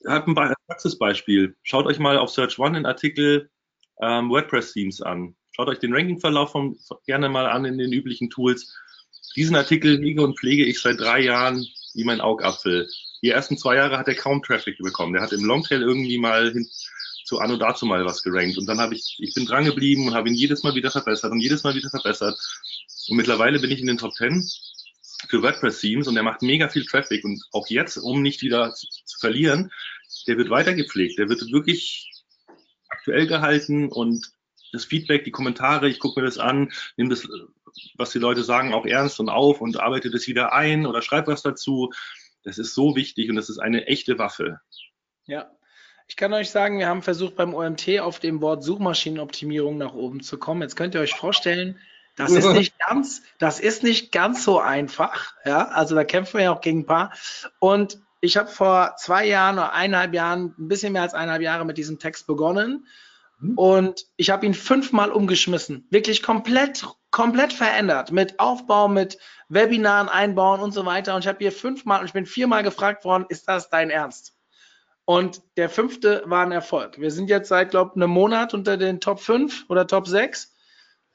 Ich 0.00 0.06
habe 0.06 0.30
ein 0.30 0.54
Praxisbeispiel. 0.66 1.56
Schaut 1.62 1.86
euch 1.86 1.98
mal 1.98 2.16
auf 2.18 2.30
Search 2.30 2.58
One 2.58 2.74
den 2.74 2.86
Artikel 2.86 3.50
ähm, 4.00 4.30
WordPress-Themes 4.30 5.02
an. 5.02 5.36
Schaut 5.50 5.68
euch 5.68 5.80
den 5.80 5.92
Ranking-Verlauf 5.92 6.54
gerne 7.04 7.28
mal 7.28 7.46
an 7.46 7.64
in 7.64 7.78
den 7.78 7.92
üblichen 7.92 8.30
Tools. 8.30 8.76
Diesen 9.34 9.56
Artikel 9.56 9.98
hege 9.98 10.22
und 10.22 10.38
pflege 10.38 10.64
ich 10.64 10.80
seit 10.80 11.00
drei 11.00 11.20
Jahren 11.20 11.66
wie 11.98 12.04
mein 12.04 12.20
Augapfel. 12.20 12.88
Die 13.22 13.30
ersten 13.30 13.58
zwei 13.58 13.74
Jahre 13.74 13.98
hat 13.98 14.06
er 14.06 14.14
kaum 14.14 14.42
Traffic 14.42 14.78
bekommen. 14.78 15.12
Der 15.12 15.22
hat 15.22 15.32
im 15.32 15.44
Longtail 15.44 15.82
irgendwie 15.82 16.18
mal 16.18 16.52
hin, 16.52 16.68
zu 17.24 17.40
Anno 17.40 17.56
dazu 17.56 17.86
mal 17.86 18.04
was 18.04 18.22
gerankt. 18.22 18.56
Und 18.56 18.66
dann 18.66 18.78
habe 18.78 18.94
ich, 18.94 19.16
ich 19.18 19.34
bin 19.34 19.44
dran 19.44 19.64
geblieben 19.64 20.06
und 20.06 20.14
habe 20.14 20.28
ihn 20.28 20.34
jedes 20.34 20.62
Mal 20.62 20.76
wieder 20.76 20.92
verbessert 20.92 21.32
und 21.32 21.40
jedes 21.40 21.64
Mal 21.64 21.74
wieder 21.74 21.90
verbessert. 21.90 22.38
Und 23.08 23.16
mittlerweile 23.16 23.58
bin 23.58 23.70
ich 23.70 23.80
in 23.80 23.88
den 23.88 23.98
Top 23.98 24.14
10 24.14 24.48
für 25.28 25.42
WordPress-Themes 25.42 26.06
und 26.06 26.14
der 26.14 26.22
macht 26.22 26.42
mega 26.42 26.68
viel 26.68 26.86
Traffic. 26.86 27.24
Und 27.24 27.42
auch 27.50 27.66
jetzt, 27.66 27.96
um 27.96 28.22
nicht 28.22 28.42
wieder 28.42 28.72
zu, 28.74 28.86
zu 29.04 29.18
verlieren, 29.18 29.72
der 30.28 30.38
wird 30.38 30.50
weiter 30.50 30.74
gepflegt. 30.74 31.18
Der 31.18 31.28
wird 31.28 31.50
wirklich 31.50 32.08
aktuell 32.88 33.26
gehalten 33.26 33.88
und 33.88 34.24
das 34.72 34.84
Feedback, 34.84 35.24
die 35.24 35.30
Kommentare, 35.30 35.88
ich 35.88 35.98
gucke 35.98 36.20
mir 36.20 36.26
das 36.26 36.38
an, 36.38 36.70
nehme 36.96 37.10
das, 37.10 37.26
was 37.96 38.10
die 38.10 38.18
Leute 38.18 38.42
sagen, 38.44 38.74
auch 38.74 38.86
ernst 38.86 39.20
und 39.20 39.28
auf 39.28 39.60
und 39.60 39.80
arbeite 39.80 40.10
das 40.10 40.26
wieder 40.26 40.52
ein 40.52 40.86
oder 40.86 41.02
schreibe 41.02 41.32
was 41.32 41.42
dazu. 41.42 41.90
Das 42.42 42.58
ist 42.58 42.74
so 42.74 42.96
wichtig 42.96 43.30
und 43.30 43.36
das 43.36 43.50
ist 43.50 43.58
eine 43.58 43.86
echte 43.86 44.18
Waffe. 44.18 44.60
Ja. 45.26 45.50
Ich 46.10 46.16
kann 46.16 46.32
euch 46.32 46.50
sagen, 46.50 46.78
wir 46.78 46.88
haben 46.88 47.02
versucht 47.02 47.36
beim 47.36 47.52
OMT 47.52 48.00
auf 48.00 48.18
dem 48.18 48.40
Wort 48.40 48.64
Suchmaschinenoptimierung 48.64 49.76
nach 49.76 49.92
oben 49.92 50.22
zu 50.22 50.38
kommen. 50.38 50.62
Jetzt 50.62 50.74
könnt 50.74 50.94
ihr 50.94 51.02
euch 51.02 51.14
vorstellen, 51.14 51.78
das 52.16 52.32
ist 52.32 52.50
nicht 52.52 52.74
ganz, 52.78 53.22
das 53.38 53.60
ist 53.60 53.82
nicht 53.84 54.10
ganz 54.10 54.42
so 54.42 54.58
einfach. 54.58 55.34
Ja, 55.44 55.68
also 55.68 55.94
da 55.94 56.04
kämpfen 56.04 56.38
wir 56.38 56.44
ja 56.44 56.52
auch 56.52 56.62
gegen 56.62 56.80
ein 56.80 56.86
paar. 56.86 57.12
Und 57.60 58.00
ich 58.20 58.36
habe 58.36 58.48
vor 58.48 58.96
zwei 58.96 59.26
Jahren 59.26 59.56
oder 59.56 59.72
eineinhalb 59.72 60.14
Jahren, 60.14 60.54
ein 60.58 60.68
bisschen 60.68 60.94
mehr 60.94 61.02
als 61.02 61.14
eineinhalb 61.14 61.42
Jahre 61.42 61.64
mit 61.64 61.78
diesem 61.78 61.98
Text 61.98 62.26
begonnen. 62.26 62.86
Mhm. 63.40 63.58
Und 63.58 64.06
ich 64.16 64.30
habe 64.30 64.46
ihn 64.46 64.54
fünfmal 64.54 65.10
umgeschmissen. 65.10 65.86
Wirklich 65.90 66.22
komplett, 66.22 66.86
komplett 67.10 67.52
verändert. 67.52 68.12
Mit 68.12 68.38
Aufbau, 68.40 68.88
mit 68.88 69.18
Webinaren 69.48 70.08
einbauen 70.08 70.60
und 70.60 70.72
so 70.72 70.84
weiter. 70.86 71.14
Und 71.14 71.20
ich 71.20 71.28
habe 71.28 71.38
hier 71.38 71.52
fünfmal 71.52 72.00
und 72.00 72.06
ich 72.06 72.12
bin 72.12 72.26
viermal 72.26 72.62
gefragt 72.62 73.04
worden, 73.04 73.26
ist 73.28 73.48
das 73.48 73.70
dein 73.70 73.90
Ernst? 73.90 74.34
Und 75.04 75.40
der 75.56 75.70
fünfte 75.70 76.22
war 76.26 76.44
ein 76.44 76.52
Erfolg. 76.52 77.00
Wir 77.00 77.10
sind 77.10 77.30
jetzt 77.30 77.48
seit, 77.48 77.70
glaube 77.70 77.92
ich, 77.94 77.96
einem 77.96 78.10
Monat 78.10 78.52
unter 78.52 78.76
den 78.76 79.00
Top 79.00 79.20
5 79.20 79.64
oder 79.68 79.86
Top 79.86 80.06
6. 80.06 80.54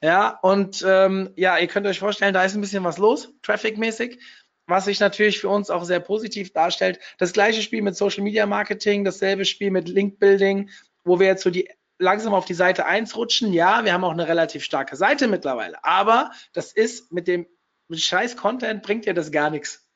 Ja, 0.02 0.40
und 0.42 0.84
ähm, 0.86 1.30
ja, 1.36 1.58
ihr 1.60 1.68
könnt 1.68 1.86
euch 1.86 2.00
vorstellen, 2.00 2.34
da 2.34 2.44
ist 2.44 2.56
ein 2.56 2.62
bisschen 2.62 2.84
was 2.84 2.98
los, 2.98 3.32
trafficmäßig, 3.42 4.20
was 4.66 4.86
sich 4.86 5.00
natürlich 5.00 5.40
für 5.40 5.48
uns 5.48 5.70
auch 5.70 5.86
sehr 5.86 6.00
positiv 6.00 6.52
darstellt. 6.52 7.00
Das 7.20 7.34
gleiche 7.34 7.62
Spiel 7.62 7.84
mit 7.84 7.96
Social 7.96 8.24
Media 8.24 8.46
Marketing, 8.46 9.06
dasselbe 9.06 9.46
Spiel 9.46 9.72
mit 9.72 9.88
Link 9.88 10.20
Building, 10.20 10.72
wo 11.06 11.20
wir 11.20 11.28
jetzt 11.28 11.44
so 11.44 11.52
die 11.52 11.70
langsam 12.00 12.34
auf 12.34 12.46
die 12.46 12.54
Seite 12.54 12.86
1 12.86 13.16
rutschen. 13.16 13.54
Ja, 13.54 13.86
wir 13.86 13.94
haben 13.94 14.04
auch 14.04 14.12
eine 14.12 14.28
relativ 14.28 14.64
starke 14.64 14.96
Seite 14.96 15.28
mittlerweile, 15.28 15.84
aber 15.84 16.32
das 16.54 16.74
ist 16.74 17.12
mit 17.12 17.28
dem 17.28 17.48
mit 17.88 18.00
scheiß 18.00 18.38
Content 18.38 18.82
bringt 18.82 19.06
dir 19.06 19.14
das 19.14 19.32
gar 19.32 19.50
nichts. 19.50 19.88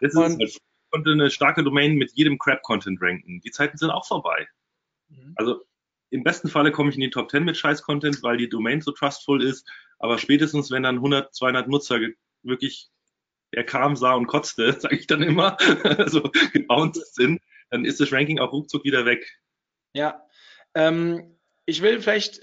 Das 0.00 0.12
ist 0.12 0.18
halt, 0.18 1.06
eine 1.06 1.30
starke 1.30 1.62
Domain 1.64 1.96
mit 1.96 2.12
jedem 2.14 2.38
Crap-Content 2.38 3.00
ranken. 3.00 3.40
Die 3.40 3.50
Zeiten 3.50 3.76
sind 3.76 3.90
auch 3.90 4.06
vorbei. 4.06 4.46
Mhm. 5.08 5.34
Also 5.36 5.62
im 6.10 6.24
besten 6.24 6.48
Falle 6.48 6.72
komme 6.72 6.90
ich 6.90 6.96
in 6.96 7.02
die 7.02 7.10
Top 7.10 7.30
10 7.30 7.44
mit 7.44 7.56
Scheiß-Content, 7.56 8.22
weil 8.22 8.36
die 8.36 8.48
Domain 8.48 8.80
so 8.80 8.92
trustful 8.92 9.42
ist. 9.42 9.68
Aber 9.98 10.18
spätestens, 10.18 10.70
wenn 10.70 10.82
dann 10.82 10.96
100, 10.96 11.34
200 11.34 11.68
Nutzer 11.68 12.00
wirklich 12.42 12.90
er 13.52 13.64
kam, 13.64 13.96
sah 13.96 14.14
und 14.14 14.26
kotzte, 14.26 14.72
sage 14.80 14.96
ich 14.96 15.06
dann 15.06 15.22
immer, 15.22 15.56
so 16.06 16.22
gebounced 16.52 17.14
sind, 17.14 17.40
dann 17.70 17.84
ist 17.84 18.00
das 18.00 18.12
Ranking 18.12 18.38
auch 18.38 18.52
ruckzuck 18.52 18.84
wieder 18.84 19.04
weg. 19.04 19.24
Ja, 19.92 20.24
ähm, 20.74 21.36
ich 21.70 21.82
will 21.82 22.00
vielleicht, 22.02 22.40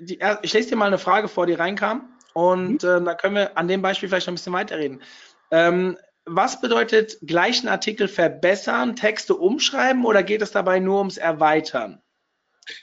die, 0.00 0.20
ich 0.42 0.52
lese 0.52 0.70
dir 0.70 0.76
mal 0.76 0.86
eine 0.86 0.98
Frage 0.98 1.28
vor, 1.28 1.46
die 1.46 1.54
reinkam 1.54 2.08
und 2.32 2.82
mhm. 2.82 2.88
äh, 2.88 3.04
da 3.04 3.14
können 3.14 3.34
wir 3.34 3.58
an 3.58 3.68
dem 3.68 3.82
Beispiel 3.82 4.08
vielleicht 4.08 4.26
noch 4.26 4.32
ein 4.32 4.36
bisschen 4.36 4.52
weiterreden. 4.52 5.02
Ähm, 5.50 5.98
was 6.24 6.60
bedeutet 6.60 7.18
gleichen 7.22 7.68
Artikel 7.68 8.06
verbessern, 8.06 8.96
Texte 8.96 9.34
umschreiben 9.34 10.04
oder 10.04 10.22
geht 10.22 10.42
es 10.42 10.52
dabei 10.52 10.78
nur 10.78 10.98
ums 10.98 11.16
Erweitern? 11.16 12.02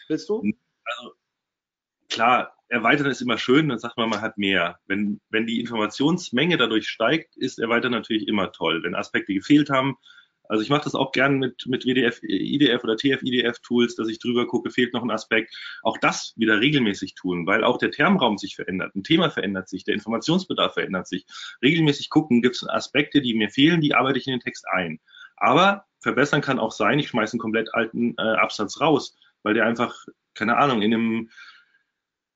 Willst 0.07 0.27
du? 0.29 0.41
Also, 0.83 1.13
klar, 2.09 2.57
erweitern 2.69 3.07
ist 3.07 3.21
immer 3.21 3.37
schön, 3.37 3.69
dann 3.69 3.79
sagt 3.79 3.97
man, 3.97 4.09
man 4.09 4.21
hat 4.21 4.37
mehr. 4.37 4.79
Wenn, 4.87 5.21
wenn 5.29 5.45
die 5.45 5.59
Informationsmenge 5.59 6.57
dadurch 6.57 6.87
steigt, 6.87 7.37
ist 7.37 7.59
erweitern 7.59 7.91
natürlich 7.91 8.27
immer 8.27 8.51
toll. 8.51 8.81
Wenn 8.83 8.95
Aspekte 8.95 9.33
gefehlt 9.33 9.69
haben, 9.69 9.97
also 10.49 10.63
ich 10.63 10.69
mache 10.69 10.83
das 10.83 10.95
auch 10.95 11.11
gern 11.11 11.39
mit, 11.39 11.65
mit 11.67 11.85
WDF, 11.85 12.21
IDF 12.23 12.83
oder 12.83 12.95
TF-IDF-Tools, 12.95 13.95
dass 13.95 14.07
ich 14.07 14.19
drüber 14.19 14.47
gucke, 14.47 14.71
fehlt 14.71 14.93
noch 14.93 15.03
ein 15.03 15.11
Aspekt. 15.11 15.55
Auch 15.83 15.97
das 15.97 16.33
wieder 16.35 16.59
regelmäßig 16.59 17.15
tun, 17.15 17.45
weil 17.45 17.63
auch 17.63 17.77
der 17.77 17.91
Termraum 17.91 18.37
sich 18.37 18.55
verändert, 18.55 18.95
ein 18.95 19.03
Thema 19.03 19.29
verändert 19.29 19.69
sich, 19.69 19.83
der 19.83 19.95
Informationsbedarf 19.95 20.73
verändert 20.73 21.07
sich. 21.07 21.25
Regelmäßig 21.61 22.09
gucken, 22.09 22.41
gibt 22.41 22.55
es 22.55 22.67
Aspekte, 22.67 23.21
die 23.21 23.33
mir 23.33 23.49
fehlen, 23.49 23.81
die 23.81 23.95
arbeite 23.95 24.19
ich 24.19 24.27
in 24.27 24.33
den 24.33 24.41
Text 24.41 24.65
ein. 24.71 24.99
Aber 25.37 25.85
verbessern 25.99 26.41
kann 26.41 26.59
auch 26.59 26.71
sein, 26.71 26.99
ich 26.99 27.09
schmeiße 27.09 27.33
einen 27.33 27.39
komplett 27.39 27.73
alten 27.73 28.15
äh, 28.17 28.21
Absatz 28.21 28.79
raus 28.79 29.17
weil 29.45 29.53
der 29.53 29.65
einfach, 29.65 29.95
keine 30.33 30.57
Ahnung, 30.57 30.81
in 30.81 30.93
einem 30.93 31.29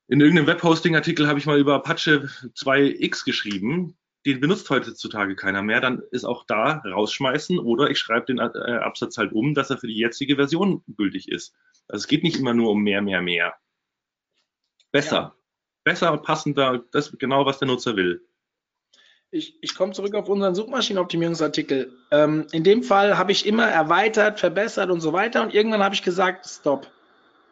in 0.07 0.22
irgendeinem 0.22 0.47
Webhosting-Artikel 0.47 1.28
habe 1.28 1.38
ich 1.38 1.45
mal 1.45 1.60
über 1.60 1.76
Apache 1.76 2.30
2x 2.55 3.26
geschrieben. 3.26 3.95
Den 4.26 4.41
benutzt 4.41 4.70
heutzutage 4.70 5.36
keiner 5.36 5.61
mehr. 5.61 5.82
Dann 5.82 6.01
ist 6.11 6.26
auch 6.26 6.45
da 6.45 6.82
rausschmeißen 6.86 7.57
oder 7.59 7.89
ich 7.89 7.99
schreibe 7.99 8.26
den 8.26 8.39
äh, 8.39 8.78
Absatz 8.82 9.17
halt 9.17 9.32
um, 9.32 9.53
dass 9.53 9.70
er 9.70 9.78
für 9.78 9.88
die 9.88 9.97
jetzige 9.97 10.36
Version 10.36 10.84
gültig 10.97 11.30
ist. 11.30 11.55
Also 11.88 12.03
es 12.03 12.07
geht 12.07 12.24
nicht 12.24 12.38
immer 12.38 12.53
nur 12.53 12.72
um 12.72 12.82
mehr, 12.82 13.01
mehr, 13.01 13.22
mehr. 13.22 13.55
Besser. 14.91 15.15
Ja. 15.15 15.36
Besser 15.84 16.11
und 16.11 16.24
passender, 16.24 16.84
das 16.91 17.07
ist 17.07 17.20
genau, 17.20 17.45
was 17.45 17.59
der 17.59 17.67
Nutzer 17.67 17.95
will. 17.95 18.22
Ich, 19.32 19.57
ich 19.61 19.76
komme 19.76 19.93
zurück 19.93 20.15
auf 20.15 20.28
unseren 20.28 20.55
Suchmaschinenoptimierungsartikel. 20.55 21.93
Ähm, 22.11 22.47
in 22.51 22.63
dem 22.63 22.84
Fall 22.84 23.17
habe 23.17 23.32
ich 23.32 23.45
immer 23.45 23.67
erweitert, 23.67 24.39
verbessert 24.39 24.89
und 24.89 25.01
so 25.01 25.13
weiter. 25.13 25.43
Und 25.43 25.53
irgendwann 25.53 25.84
habe 25.84 25.95
ich 25.95 26.03
gesagt, 26.03 26.47
stopp 26.47 26.91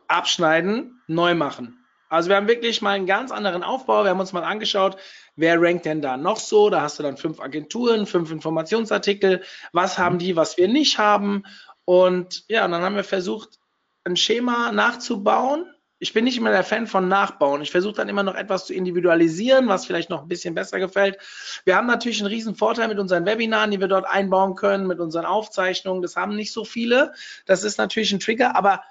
abschneiden, 0.08 1.02
neu 1.08 1.36
machen. 1.36 1.86
Also 2.10 2.30
wir 2.30 2.36
haben 2.36 2.48
wirklich 2.48 2.82
mal 2.82 2.92
einen 2.92 3.06
ganz 3.06 3.32
anderen 3.32 3.64
Aufbau. 3.64 4.04
Wir 4.04 4.12
haben 4.12 4.20
uns 4.20 4.34
mal 4.34 4.44
angeschaut, 4.44 4.98
wer 5.36 5.62
rankt 5.62 5.86
denn 5.86 6.02
da 6.02 6.18
noch 6.18 6.38
so? 6.38 6.70
Da 6.70 6.82
hast 6.82 7.00
du 7.00 7.04
dann 7.04 7.18
fünf 7.18 7.40
Agenturen, 7.40 8.06
fünf 8.06 8.32
Informationsartikel. 8.32 9.44
Was 9.74 9.98
haben 9.98 10.20
die, 10.20 10.36
was 10.36 10.58
wir 10.58 10.68
nicht 10.68 10.98
haben? 10.98 11.44
Und 11.86 12.46
ja, 12.48 12.66
und 12.66 12.72
dann 12.72 12.82
haben 12.82 12.96
wir 12.96 13.04
versucht, 13.04 13.60
ein 14.04 14.16
Schema 14.16 14.72
nachzubauen. 14.72 15.66
Ich 16.00 16.14
bin 16.14 16.26
nicht 16.26 16.38
immer 16.38 16.52
der 16.52 16.64
Fan 16.64 16.86
von 16.86 17.08
Nachbauen. 17.08 17.62
Ich 17.62 17.72
versuche 17.72 17.96
dann 17.96 18.08
immer 18.08 18.22
noch 18.22 18.36
etwas 18.36 18.68
zu 18.68 18.74
individualisieren, 18.74 19.68
was 19.68 19.88
vielleicht 19.88 20.12
noch 20.12 20.22
ein 20.22 20.28
bisschen 20.28 20.54
besser 20.54 20.80
gefällt. 20.80 21.18
Wir 21.66 21.76
haben 21.76 21.88
natürlich 21.88 22.20
einen 22.20 22.28
riesen 22.28 22.56
Vorteil 22.56 22.88
mit 22.88 23.00
unseren 23.00 23.26
Webinaren, 23.26 23.72
die 23.72 23.80
wir 23.80 23.88
dort 23.88 24.06
einbauen 24.06 24.56
können, 24.56 24.86
mit 24.86 25.00
unseren 25.00 25.26
Aufzeichnungen. 25.26 26.04
Das 26.04 26.16
haben 26.16 26.36
nicht 26.36 26.54
so 26.54 26.66
viele. 26.66 27.14
Das 27.48 27.64
ist 27.64 27.80
natürlich 27.80 28.12
ein 28.12 28.20
Trigger, 28.20 28.56
aber 28.56 28.84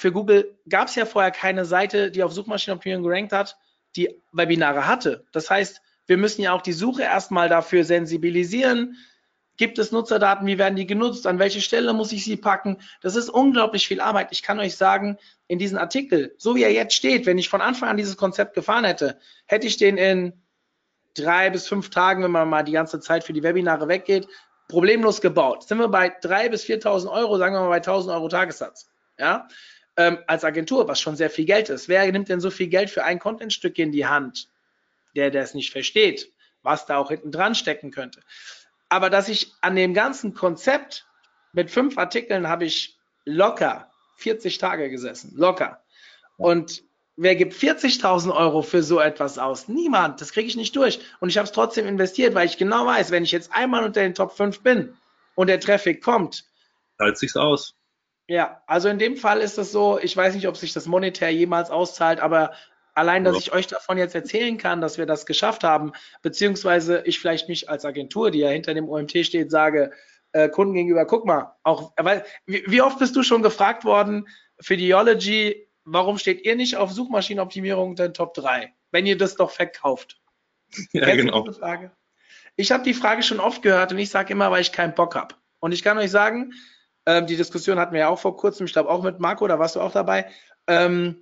für 0.00 0.12
Google 0.12 0.58
gab 0.66 0.88
es 0.88 0.94
ja 0.94 1.04
vorher 1.04 1.30
keine 1.30 1.66
Seite, 1.66 2.10
die 2.10 2.22
auf 2.22 2.32
Suchmaschinenoptimierung 2.32 3.04
gerankt 3.04 3.32
hat, 3.32 3.58
die 3.96 4.08
Webinare 4.32 4.86
hatte. 4.86 5.26
Das 5.30 5.50
heißt, 5.50 5.82
wir 6.06 6.16
müssen 6.16 6.40
ja 6.40 6.54
auch 6.54 6.62
die 6.62 6.72
Suche 6.72 7.02
erstmal 7.02 7.50
dafür 7.50 7.84
sensibilisieren. 7.84 8.96
Gibt 9.58 9.78
es 9.78 9.92
Nutzerdaten? 9.92 10.46
Wie 10.46 10.56
werden 10.56 10.76
die 10.76 10.86
genutzt? 10.86 11.26
An 11.26 11.38
welche 11.38 11.60
Stelle 11.60 11.92
muss 11.92 12.12
ich 12.12 12.24
sie 12.24 12.38
packen? 12.38 12.78
Das 13.02 13.14
ist 13.14 13.28
unglaublich 13.28 13.86
viel 13.86 14.00
Arbeit. 14.00 14.28
Ich 14.30 14.42
kann 14.42 14.58
euch 14.58 14.74
sagen, 14.74 15.18
in 15.48 15.58
diesem 15.58 15.76
Artikel, 15.76 16.34
so 16.38 16.56
wie 16.56 16.62
er 16.62 16.72
jetzt 16.72 16.94
steht, 16.94 17.26
wenn 17.26 17.36
ich 17.36 17.50
von 17.50 17.60
Anfang 17.60 17.90
an 17.90 17.98
dieses 17.98 18.16
Konzept 18.16 18.54
gefahren 18.54 18.86
hätte, 18.86 19.18
hätte 19.44 19.66
ich 19.66 19.76
den 19.76 19.98
in 19.98 20.32
drei 21.14 21.50
bis 21.50 21.68
fünf 21.68 21.90
Tagen, 21.90 22.22
wenn 22.22 22.30
man 22.30 22.48
mal 22.48 22.62
die 22.62 22.72
ganze 22.72 23.00
Zeit 23.00 23.22
für 23.22 23.34
die 23.34 23.42
Webinare 23.42 23.86
weggeht, 23.86 24.28
problemlos 24.66 25.20
gebaut. 25.20 25.68
Sind 25.68 25.76
wir 25.76 25.88
bei 25.88 26.10
drei 26.22 26.48
bis 26.48 26.64
4.000 26.64 27.12
Euro, 27.12 27.36
sagen 27.36 27.54
wir 27.54 27.60
mal 27.60 27.68
bei 27.68 27.82
1.000 27.82 28.14
Euro 28.14 28.28
Tagessatz. 28.28 28.88
Ja, 29.18 29.46
ähm, 30.00 30.18
als 30.26 30.44
Agentur, 30.44 30.88
was 30.88 31.00
schon 31.00 31.16
sehr 31.16 31.30
viel 31.30 31.44
Geld 31.44 31.68
ist. 31.68 31.88
Wer 31.88 32.10
nimmt 32.10 32.28
denn 32.28 32.40
so 32.40 32.50
viel 32.50 32.68
Geld 32.68 32.88
für 32.88 33.04
ein 33.04 33.18
Contentstück 33.18 33.78
in 33.78 33.92
die 33.92 34.06
Hand, 34.06 34.48
der 35.14 35.30
das 35.30 35.54
nicht 35.54 35.70
versteht, 35.70 36.32
was 36.62 36.86
da 36.86 36.96
auch 36.96 37.10
hinten 37.10 37.30
dran 37.30 37.54
stecken 37.54 37.90
könnte? 37.90 38.20
Aber 38.88 39.10
dass 39.10 39.28
ich 39.28 39.52
an 39.60 39.76
dem 39.76 39.92
ganzen 39.92 40.32
Konzept 40.34 41.06
mit 41.52 41.70
fünf 41.70 41.98
Artikeln 41.98 42.48
habe 42.48 42.64
ich 42.64 42.96
locker 43.24 43.90
40 44.16 44.58
Tage 44.58 44.90
gesessen, 44.90 45.32
locker. 45.36 45.82
Und 46.36 46.82
wer 47.16 47.36
gibt 47.36 47.54
40.000 47.54 48.34
Euro 48.34 48.62
für 48.62 48.82
so 48.82 49.00
etwas 49.00 49.38
aus? 49.38 49.68
Niemand. 49.68 50.20
Das 50.20 50.32
kriege 50.32 50.46
ich 50.46 50.56
nicht 50.56 50.76
durch. 50.76 51.00
Und 51.20 51.28
ich 51.28 51.38
habe 51.38 51.46
es 51.46 51.52
trotzdem 51.52 51.86
investiert, 51.86 52.34
weil 52.34 52.46
ich 52.46 52.56
genau 52.56 52.86
weiß, 52.86 53.10
wenn 53.10 53.24
ich 53.24 53.32
jetzt 53.32 53.52
einmal 53.52 53.84
unter 53.84 54.00
den 54.00 54.14
Top 54.14 54.32
5 54.32 54.60
bin 54.60 54.96
und 55.34 55.48
der 55.48 55.60
Traffic 55.60 56.02
kommt, 56.02 56.44
zahlt 56.98 57.18
sich's 57.18 57.36
aus. 57.36 57.74
Ja, 58.30 58.62
also 58.68 58.88
in 58.88 59.00
dem 59.00 59.16
Fall 59.16 59.40
ist 59.40 59.58
es 59.58 59.72
so, 59.72 59.98
ich 59.98 60.16
weiß 60.16 60.36
nicht, 60.36 60.46
ob 60.46 60.56
sich 60.56 60.72
das 60.72 60.86
monetär 60.86 61.30
jemals 61.30 61.68
auszahlt, 61.68 62.20
aber 62.20 62.52
allein, 62.94 63.24
dass 63.24 63.36
ich 63.36 63.52
euch 63.52 63.66
davon 63.66 63.98
jetzt 63.98 64.14
erzählen 64.14 64.56
kann, 64.56 64.80
dass 64.80 64.98
wir 64.98 65.06
das 65.06 65.26
geschafft 65.26 65.64
haben, 65.64 65.90
beziehungsweise 66.22 67.02
ich 67.06 67.18
vielleicht 67.18 67.48
mich 67.48 67.68
als 67.68 67.84
Agentur, 67.84 68.30
die 68.30 68.38
ja 68.38 68.50
hinter 68.50 68.72
dem 68.72 68.88
OMT 68.88 69.26
steht, 69.26 69.50
sage, 69.50 69.90
äh, 70.30 70.48
Kunden 70.48 70.74
gegenüber, 70.74 71.06
guck 71.06 71.26
mal, 71.26 71.56
auch, 71.64 71.92
weil, 71.96 72.24
wie, 72.46 72.62
wie 72.68 72.80
oft 72.82 73.00
bist 73.00 73.16
du 73.16 73.24
schon 73.24 73.42
gefragt 73.42 73.84
worden 73.84 74.28
für 74.60 74.76
die 74.76 74.86
Yology, 74.86 75.68
warum 75.82 76.16
steht 76.16 76.44
ihr 76.44 76.54
nicht 76.54 76.76
auf 76.76 76.92
Suchmaschinenoptimierung 76.92 77.96
den 77.96 78.14
Top 78.14 78.34
3, 78.34 78.72
wenn 78.92 79.06
ihr 79.06 79.18
das 79.18 79.34
doch 79.34 79.50
verkauft? 79.50 80.20
Ja, 80.92 81.06
Kennst 81.06 81.24
genau. 81.24 81.48
Ich 82.54 82.70
habe 82.70 82.84
die 82.84 82.94
Frage 82.94 83.24
schon 83.24 83.40
oft 83.40 83.60
gehört 83.60 83.90
und 83.90 83.98
ich 83.98 84.10
sage 84.10 84.32
immer, 84.32 84.52
weil 84.52 84.60
ich 84.60 84.70
keinen 84.70 84.94
Bock 84.94 85.16
habe. 85.16 85.34
Und 85.58 85.72
ich 85.72 85.82
kann 85.82 85.98
euch 85.98 86.12
sagen, 86.12 86.52
ähm, 87.06 87.26
die 87.26 87.36
Diskussion 87.36 87.78
hatten 87.78 87.92
wir 87.92 88.00
ja 88.00 88.08
auch 88.08 88.18
vor 88.18 88.36
kurzem, 88.36 88.66
ich 88.66 88.72
glaube 88.72 88.90
auch 88.90 89.02
mit 89.02 89.20
Marco, 89.20 89.46
da 89.46 89.58
warst 89.58 89.76
du 89.76 89.80
auch 89.80 89.92
dabei. 89.92 90.26
Ähm, 90.66 91.16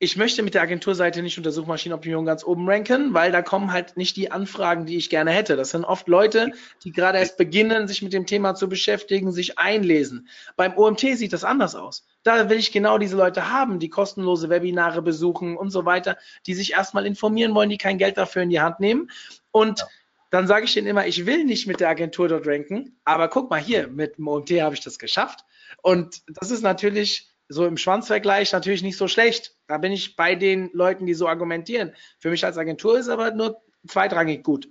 ich 0.00 0.16
möchte 0.16 0.44
mit 0.44 0.54
der 0.54 0.62
Agenturseite 0.62 1.22
nicht 1.22 1.38
unter 1.38 1.50
Suchmaschinenoptimierung 1.50 2.24
ganz 2.24 2.44
oben 2.44 2.68
ranken, 2.70 3.14
weil 3.14 3.32
da 3.32 3.42
kommen 3.42 3.72
halt 3.72 3.96
nicht 3.96 4.16
die 4.16 4.30
Anfragen, 4.30 4.86
die 4.86 4.96
ich 4.96 5.10
gerne 5.10 5.32
hätte. 5.32 5.56
Das 5.56 5.70
sind 5.70 5.84
oft 5.84 6.06
Leute, 6.06 6.52
die 6.84 6.92
gerade 6.92 7.18
erst 7.18 7.36
beginnen, 7.36 7.88
sich 7.88 8.00
mit 8.00 8.12
dem 8.12 8.24
Thema 8.24 8.54
zu 8.54 8.68
beschäftigen, 8.68 9.32
sich 9.32 9.58
einlesen. 9.58 10.28
Beim 10.54 10.78
OMT 10.78 11.00
sieht 11.00 11.32
das 11.32 11.42
anders 11.42 11.74
aus. 11.74 12.06
Da 12.22 12.48
will 12.48 12.58
ich 12.58 12.70
genau 12.70 12.98
diese 12.98 13.16
Leute 13.16 13.50
haben, 13.50 13.80
die 13.80 13.88
kostenlose 13.88 14.48
Webinare 14.48 15.02
besuchen 15.02 15.56
und 15.56 15.70
so 15.70 15.84
weiter, 15.84 16.16
die 16.46 16.54
sich 16.54 16.74
erstmal 16.74 17.04
informieren 17.04 17.52
wollen, 17.56 17.70
die 17.70 17.78
kein 17.78 17.98
Geld 17.98 18.18
dafür 18.18 18.42
in 18.42 18.50
die 18.50 18.60
Hand 18.60 18.78
nehmen. 18.78 19.10
Und 19.50 19.84
dann 20.30 20.46
sage 20.46 20.66
ich 20.66 20.74
denen 20.74 20.86
immer, 20.86 21.06
ich 21.06 21.26
will 21.26 21.44
nicht 21.44 21.66
mit 21.66 21.80
der 21.80 21.88
Agentur 21.88 22.28
dort 22.28 22.46
ranken, 22.46 23.00
aber 23.04 23.28
guck 23.28 23.50
mal 23.50 23.60
hier, 23.60 23.88
mit 23.88 24.18
dem 24.18 24.28
OMT 24.28 24.50
habe 24.60 24.74
ich 24.74 24.80
das 24.80 24.98
geschafft. 24.98 25.44
Und 25.82 26.22
das 26.28 26.50
ist 26.50 26.62
natürlich 26.62 27.30
so 27.48 27.66
im 27.66 27.78
Schwanzvergleich 27.78 28.52
natürlich 28.52 28.82
nicht 28.82 28.98
so 28.98 29.08
schlecht. 29.08 29.56
Da 29.66 29.78
bin 29.78 29.92
ich 29.92 30.16
bei 30.16 30.34
den 30.34 30.70
Leuten, 30.72 31.06
die 31.06 31.14
so 31.14 31.28
argumentieren. 31.28 31.94
Für 32.18 32.30
mich 32.30 32.44
als 32.44 32.58
Agentur 32.58 32.98
ist 32.98 33.08
aber 33.08 33.30
nur 33.30 33.62
zweitrangig 33.86 34.44
gut. 34.44 34.68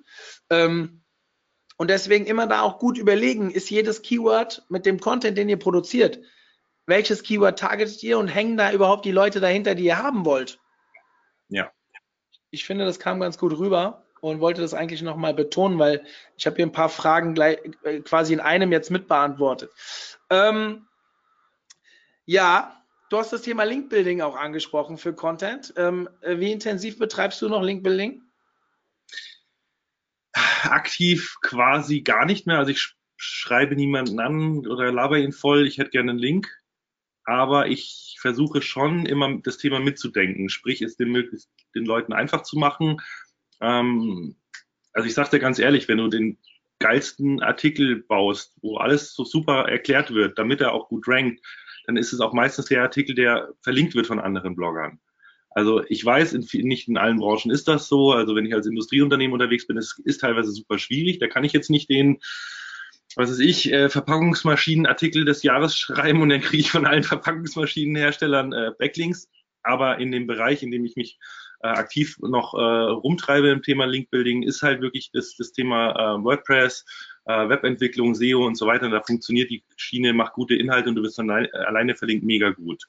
Ähm, 0.49 1.01
und 1.77 1.89
deswegen 1.89 2.25
immer 2.25 2.47
da 2.47 2.61
auch 2.61 2.79
gut 2.79 2.97
überlegen, 2.97 3.51
ist 3.51 3.69
jedes 3.69 4.01
Keyword 4.01 4.65
mit 4.69 4.85
dem 4.85 4.99
Content, 4.99 5.37
den 5.37 5.49
ihr 5.49 5.59
produziert, 5.59 6.19
welches 6.85 7.23
Keyword 7.23 7.59
targetet 7.59 8.01
ihr 8.03 8.17
und 8.17 8.27
hängen 8.27 8.57
da 8.57 8.71
überhaupt 8.71 9.05
die 9.05 9.11
Leute 9.11 9.39
dahinter, 9.39 9.75
die 9.75 9.85
ihr 9.85 9.97
haben 9.97 10.25
wollt? 10.25 10.59
Ja. 11.49 11.71
Ich 12.49 12.65
finde, 12.65 12.85
das 12.85 12.99
kam 12.99 13.19
ganz 13.19 13.37
gut 13.37 13.57
rüber 13.57 14.06
und 14.21 14.39
wollte 14.39 14.61
das 14.61 14.73
eigentlich 14.73 15.01
nochmal 15.01 15.33
betonen, 15.33 15.79
weil 15.79 16.05
ich 16.37 16.45
habe 16.45 16.55
hier 16.55 16.65
ein 16.65 16.71
paar 16.71 16.89
Fragen 16.89 17.33
gleich, 17.33 17.59
äh, 17.83 17.99
quasi 18.01 18.33
in 18.33 18.39
einem 18.39 18.71
jetzt 18.71 18.91
mitbeantwortet. 18.91 19.71
Ähm, 20.29 20.87
ja, 22.25 22.83
du 23.09 23.17
hast 23.17 23.31
das 23.31 23.41
Thema 23.43 23.63
Linkbuilding 23.63 24.21
auch 24.21 24.35
angesprochen 24.35 24.97
für 24.97 25.13
Content. 25.13 25.73
Ähm, 25.77 26.09
wie 26.21 26.51
intensiv 26.51 26.99
betreibst 26.99 27.41
du 27.41 27.49
noch 27.49 27.61
Linkbuilding? 27.61 28.21
Aktiv 30.63 31.37
quasi 31.41 32.01
gar 32.01 32.25
nicht 32.25 32.47
mehr. 32.47 32.57
Also 32.57 32.71
ich 32.71 32.79
sch- 32.79 32.95
schreibe 33.15 33.75
niemanden 33.75 34.19
an 34.19 34.67
oder 34.67 34.91
laber 34.91 35.17
ihn 35.17 35.31
voll, 35.31 35.65
ich 35.65 35.77
hätte 35.77 35.91
gerne 35.91 36.11
einen 36.11 36.19
Link. 36.19 36.47
Aber 37.23 37.67
ich 37.67 38.17
versuche 38.19 38.61
schon 38.61 39.05
immer 39.05 39.37
das 39.43 39.57
Thema 39.57 39.79
mitzudenken, 39.79 40.49
sprich 40.49 40.81
es 40.81 40.95
den, 40.95 41.13
den 41.75 41.85
Leuten 41.85 42.13
einfach 42.13 42.43
zu 42.43 42.57
machen. 42.57 43.01
Ähm, 43.61 44.35
also 44.93 45.07
ich 45.07 45.13
sage 45.13 45.31
dir 45.31 45.39
ganz 45.39 45.59
ehrlich, 45.59 45.87
wenn 45.87 45.97
du 45.97 46.07
den 46.07 46.37
geilsten 46.79 47.41
Artikel 47.41 48.03
baust, 48.03 48.55
wo 48.61 48.77
alles 48.77 49.13
so 49.13 49.23
super 49.23 49.67
erklärt 49.67 50.13
wird, 50.13 50.37
damit 50.37 50.61
er 50.61 50.73
auch 50.73 50.89
gut 50.89 51.07
rankt, 51.07 51.43
dann 51.85 51.97
ist 51.97 52.13
es 52.13 52.19
auch 52.19 52.33
meistens 52.33 52.65
der 52.65 52.83
Artikel, 52.83 53.15
der 53.15 53.49
verlinkt 53.61 53.95
wird 53.95 54.07
von 54.07 54.19
anderen 54.19 54.55
Bloggern. 54.55 54.99
Also 55.49 55.83
ich 55.87 56.05
weiß, 56.05 56.33
in, 56.33 56.67
nicht 56.67 56.87
in 56.87 56.97
allen 56.97 57.17
Branchen 57.17 57.49
ist 57.49 57.67
das 57.67 57.87
so. 57.87 58.11
Also 58.11 58.35
wenn 58.35 58.45
ich 58.45 58.53
als 58.53 58.67
Industrieunternehmen 58.67 59.33
unterwegs 59.33 59.65
bin, 59.65 59.77
es 59.77 59.99
ist 60.05 60.21
teilweise 60.21 60.51
super 60.51 60.77
schwierig. 60.77 61.17
Da 61.17 61.27
kann 61.27 61.43
ich 61.43 61.53
jetzt 61.53 61.71
nicht 61.71 61.89
den, 61.89 62.19
was 63.15 63.31
weiß 63.31 63.39
ich, 63.39 63.71
äh, 63.71 63.89
Verpackungsmaschinenartikel 63.89 65.25
des 65.25 65.41
Jahres 65.41 65.75
schreiben 65.75 66.21
und 66.21 66.29
dann 66.29 66.41
kriege 66.41 66.61
ich 66.61 66.69
von 66.69 66.85
allen 66.85 67.03
Verpackungsmaschinenherstellern 67.03 68.53
äh, 68.53 68.71
Backlinks. 68.77 69.29
Aber 69.63 69.97
in 69.97 70.11
dem 70.11 70.27
Bereich, 70.27 70.61
in 70.61 70.69
dem 70.69 70.85
ich 70.85 70.95
mich 70.95 71.17
äh, 71.61 71.67
aktiv 71.67 72.17
noch 72.19 72.53
äh, 72.53 72.57
rumtreibe 72.57 73.49
im 73.49 73.61
Thema 73.61 73.85
Linkbuilding, 73.85 74.43
ist 74.43 74.61
halt 74.61 74.81
wirklich 74.81 75.11
das, 75.11 75.35
das 75.37 75.51
Thema 75.51 75.91
äh, 75.91 76.23
WordPress, 76.23 76.85
äh, 77.25 77.49
Webentwicklung, 77.49 78.15
SEO 78.15 78.45
und 78.45 78.55
so 78.55 78.67
weiter. 78.67 78.89
Da 78.89 79.01
funktioniert 79.01 79.49
die 79.49 79.63
Schiene, 79.75 80.13
macht 80.13 80.33
gute 80.33 80.55
Inhalte 80.55 80.89
und 80.89 80.95
du 80.95 81.01
bist 81.01 81.17
dann 81.17 81.29
alleine, 81.29 81.53
alleine 81.53 81.95
verlinkt 81.95 82.25
mega 82.25 82.51
gut. 82.51 82.83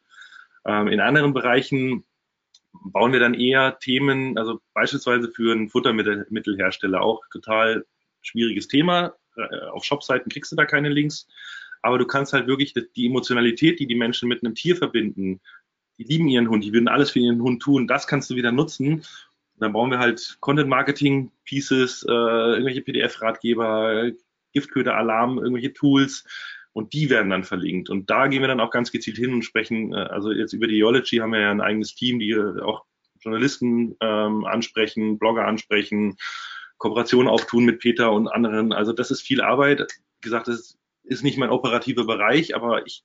Ähm, 0.67 0.89
in 0.89 1.01
anderen 1.01 1.33
Bereichen 1.33 2.05
bauen 2.73 3.13
wir 3.13 3.21
dann 3.21 3.35
eher 3.35 3.79
Themen, 3.79 4.37
also 4.39 4.61
beispielsweise 4.75 5.31
für 5.31 5.53
einen 5.53 5.69
Futtermittelhersteller 5.69 7.01
auch 7.01 7.23
total 7.33 7.87
schwieriges 8.23 8.69
Thema. 8.69 9.15
Äh, 9.37 9.67
Auf 9.71 9.85
Shopseiten 9.85 10.31
kriegst 10.31 10.53
du 10.53 10.57
da 10.57 10.65
keine 10.65 10.89
Links, 10.89 11.27
aber 11.83 11.99
du 11.99 12.07
kannst 12.07 12.33
halt 12.33 12.47
wirklich 12.47 12.75
die 12.75 13.07
Emotionalität, 13.07 13.81
die 13.81 13.87
die 13.87 13.95
Menschen 13.95 14.29
mit 14.29 14.45
einem 14.45 14.55
Tier 14.55 14.77
verbinden, 14.77 15.41
die 15.99 16.05
lieben 16.05 16.29
ihren 16.29 16.49
Hund, 16.49 16.65
die 16.65 16.73
würden 16.73 16.89
alles 16.89 17.11
für 17.11 17.19
ihren 17.19 17.43
Hund 17.43 17.63
tun, 17.63 17.87
das 17.87 18.07
kannst 18.07 18.31
du 18.31 18.37
wieder 18.37 18.53
nutzen. 18.53 18.95
Und 18.95 19.63
dann 19.63 19.73
bauen 19.73 19.91
wir 19.91 19.99
halt 19.99 20.39
Content 20.41 20.69
Marketing 20.69 21.33
Pieces, 21.45 22.05
äh, 22.09 22.13
irgendwelche 22.13 22.83
PDF-Ratgeber, 22.83 24.13
Giftköder, 24.53 24.97
Alarm, 24.97 25.39
irgendwelche 25.39 25.73
Tools 25.73 26.25
und 26.73 26.93
die 26.93 27.11
werden 27.11 27.31
dann 27.31 27.45
verlinkt. 27.45 27.91
Und 27.91 28.09
da 28.09 28.29
gehen 28.29 28.41
wir 28.41 28.49
dann 28.49 28.61
auch 28.61 28.71
ganz 28.71 28.93
gezielt 28.93 29.17
hin 29.17 29.35
und 29.35 29.43
sprechen, 29.43 29.93
äh, 29.93 29.97
also 29.97 30.31
jetzt 30.31 30.53
über 30.53 30.69
die 30.69 30.77
Yology 30.77 31.17
haben 31.17 31.33
wir 31.33 31.41
ja 31.41 31.51
ein 31.51 31.61
eigenes 31.61 31.95
Team, 31.95 32.21
die 32.21 32.37
auch 32.37 32.85
Journalisten 33.21 33.97
ähm, 34.01 34.45
ansprechen, 34.45 35.19
Blogger 35.19 35.45
ansprechen, 35.45 36.17
Kooperationen 36.79 37.29
auftun 37.29 37.65
mit 37.65 37.81
Peter 37.81 38.13
und 38.13 38.29
anderen. 38.29 38.73
Also 38.73 38.93
das 38.93 39.11
ist 39.11 39.23
viel 39.23 39.41
Arbeit. 39.41 39.81
Wie 39.81 40.21
gesagt, 40.23 40.47
das 40.47 40.79
ist 41.03 41.25
nicht 41.25 41.39
mein 41.39 41.51
operativer 41.51 42.07
Bereich, 42.07 42.55
aber 42.55 42.87
ich 42.87 43.03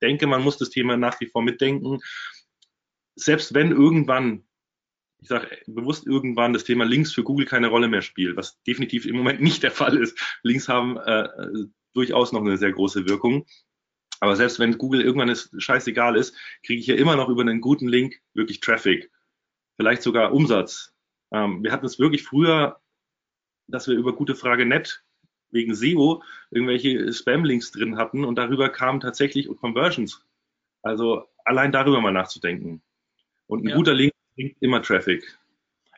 denke, 0.00 0.26
man 0.26 0.42
muss 0.42 0.58
das 0.58 0.70
Thema 0.70 0.96
nach 0.96 1.20
wie 1.20 1.26
vor 1.26 1.42
mitdenken. 1.42 1.98
Selbst 3.14 3.54
wenn 3.54 3.70
irgendwann, 3.70 4.44
ich 5.20 5.28
sage 5.28 5.58
bewusst 5.66 6.06
irgendwann, 6.06 6.52
das 6.52 6.64
Thema 6.64 6.84
Links 6.84 7.12
für 7.12 7.22
Google 7.22 7.46
keine 7.46 7.68
Rolle 7.68 7.88
mehr 7.88 8.02
spielt, 8.02 8.36
was 8.36 8.62
definitiv 8.62 9.06
im 9.06 9.16
Moment 9.16 9.40
nicht 9.40 9.62
der 9.62 9.70
Fall 9.70 9.96
ist. 9.96 10.18
Links 10.42 10.68
haben 10.68 10.96
äh, 10.96 11.28
durchaus 11.92 12.32
noch 12.32 12.40
eine 12.40 12.56
sehr 12.56 12.72
große 12.72 13.06
Wirkung. 13.06 13.46
Aber 14.20 14.36
selbst 14.36 14.58
wenn 14.58 14.76
Google 14.76 15.00
irgendwann 15.00 15.30
es 15.30 15.50
scheißegal 15.56 16.16
ist, 16.16 16.36
kriege 16.64 16.80
ich 16.80 16.86
ja 16.86 16.94
immer 16.94 17.16
noch 17.16 17.28
über 17.28 17.40
einen 17.40 17.60
guten 17.60 17.88
Link 17.88 18.20
wirklich 18.34 18.60
Traffic, 18.60 19.10
vielleicht 19.76 20.02
sogar 20.02 20.32
Umsatz. 20.32 20.94
Ähm, 21.32 21.62
wir 21.64 21.72
hatten 21.72 21.86
es 21.86 21.98
wirklich 21.98 22.22
früher, 22.22 22.80
dass 23.66 23.88
wir 23.88 23.96
über 23.96 24.14
gute 24.14 24.34
Frage 24.34 24.66
net 24.66 25.02
wegen 25.50 25.74
SEO 25.74 26.22
irgendwelche 26.50 27.12
Spam-Links 27.12 27.72
drin 27.72 27.96
hatten 27.96 28.24
und 28.24 28.36
darüber 28.36 28.68
kamen 28.68 29.00
tatsächlich 29.00 29.48
Conversions. 29.60 30.24
Also 30.82 31.28
allein 31.44 31.72
darüber 31.72 32.00
mal 32.00 32.12
nachzudenken. 32.12 32.82
Und 33.46 33.64
ein 33.64 33.68
Ja. 33.68 33.76
guter 33.76 33.94
Link 33.94 34.12
bringt 34.34 34.56
immer 34.60 34.82
Traffic. 34.82 35.38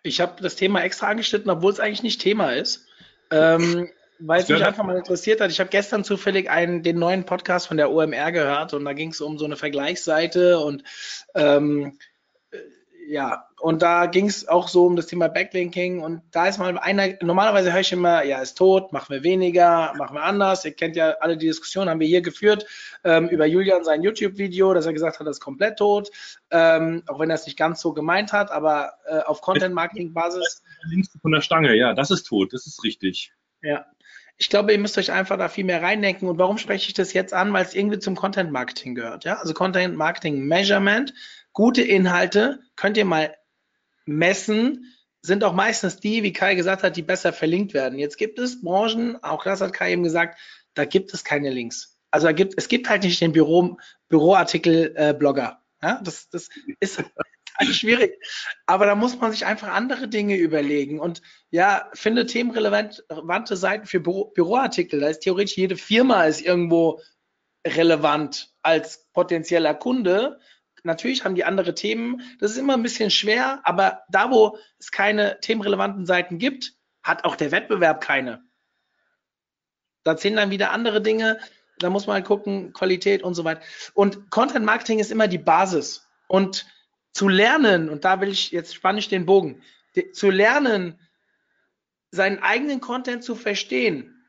Ich 0.02 0.20
habe 0.20 0.42
das 0.42 0.56
Thema 0.56 0.82
extra 0.82 1.08
angeschnitten, 1.08 1.50
obwohl 1.50 1.72
es 1.72 1.80
eigentlich 1.80 2.02
nicht 2.02 2.20
Thema 2.20 2.52
ist. 2.52 2.88
Ähm, 3.30 3.88
weil 4.18 4.40
es 4.40 4.48
mich 4.48 4.64
einfach 4.64 4.84
mal 4.84 4.96
interessiert 4.96 5.40
hat. 5.40 5.50
Ich 5.50 5.58
habe 5.58 5.70
gestern 5.70 6.04
zufällig 6.04 6.48
einen, 6.48 6.82
den 6.82 6.98
neuen 6.98 7.24
Podcast 7.24 7.66
von 7.68 7.76
der 7.76 7.90
OMR 7.90 8.30
gehört 8.30 8.72
und 8.72 8.84
da 8.84 8.92
ging 8.92 9.10
es 9.10 9.20
um 9.20 9.38
so 9.38 9.44
eine 9.44 9.56
Vergleichsseite 9.56 10.60
und 10.60 10.84
ähm, 11.34 11.84
äh, 11.86 11.90
ja, 13.06 13.48
und 13.60 13.82
da 13.82 14.06
ging 14.06 14.26
es 14.26 14.48
auch 14.48 14.68
so 14.68 14.86
um 14.86 14.96
das 14.96 15.06
Thema 15.06 15.28
Backlinking 15.28 16.00
und 16.00 16.22
da 16.30 16.46
ist 16.46 16.58
mal 16.58 16.76
einer, 16.78 17.08
normalerweise 17.20 17.72
höre 17.72 17.80
ich 17.80 17.92
immer, 17.92 18.24
ja, 18.24 18.40
ist 18.40 18.56
tot, 18.56 18.92
machen 18.92 19.14
wir 19.14 19.22
weniger, 19.22 19.92
machen 19.96 20.14
wir 20.14 20.22
anders. 20.22 20.64
Ihr 20.64 20.72
kennt 20.72 20.96
ja 20.96 21.10
alle 21.20 21.36
die 21.36 21.46
Diskussion, 21.46 21.88
haben 21.88 22.00
wir 22.00 22.06
hier 22.06 22.22
geführt 22.22 22.66
ähm, 23.04 23.28
über 23.28 23.46
Julian 23.46 23.84
sein 23.84 24.02
YouTube-Video, 24.02 24.74
dass 24.74 24.86
er 24.86 24.92
gesagt 24.92 25.20
hat, 25.20 25.26
das 25.26 25.36
ist 25.36 25.42
komplett 25.42 25.78
tot, 25.78 26.10
ähm, 26.50 27.02
auch 27.06 27.18
wenn 27.18 27.30
er 27.30 27.36
es 27.36 27.46
nicht 27.46 27.58
ganz 27.58 27.80
so 27.80 27.92
gemeint 27.92 28.32
hat, 28.32 28.50
aber 28.50 28.94
äh, 29.06 29.20
auf 29.20 29.40
Content-Marketing-Basis 29.40 30.62
Links 30.88 31.10
von 31.20 31.32
der 31.32 31.40
Stange, 31.40 31.74
ja, 31.74 31.94
das 31.94 32.10
ist 32.10 32.24
tot, 32.24 32.52
das 32.52 32.66
ist 32.66 32.82
richtig. 32.84 33.32
ja. 33.62 33.86
Ich 34.42 34.48
glaube, 34.48 34.72
ihr 34.72 34.78
müsst 34.80 34.98
euch 34.98 35.12
einfach 35.12 35.38
da 35.38 35.48
viel 35.48 35.62
mehr 35.62 35.82
reindenken. 35.82 36.28
Und 36.28 36.36
warum 36.36 36.58
spreche 36.58 36.88
ich 36.88 36.94
das 36.94 37.12
jetzt 37.12 37.32
an? 37.32 37.52
Weil 37.52 37.64
es 37.64 37.74
irgendwie 37.74 38.00
zum 38.00 38.16
Content 38.16 38.50
Marketing 38.50 38.96
gehört. 38.96 39.22
Ja, 39.24 39.36
also 39.36 39.54
Content 39.54 39.94
Marketing 39.94 40.40
Measurement. 40.48 41.14
Gute 41.52 41.80
Inhalte 41.80 42.58
könnt 42.74 42.96
ihr 42.96 43.04
mal 43.04 43.36
messen, 44.04 44.92
sind 45.20 45.44
auch 45.44 45.52
meistens 45.52 46.00
die, 46.00 46.24
wie 46.24 46.32
Kai 46.32 46.56
gesagt 46.56 46.82
hat, 46.82 46.96
die 46.96 47.02
besser 47.02 47.32
verlinkt 47.32 47.72
werden. 47.72 48.00
Jetzt 48.00 48.18
gibt 48.18 48.40
es 48.40 48.60
Branchen, 48.60 49.22
auch 49.22 49.44
das 49.44 49.60
hat 49.60 49.74
Kai 49.74 49.92
eben 49.92 50.02
gesagt, 50.02 50.40
da 50.74 50.86
gibt 50.86 51.14
es 51.14 51.22
keine 51.22 51.50
Links. 51.50 51.96
Also 52.10 52.26
da 52.26 52.32
gibt, 52.32 52.54
es 52.56 52.66
gibt 52.66 52.90
halt 52.90 53.04
nicht 53.04 53.20
den 53.20 53.30
Büro, 53.30 53.78
Büroartikel-Blogger. 54.08 55.62
ja, 55.84 56.00
das, 56.02 56.30
das 56.30 56.48
ist 56.80 57.04
halt 57.66 57.74
schwierig. 57.76 58.18
Aber 58.66 58.86
da 58.86 58.94
muss 58.94 59.18
man 59.18 59.32
sich 59.32 59.46
einfach 59.46 59.68
andere 59.68 60.08
Dinge 60.08 60.36
überlegen. 60.36 61.00
Und 61.00 61.22
ja, 61.50 61.88
finde 61.94 62.26
themenrelevante 62.26 63.56
Seiten 63.56 63.86
für 63.86 64.00
Büro, 64.00 64.26
Büroartikel. 64.34 65.00
Da 65.00 65.08
ist 65.08 65.20
theoretisch 65.20 65.56
jede 65.56 65.76
Firma 65.76 66.24
ist 66.24 66.40
irgendwo 66.40 67.00
relevant 67.66 68.52
als 68.62 69.08
potenzieller 69.12 69.74
Kunde. 69.74 70.38
Natürlich 70.84 71.24
haben 71.24 71.34
die 71.34 71.44
andere 71.44 71.74
Themen. 71.74 72.22
Das 72.40 72.50
ist 72.50 72.56
immer 72.56 72.74
ein 72.74 72.82
bisschen 72.82 73.10
schwer, 73.10 73.60
aber 73.64 74.02
da, 74.10 74.30
wo 74.30 74.58
es 74.78 74.90
keine 74.90 75.38
themenrelevanten 75.40 76.06
Seiten 76.06 76.38
gibt, 76.38 76.74
hat 77.02 77.24
auch 77.24 77.36
der 77.36 77.52
Wettbewerb 77.52 78.00
keine. 78.00 78.42
Da 80.04 80.16
zählen 80.16 80.36
dann 80.36 80.50
wieder 80.50 80.72
andere 80.72 81.00
Dinge. 81.00 81.38
Da 81.78 81.90
muss 81.90 82.06
man 82.06 82.14
halt 82.14 82.26
gucken, 82.26 82.72
Qualität 82.72 83.22
und 83.22 83.34
so 83.34 83.44
weiter. 83.44 83.62
Und 83.94 84.30
Content 84.30 84.64
Marketing 84.64 84.98
ist 84.98 85.12
immer 85.12 85.28
die 85.28 85.38
Basis. 85.38 86.08
Und 86.28 86.66
zu 87.12 87.28
lernen, 87.28 87.88
und 87.88 88.04
da 88.04 88.20
will 88.20 88.30
ich, 88.30 88.50
jetzt 88.50 88.74
spanne 88.74 88.98
ich 88.98 89.08
den 89.08 89.26
Bogen, 89.26 89.62
zu 90.12 90.30
lernen, 90.30 90.98
seinen 92.10 92.38
eigenen 92.40 92.80
Content 92.80 93.22
zu 93.22 93.34
verstehen, 93.34 94.24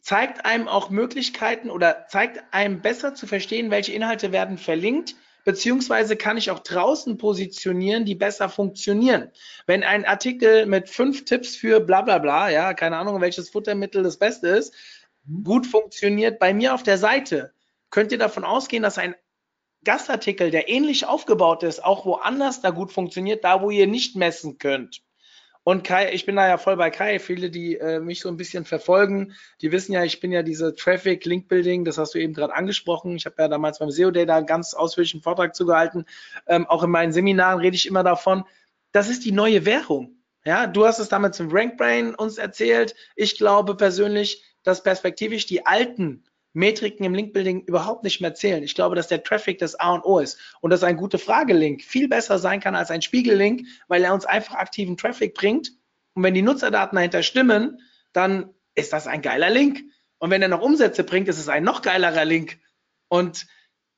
zeigt 0.00 0.44
einem 0.44 0.68
auch 0.68 0.90
Möglichkeiten 0.90 1.70
oder 1.70 2.06
zeigt 2.08 2.42
einem 2.52 2.82
besser 2.82 3.14
zu 3.14 3.26
verstehen, 3.26 3.70
welche 3.70 3.92
Inhalte 3.92 4.32
werden 4.32 4.58
verlinkt, 4.58 5.14
beziehungsweise 5.44 6.16
kann 6.16 6.36
ich 6.36 6.50
auch 6.50 6.60
draußen 6.60 7.16
positionieren, 7.16 8.04
die 8.04 8.14
besser 8.14 8.48
funktionieren. 8.48 9.30
Wenn 9.66 9.82
ein 9.82 10.04
Artikel 10.04 10.66
mit 10.66 10.88
fünf 10.88 11.24
Tipps 11.24 11.56
für 11.56 11.80
bla 11.80 12.02
bla 12.02 12.18
bla, 12.18 12.50
ja, 12.50 12.74
keine 12.74 12.96
Ahnung, 12.96 13.20
welches 13.20 13.50
Futtermittel 13.50 14.02
das 14.02 14.18
Beste 14.18 14.48
ist, 14.48 14.74
gut 15.42 15.66
funktioniert 15.66 16.38
bei 16.38 16.52
mir 16.52 16.74
auf 16.74 16.82
der 16.82 16.98
Seite, 16.98 17.52
könnt 17.90 18.12
ihr 18.12 18.18
davon 18.18 18.44
ausgehen, 18.44 18.82
dass 18.82 18.98
ein 18.98 19.14
Gastartikel, 19.84 20.50
der 20.50 20.68
ähnlich 20.68 21.06
aufgebaut 21.06 21.62
ist, 21.62 21.84
auch 21.84 22.04
woanders 22.06 22.60
da 22.60 22.70
gut 22.70 22.92
funktioniert, 22.92 23.44
da 23.44 23.62
wo 23.62 23.70
ihr 23.70 23.86
nicht 23.86 24.16
messen 24.16 24.58
könnt. 24.58 25.02
Und 25.64 25.82
Kai, 25.82 26.12
ich 26.12 26.26
bin 26.26 26.36
da 26.36 26.46
ja 26.46 26.58
voll 26.58 26.76
bei 26.76 26.90
Kai. 26.90 27.18
Viele, 27.18 27.50
die 27.50 27.76
äh, 27.76 27.98
mich 27.98 28.20
so 28.20 28.28
ein 28.28 28.36
bisschen 28.36 28.66
verfolgen, 28.66 29.34
die 29.62 29.72
wissen 29.72 29.94
ja, 29.94 30.04
ich 30.04 30.20
bin 30.20 30.30
ja 30.30 30.42
diese 30.42 30.74
Traffic 30.74 31.24
Link 31.24 31.48
Building, 31.48 31.86
das 31.86 31.96
hast 31.96 32.14
du 32.14 32.18
eben 32.18 32.34
gerade 32.34 32.54
angesprochen. 32.54 33.16
Ich 33.16 33.24
habe 33.24 33.36
ja 33.38 33.48
damals 33.48 33.78
beim 33.78 33.90
SEO 33.90 34.10
Day 34.10 34.26
da 34.26 34.36
einen 34.36 34.46
ganz 34.46 34.74
ausführlichen 34.74 35.22
Vortrag 35.22 35.56
zugehalten. 35.56 36.04
Ähm, 36.46 36.66
auch 36.66 36.82
in 36.82 36.90
meinen 36.90 37.12
Seminaren 37.14 37.60
rede 37.60 37.76
ich 37.76 37.86
immer 37.86 38.02
davon. 38.02 38.44
Das 38.92 39.08
ist 39.08 39.24
die 39.24 39.32
neue 39.32 39.64
Währung. 39.64 40.22
Ja, 40.44 40.66
du 40.66 40.84
hast 40.84 40.98
es 40.98 41.08
damals 41.08 41.40
im 41.40 41.50
RankBrain 41.50 42.14
uns 42.14 42.36
erzählt. 42.36 42.94
Ich 43.16 43.38
glaube 43.38 43.74
persönlich, 43.74 44.44
dass 44.62 44.82
perspektivisch 44.82 45.46
die 45.46 45.64
alten 45.64 46.24
Metriken 46.54 47.04
im 47.04 47.14
Linkbuilding 47.14 47.64
überhaupt 47.66 48.04
nicht 48.04 48.20
mehr 48.20 48.34
zählen. 48.34 48.62
Ich 48.62 48.74
glaube, 48.74 48.96
dass 48.96 49.08
der 49.08 49.22
Traffic 49.22 49.58
das 49.58 49.78
A 49.78 49.92
und 49.92 50.04
O 50.04 50.20
ist 50.20 50.38
und 50.60 50.70
dass 50.70 50.84
ein 50.84 50.96
gute 50.96 51.18
Frage-Link 51.18 51.82
viel 51.82 52.08
besser 52.08 52.38
sein 52.38 52.60
kann 52.60 52.76
als 52.76 52.90
ein 52.90 53.02
Spiegel-Link, 53.02 53.66
weil 53.88 54.04
er 54.04 54.14
uns 54.14 54.24
einfach 54.24 54.54
aktiven 54.54 54.96
Traffic 54.96 55.34
bringt. 55.34 55.72
Und 56.14 56.22
wenn 56.22 56.32
die 56.32 56.42
Nutzerdaten 56.42 56.94
dahinter 56.96 57.24
stimmen, 57.24 57.80
dann 58.12 58.54
ist 58.76 58.92
das 58.92 59.08
ein 59.08 59.20
geiler 59.20 59.50
Link. 59.50 59.82
Und 60.18 60.30
wenn 60.30 60.42
er 60.42 60.48
noch 60.48 60.62
Umsätze 60.62 61.02
bringt, 61.02 61.28
ist 61.28 61.38
es 61.38 61.48
ein 61.48 61.64
noch 61.64 61.82
geilerer 61.82 62.24
Link. 62.24 62.58
Und 63.08 63.46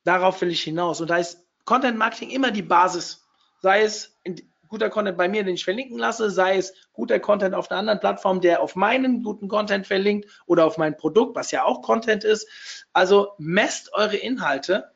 darauf 0.04 0.40
will 0.40 0.50
ich 0.50 0.62
hinaus. 0.62 1.02
Und 1.02 1.10
da 1.10 1.18
ist 1.18 1.46
Content 1.66 1.98
Marketing 1.98 2.30
immer 2.30 2.50
die 2.50 2.62
Basis. 2.62 3.26
Sei 3.60 3.82
es 3.82 4.18
in, 4.24 4.36
guter 4.68 4.90
Content 4.90 5.16
bei 5.16 5.28
mir, 5.28 5.44
den 5.44 5.54
ich 5.54 5.64
verlinken 5.64 5.98
lasse, 5.98 6.30
sei 6.30 6.56
es 6.56 6.74
guter 6.92 7.20
Content 7.20 7.54
auf 7.54 7.70
einer 7.70 7.80
anderen 7.80 8.00
Plattform, 8.00 8.40
der 8.40 8.60
auf 8.60 8.76
meinen 8.76 9.22
guten 9.22 9.48
Content 9.48 9.86
verlinkt 9.86 10.42
oder 10.46 10.64
auf 10.64 10.78
mein 10.78 10.96
Produkt, 10.96 11.36
was 11.36 11.50
ja 11.50 11.64
auch 11.64 11.82
Content 11.82 12.24
ist. 12.24 12.48
Also 12.92 13.32
messt 13.38 13.92
eure 13.92 14.16
Inhalte. 14.16 14.92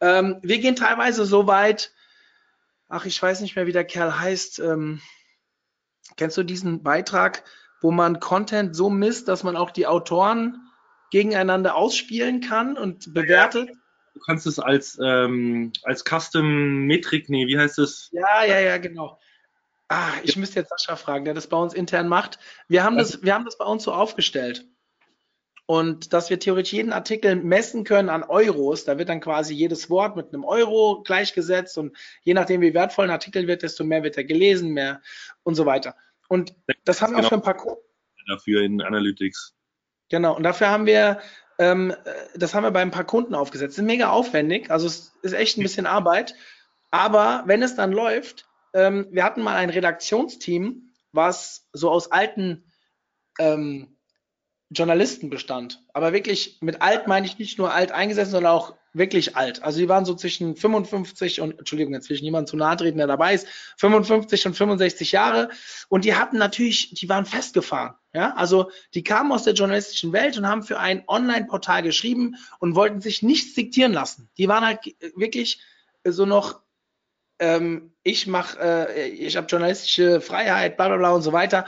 Ähm, 0.00 0.38
wir 0.42 0.58
gehen 0.58 0.76
teilweise 0.76 1.24
so 1.24 1.46
weit, 1.46 1.92
ach, 2.88 3.06
ich 3.06 3.20
weiß 3.20 3.40
nicht 3.40 3.56
mehr, 3.56 3.66
wie 3.66 3.72
der 3.72 3.84
Kerl 3.84 4.20
heißt. 4.20 4.58
Ähm, 4.58 5.00
kennst 6.16 6.36
du 6.36 6.42
diesen 6.42 6.82
Beitrag, 6.82 7.44
wo 7.80 7.90
man 7.90 8.20
Content 8.20 8.76
so 8.76 8.90
misst, 8.90 9.28
dass 9.28 9.42
man 9.42 9.56
auch 9.56 9.70
die 9.70 9.86
Autoren 9.86 10.68
gegeneinander 11.10 11.76
ausspielen 11.76 12.40
kann 12.40 12.76
und 12.76 13.14
bewertet? 13.14 13.70
Ja 13.70 13.85
du 14.16 14.22
kannst 14.24 14.46
es 14.46 14.58
als, 14.58 14.98
ähm, 15.02 15.72
als 15.82 16.04
Custom-Metrik, 16.04 17.28
nee, 17.28 17.46
wie 17.46 17.58
heißt 17.58 17.78
es? 17.78 18.08
Ja, 18.12 18.44
ja, 18.44 18.58
ja, 18.58 18.78
genau. 18.78 19.18
Ah, 19.88 20.12
ich 20.24 20.36
müsste 20.36 20.60
jetzt 20.60 20.70
Sascha 20.70 20.96
fragen, 20.96 21.26
der 21.26 21.34
das 21.34 21.46
bei 21.46 21.56
uns 21.58 21.74
intern 21.74 22.08
macht. 22.08 22.38
Wir 22.66 22.82
haben 22.82 22.96
das, 22.96 23.22
wir 23.22 23.34
haben 23.34 23.44
das 23.44 23.58
bei 23.58 23.66
uns 23.66 23.84
so 23.84 23.92
aufgestellt. 23.92 24.66
Und 25.66 26.12
dass 26.12 26.30
wir 26.30 26.38
theoretisch 26.38 26.72
jeden 26.72 26.92
Artikel 26.92 27.36
messen 27.36 27.84
können 27.84 28.08
an 28.08 28.22
Euros, 28.22 28.84
da 28.84 28.98
wird 28.98 29.08
dann 29.08 29.20
quasi 29.20 29.52
jedes 29.52 29.90
Wort 29.90 30.16
mit 30.16 30.32
einem 30.32 30.44
Euro 30.44 31.02
gleichgesetzt 31.02 31.76
und 31.76 31.96
je 32.22 32.34
nachdem, 32.34 32.60
wie 32.62 32.72
wertvoll 32.72 33.04
ein 33.04 33.10
Artikel 33.10 33.46
wird, 33.46 33.62
desto 33.62 33.84
mehr 33.84 34.02
wird 34.02 34.16
er 34.16 34.24
gelesen, 34.24 34.70
mehr 34.70 35.02
und 35.42 35.56
so 35.56 35.66
weiter. 35.66 35.94
Und 36.28 36.54
das 36.84 37.02
haben 37.02 37.12
wir 37.12 37.18
genau. 37.18 37.28
für 37.28 37.34
ein 37.34 37.42
paar 37.42 37.56
Kunden. 37.56 37.82
Dafür 38.28 38.62
in 38.62 38.80
Analytics. 38.80 39.54
Genau, 40.08 40.36
und 40.36 40.44
dafür 40.44 40.70
haben 40.70 40.86
wir 40.86 41.20
ähm, 41.58 41.94
das 42.34 42.54
haben 42.54 42.64
wir 42.64 42.70
bei 42.70 42.82
ein 42.82 42.90
paar 42.90 43.04
Kunden 43.04 43.34
aufgesetzt. 43.34 43.78
Ist 43.78 43.84
mega 43.84 44.10
aufwendig, 44.10 44.70
also 44.70 44.86
es 44.86 45.14
ist 45.22 45.32
echt 45.32 45.58
ein 45.58 45.62
bisschen 45.62 45.86
Arbeit. 45.86 46.34
Aber 46.90 47.44
wenn 47.46 47.62
es 47.62 47.74
dann 47.74 47.92
läuft, 47.92 48.46
ähm, 48.74 49.08
wir 49.10 49.24
hatten 49.24 49.42
mal 49.42 49.56
ein 49.56 49.70
Redaktionsteam, 49.70 50.90
was 51.12 51.68
so 51.72 51.90
aus 51.90 52.12
alten 52.12 52.70
ähm, 53.38 53.96
Journalisten 54.70 55.30
bestand. 55.30 55.84
Aber 55.92 56.12
wirklich 56.12 56.58
mit 56.60 56.82
alt 56.82 57.06
meine 57.06 57.26
ich 57.26 57.38
nicht 57.38 57.58
nur 57.58 57.72
alt 57.72 57.92
eingesetzt, 57.92 58.32
sondern 58.32 58.52
auch 58.52 58.76
wirklich 58.96 59.36
alt. 59.36 59.62
Also 59.62 59.78
die 59.78 59.88
waren 59.88 60.04
so 60.04 60.14
zwischen 60.14 60.56
55 60.56 61.40
und, 61.40 61.58
Entschuldigung, 61.58 61.92
jetzt 61.94 62.08
will 62.08 62.16
ich 62.16 62.22
niemand 62.22 62.48
zu 62.48 62.56
nahe 62.56 62.76
treten, 62.76 62.98
der 62.98 63.06
dabei 63.06 63.34
ist, 63.34 63.46
55 63.76 64.46
und 64.46 64.54
65 64.54 65.12
Jahre. 65.12 65.50
Und 65.88 66.04
die 66.04 66.14
hatten 66.14 66.38
natürlich, 66.38 66.94
die 66.94 67.08
waren 67.08 67.26
festgefahren. 67.26 67.94
Ja, 68.12 68.34
also 68.34 68.70
die 68.94 69.04
kamen 69.04 69.32
aus 69.32 69.44
der 69.44 69.54
journalistischen 69.54 70.12
Welt 70.12 70.38
und 70.38 70.48
haben 70.48 70.62
für 70.62 70.78
ein 70.78 71.04
Online-Portal 71.06 71.82
geschrieben 71.82 72.36
und 72.58 72.74
wollten 72.74 73.00
sich 73.00 73.22
nichts 73.22 73.54
diktieren 73.54 73.92
lassen. 73.92 74.30
Die 74.38 74.48
waren 74.48 74.64
halt 74.64 74.80
wirklich 75.14 75.60
so 76.04 76.24
noch, 76.24 76.60
ähm, 77.38 77.92
ich 78.02 78.26
mache, 78.26 78.58
äh, 78.58 79.08
ich 79.08 79.36
habe 79.36 79.46
journalistische 79.48 80.22
Freiheit, 80.22 80.78
bla 80.78 80.88
bla 80.88 80.96
bla 80.96 81.10
und 81.10 81.22
so 81.22 81.32
weiter 81.32 81.66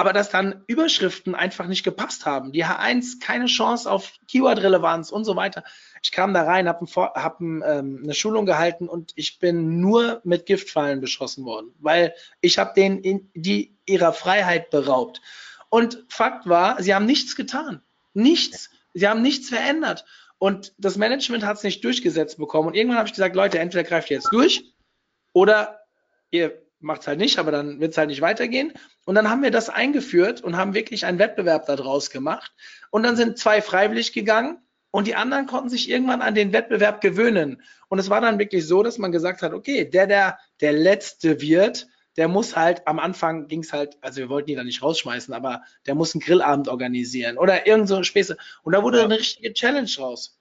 aber 0.00 0.14
dass 0.14 0.30
dann 0.30 0.64
Überschriften 0.66 1.34
einfach 1.34 1.66
nicht 1.66 1.84
gepasst 1.84 2.24
haben. 2.24 2.52
Die 2.52 2.64
H1 2.64 3.20
keine 3.20 3.44
Chance 3.44 3.90
auf 3.90 4.14
Keyword-Relevanz 4.28 5.10
und 5.10 5.26
so 5.26 5.36
weiter. 5.36 5.62
Ich 6.02 6.10
kam 6.10 6.32
da 6.32 6.44
rein, 6.44 6.68
habe 6.68 6.86
ein, 6.86 7.22
hab 7.22 7.40
ein, 7.40 7.62
ähm, 7.66 8.00
eine 8.02 8.14
Schulung 8.14 8.46
gehalten 8.46 8.88
und 8.88 9.12
ich 9.16 9.40
bin 9.40 9.78
nur 9.78 10.22
mit 10.24 10.46
Giftfallen 10.46 11.02
beschossen 11.02 11.44
worden, 11.44 11.74
weil 11.80 12.14
ich 12.40 12.58
habe 12.58 12.72
denen 12.74 13.00
in, 13.00 13.30
die 13.34 13.76
ihrer 13.84 14.14
Freiheit 14.14 14.70
beraubt. 14.70 15.20
Und 15.68 16.02
Fakt 16.08 16.48
war, 16.48 16.82
sie 16.82 16.94
haben 16.94 17.04
nichts 17.04 17.36
getan. 17.36 17.82
Nichts. 18.14 18.70
Sie 18.94 19.06
haben 19.06 19.20
nichts 19.20 19.50
verändert. 19.50 20.06
Und 20.38 20.72
das 20.78 20.96
Management 20.96 21.44
hat 21.44 21.58
es 21.58 21.62
nicht 21.62 21.84
durchgesetzt 21.84 22.38
bekommen. 22.38 22.68
Und 22.68 22.74
irgendwann 22.74 22.96
habe 22.96 23.08
ich 23.08 23.12
gesagt, 23.12 23.36
Leute, 23.36 23.58
entweder 23.58 23.84
greift 23.84 24.10
ihr 24.10 24.16
jetzt 24.16 24.32
durch 24.32 24.64
oder 25.34 25.80
ihr 26.30 26.62
macht 26.80 27.02
es 27.02 27.06
halt 27.06 27.18
nicht, 27.18 27.38
aber 27.38 27.50
dann 27.52 27.80
wird 27.80 27.92
es 27.92 27.98
halt 27.98 28.08
nicht 28.08 28.20
weitergehen. 28.20 28.72
Und 29.04 29.14
dann 29.14 29.30
haben 29.30 29.42
wir 29.42 29.50
das 29.50 29.68
eingeführt 29.68 30.40
und 30.40 30.56
haben 30.56 30.74
wirklich 30.74 31.06
einen 31.06 31.18
Wettbewerb 31.18 31.66
daraus 31.66 32.10
gemacht. 32.10 32.52
Und 32.90 33.02
dann 33.02 33.16
sind 33.16 33.38
zwei 33.38 33.62
freiwillig 33.62 34.12
gegangen 34.12 34.58
und 34.90 35.06
die 35.06 35.14
anderen 35.14 35.46
konnten 35.46 35.68
sich 35.68 35.88
irgendwann 35.88 36.22
an 36.22 36.34
den 36.34 36.52
Wettbewerb 36.52 37.00
gewöhnen. 37.00 37.62
Und 37.88 37.98
es 37.98 38.10
war 38.10 38.20
dann 38.20 38.38
wirklich 38.38 38.66
so, 38.66 38.82
dass 38.82 38.98
man 38.98 39.12
gesagt 39.12 39.42
hat, 39.42 39.52
okay, 39.52 39.84
der, 39.84 40.06
der 40.06 40.38
der 40.60 40.72
Letzte 40.72 41.40
wird, 41.40 41.86
der 42.16 42.28
muss 42.28 42.56
halt, 42.56 42.86
am 42.86 42.98
Anfang 42.98 43.46
ging 43.46 43.60
es 43.60 43.72
halt, 43.72 43.96
also 44.00 44.18
wir 44.18 44.28
wollten 44.28 44.50
ihn 44.50 44.56
da 44.56 44.64
nicht 44.64 44.82
rausschmeißen, 44.82 45.32
aber 45.32 45.62
der 45.86 45.94
muss 45.94 46.14
einen 46.14 46.22
Grillabend 46.22 46.68
organisieren 46.68 47.38
oder 47.38 47.66
irgend 47.66 47.88
so 47.88 48.02
Späße. 48.02 48.36
Und 48.62 48.74
da 48.74 48.82
wurde 48.82 49.02
eine 49.02 49.18
richtige 49.18 49.52
Challenge 49.52 49.90
raus. 49.98 50.39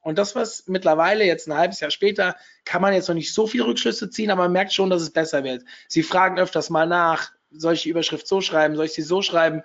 Und 0.00 0.18
das, 0.18 0.34
was 0.34 0.66
mittlerweile 0.66 1.24
jetzt 1.24 1.46
ein 1.46 1.56
halbes 1.56 1.80
Jahr 1.80 1.90
später, 1.90 2.36
kann 2.64 2.80
man 2.80 2.94
jetzt 2.94 3.08
noch 3.08 3.14
nicht 3.14 3.34
so 3.34 3.46
viel 3.46 3.62
Rückschlüsse 3.62 4.10
ziehen, 4.10 4.30
aber 4.30 4.44
man 4.44 4.52
merkt 4.52 4.72
schon, 4.72 4.90
dass 4.90 5.02
es 5.02 5.10
besser 5.10 5.44
wird. 5.44 5.64
Sie 5.88 6.02
fragen 6.02 6.38
öfters 6.38 6.70
mal 6.70 6.86
nach, 6.86 7.30
soll 7.50 7.74
ich 7.74 7.82
die 7.82 7.90
Überschrift 7.90 8.26
so 8.26 8.40
schreiben, 8.40 8.76
soll 8.76 8.86
ich 8.86 8.94
sie 8.94 9.02
so 9.02 9.22
schreiben? 9.22 9.62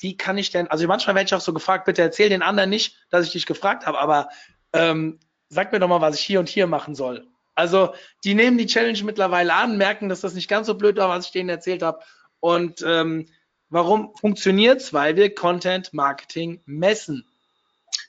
Wie 0.00 0.16
kann 0.16 0.38
ich 0.38 0.50
denn, 0.50 0.68
also 0.68 0.86
manchmal 0.86 1.16
werde 1.16 1.26
ich 1.26 1.34
auch 1.34 1.40
so 1.40 1.52
gefragt, 1.52 1.84
bitte 1.84 2.02
erzähl 2.02 2.28
den 2.28 2.42
anderen 2.42 2.70
nicht, 2.70 2.96
dass 3.10 3.26
ich 3.26 3.32
dich 3.32 3.46
gefragt 3.46 3.86
habe, 3.86 3.98
aber 3.98 4.28
ähm, 4.72 5.18
sag 5.48 5.72
mir 5.72 5.78
doch 5.78 5.88
mal, 5.88 6.00
was 6.00 6.18
ich 6.18 6.24
hier 6.24 6.40
und 6.40 6.48
hier 6.48 6.66
machen 6.66 6.94
soll. 6.94 7.26
Also 7.54 7.94
die 8.24 8.34
nehmen 8.34 8.58
die 8.58 8.66
Challenge 8.66 9.02
mittlerweile 9.04 9.54
an, 9.54 9.78
merken, 9.78 10.08
dass 10.08 10.20
das 10.20 10.34
nicht 10.34 10.48
ganz 10.48 10.66
so 10.66 10.74
blöd 10.74 10.96
war, 10.96 11.08
was 11.08 11.26
ich 11.26 11.32
denen 11.32 11.48
erzählt 11.48 11.82
habe. 11.82 12.00
Und 12.40 12.82
ähm, 12.86 13.28
warum 13.70 14.14
funktioniert's? 14.16 14.92
Weil 14.92 15.16
wir 15.16 15.34
Content 15.34 15.94
Marketing 15.94 16.60
messen. 16.66 17.26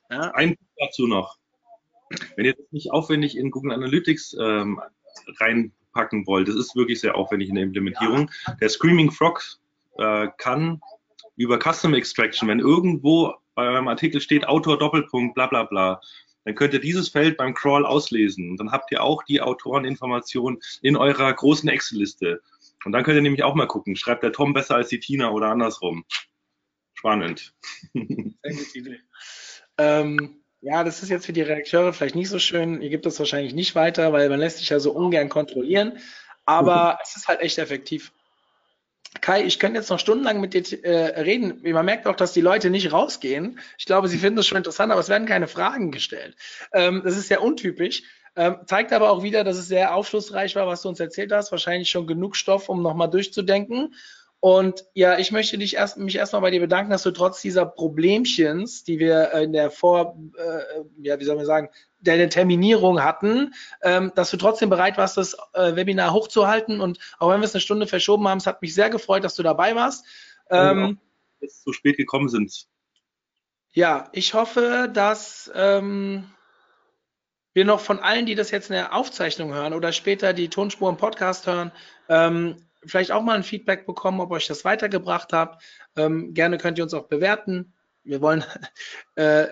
Ja? 0.09 0.31
Ein 0.31 0.55
Punkt 0.55 0.71
dazu 0.77 1.07
noch. 1.07 1.36
Wenn 2.35 2.45
ihr 2.45 2.53
das 2.53 2.71
nicht 2.71 2.91
aufwendig 2.91 3.37
in 3.37 3.51
Google 3.51 3.73
Analytics 3.73 4.35
ähm, 4.39 4.79
reinpacken 5.39 6.25
wollt, 6.27 6.47
das 6.47 6.55
ist 6.55 6.75
wirklich 6.75 6.99
sehr 6.99 7.15
aufwendig 7.15 7.49
in 7.49 7.55
der 7.55 7.63
Implementierung. 7.63 8.31
Der 8.61 8.69
Screaming 8.69 9.11
Frog 9.11 9.43
äh, 9.97 10.27
kann 10.37 10.81
über 11.35 11.59
Custom 11.59 11.93
Extraction, 11.93 12.47
wenn 12.47 12.59
irgendwo 12.59 13.33
bei 13.55 13.67
einem 13.67 13.87
Artikel 13.87 14.21
steht 14.21 14.47
Autor 14.47 14.77
Doppelpunkt, 14.77 15.35
bla 15.35 15.47
bla 15.47 15.63
bla, 15.63 16.01
dann 16.45 16.55
könnt 16.55 16.73
ihr 16.73 16.79
dieses 16.79 17.09
Feld 17.09 17.35
beim 17.35 17.53
Crawl 17.53 17.85
auslesen. 17.85 18.55
Dann 18.55 18.71
habt 18.71 18.91
ihr 18.91 19.03
auch 19.03 19.23
die 19.23 19.41
Autoreninformation 19.41 20.59
in 20.81 20.95
eurer 20.95 21.33
großen 21.33 21.67
Excel-Liste. 21.67 22.41
Und 22.85 22.93
dann 22.93 23.03
könnt 23.03 23.17
ihr 23.17 23.21
nämlich 23.21 23.43
auch 23.43 23.53
mal 23.53 23.67
gucken, 23.67 23.97
schreibt 23.97 24.23
der 24.23 24.31
Tom 24.31 24.53
besser 24.53 24.75
als 24.75 24.87
die 24.87 24.99
Tina 24.99 25.31
oder 25.31 25.47
andersrum. 25.47 26.05
Spannend. 26.93 27.53
Sehr 27.93 28.03
gute 28.03 28.77
Idee. 28.77 28.99
Ähm, 29.77 30.41
ja, 30.61 30.83
das 30.83 31.03
ist 31.03 31.09
jetzt 31.09 31.25
für 31.25 31.33
die 31.33 31.41
Redakteure 31.41 31.93
vielleicht 31.93 32.15
nicht 32.15 32.29
so 32.29 32.39
schön. 32.39 32.81
Ihr 32.81 32.89
gebt 32.89 33.05
das 33.05 33.19
wahrscheinlich 33.19 33.53
nicht 33.53 33.75
weiter, 33.75 34.11
weil 34.13 34.29
man 34.29 34.39
lässt 34.39 34.57
sich 34.57 34.69
ja 34.69 34.79
so 34.79 34.91
ungern 34.91 35.29
kontrollieren. 35.29 35.99
Aber 36.45 36.97
es 37.03 37.15
ist 37.15 37.27
halt 37.27 37.41
echt 37.41 37.57
effektiv. 37.57 38.11
Kai, 39.21 39.43
ich 39.43 39.59
könnte 39.59 39.79
jetzt 39.79 39.89
noch 39.89 39.99
stundenlang 39.99 40.41
mit 40.41 40.53
dir 40.53 40.83
äh, 40.83 41.21
reden. 41.21 41.61
Man 41.63 41.85
merkt 41.85 42.07
auch, 42.07 42.15
dass 42.15 42.33
die 42.33 42.41
Leute 42.41 42.69
nicht 42.69 42.91
rausgehen. 42.91 43.59
Ich 43.77 43.85
glaube, 43.85 44.07
sie 44.07 44.17
finden 44.17 44.39
es 44.39 44.47
schon 44.47 44.57
interessant, 44.57 44.91
aber 44.91 45.01
es 45.01 45.09
werden 45.09 45.27
keine 45.27 45.47
Fragen 45.47 45.91
gestellt. 45.91 46.35
Ähm, 46.73 47.01
das 47.03 47.17
ist 47.17 47.27
sehr 47.27 47.41
untypisch. 47.41 48.03
Ähm, 48.35 48.57
zeigt 48.65 48.93
aber 48.93 49.09
auch 49.09 49.23
wieder, 49.23 49.43
dass 49.43 49.57
es 49.57 49.67
sehr 49.67 49.95
aufschlussreich 49.95 50.55
war, 50.55 50.67
was 50.67 50.81
du 50.81 50.89
uns 50.89 50.99
erzählt 50.99 51.31
hast. 51.31 51.51
Wahrscheinlich 51.51 51.89
schon 51.89 52.07
genug 52.07 52.35
Stoff, 52.35 52.69
um 52.69 52.81
nochmal 52.81 53.09
durchzudenken. 53.09 53.95
Und 54.39 54.85
ja, 54.93 55.17
ich 55.17 55.31
möchte 55.31 55.57
dich 55.57 55.75
erst, 55.75 55.97
mich 55.97 56.15
erstmal 56.15 56.43
bei 56.43 56.51
dir 56.51 56.59
bedanken, 56.59 56.91
dass 56.91 57.03
du 57.03 57.11
trotz 57.11 57.41
dieser 57.41 57.65
Problemchens, 57.65 58.83
die 58.83 58.99
wir 58.99 59.31
in 59.33 59.51
der 59.51 59.71
Vor, 59.71 60.17
äh, 60.37 60.81
ja, 61.01 61.19
wie 61.19 61.23
soll 61.23 61.37
man 61.37 61.45
sagen, 61.45 61.69
der 61.99 62.29
Terminierung 62.29 63.03
hatten, 63.03 63.53
ähm, 63.81 64.11
dass 64.15 64.29
du 64.29 64.37
trotzdem 64.37 64.69
bereit 64.69 64.97
warst, 64.97 65.17
das 65.17 65.35
äh, 65.53 65.75
Webinar 65.75 66.13
hochzuhalten. 66.13 66.81
Und 66.81 66.99
auch 67.17 67.31
wenn 67.31 67.41
wir 67.41 67.45
es 67.45 67.55
eine 67.55 67.61
Stunde 67.61 67.87
verschoben 67.87 68.27
haben, 68.27 68.37
es 68.37 68.45
hat 68.45 68.61
mich 68.61 68.75
sehr 68.75 68.91
gefreut, 68.91 69.23
dass 69.23 69.35
du 69.35 69.41
dabei 69.41 69.75
warst. 69.75 70.05
Ähm, 70.51 70.99
dass 71.41 71.63
so 71.63 71.73
spät 71.73 71.97
gekommen 71.97 72.29
sind. 72.29 72.67
Ja, 73.73 74.09
ich 74.11 74.33
hoffe, 74.33 74.89
dass 74.93 75.51
ähm, 75.55 76.31
wir 77.53 77.65
noch 77.65 77.79
von 77.79 77.99
allen, 77.99 78.27
die 78.27 78.35
das 78.35 78.51
jetzt 78.51 78.69
in 78.69 78.75
der 78.75 78.93
Aufzeichnung 78.93 79.53
hören 79.53 79.73
oder 79.73 79.91
später 79.91 80.33
die 80.33 80.49
Tonspur 80.49 80.89
im 80.89 80.97
Podcast 80.97 81.47
hören, 81.47 81.71
ähm, 82.07 82.66
vielleicht 82.87 83.11
auch 83.11 83.21
mal 83.21 83.35
ein 83.35 83.43
Feedback 83.43 83.85
bekommen, 83.85 84.19
ob 84.19 84.31
euch 84.31 84.47
das 84.47 84.65
weitergebracht 84.65 85.33
habt. 85.33 85.63
Ähm, 85.95 86.33
gerne 86.33 86.57
könnt 86.57 86.77
ihr 86.77 86.83
uns 86.83 86.93
auch 86.93 87.07
bewerten. 87.07 87.73
Wir 88.03 88.21
wollen, 88.21 88.43
äh, 89.15 89.47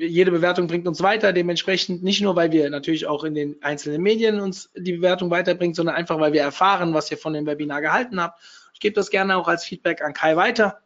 jede 0.00 0.30
Bewertung 0.30 0.66
bringt 0.66 0.88
uns 0.88 1.02
weiter, 1.02 1.32
dementsprechend 1.32 2.02
nicht 2.02 2.20
nur, 2.22 2.36
weil 2.36 2.50
wir 2.52 2.70
natürlich 2.70 3.06
auch 3.06 3.24
in 3.24 3.34
den 3.34 3.62
einzelnen 3.62 4.02
Medien 4.02 4.40
uns 4.40 4.70
die 4.74 4.94
Bewertung 4.94 5.30
weiterbringt, 5.30 5.76
sondern 5.76 5.96
einfach, 5.96 6.18
weil 6.18 6.32
wir 6.32 6.42
erfahren, 6.42 6.94
was 6.94 7.10
ihr 7.10 7.18
von 7.18 7.32
dem 7.32 7.46
Webinar 7.46 7.80
gehalten 7.80 8.20
habt. 8.20 8.40
Ich 8.74 8.80
gebe 8.80 8.94
das 8.94 9.10
gerne 9.10 9.36
auch 9.36 9.48
als 9.48 9.64
Feedback 9.64 10.02
an 10.02 10.14
Kai 10.14 10.36
weiter. 10.36 10.80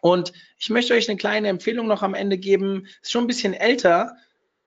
Und 0.00 0.32
ich 0.58 0.70
möchte 0.70 0.94
euch 0.94 1.08
eine 1.08 1.18
kleine 1.18 1.48
Empfehlung 1.48 1.88
noch 1.88 2.02
am 2.02 2.14
Ende 2.14 2.38
geben. 2.38 2.86
Ist 3.02 3.10
schon 3.10 3.24
ein 3.24 3.28
bisschen 3.28 3.54
älter. 3.54 4.16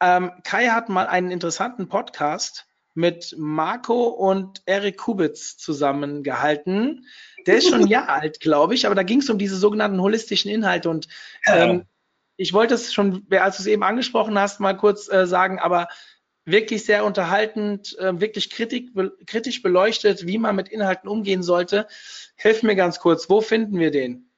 Ähm, 0.02 0.32
Kai 0.43 0.68
hat 0.68 0.89
mal 0.89 1.08
einen 1.08 1.32
interessanten 1.32 1.88
Podcast 1.88 2.68
mit 2.94 3.36
Marco 3.38 4.08
und 4.08 4.62
Erik 4.66 4.98
Kubitz 4.98 5.58
zusammengehalten. 5.58 7.06
Der 7.48 7.58
ist 7.58 7.70
schon 7.70 7.82
ein 7.82 7.88
Jahr 7.88 8.10
alt, 8.10 8.39
glaube 8.39 8.76
ich, 8.76 8.86
aber 8.86 8.96
da 8.96 9.04
ging 9.04 9.20
es 9.20 9.30
um 9.30 9.38
diese 9.38 9.56
sogenannten 9.56 10.02
holistischen 10.02 10.52
Inhalte 10.52 10.89
und 10.89 11.08
ähm, 11.46 11.86
ich 12.38 12.54
wollte 12.54 12.74
es 12.74 12.94
schon, 12.94 13.26
als 13.30 13.58
du 13.58 13.64
es 13.64 13.68
eben 13.68 13.84
angesprochen 13.84 14.38
hast, 14.38 14.60
mal 14.60 14.76
kurz 14.76 15.12
äh, 15.12 15.28
sagen, 15.28 15.60
aber 15.60 15.88
wirklich 16.46 16.86
sehr 16.86 17.06
unterhaltend, 17.06 17.98
äh, 18.00 18.20
wirklich 18.20 18.50
kritik, 18.50 18.94
be 18.94 19.16
kritisch 19.28 19.62
beleuchtet, 19.62 20.26
wie 20.26 20.38
man 20.38 20.56
mit 20.56 20.70
Inhalten 20.70 21.08
umgehen 21.08 21.44
sollte. 21.44 21.88
Hilf 22.36 22.64
mir 22.64 22.76
ganz 22.76 23.00
kurz, 23.00 23.30
wo 23.30 23.42
finden 23.42 23.78
wir 23.80 23.92
den? 23.92 24.32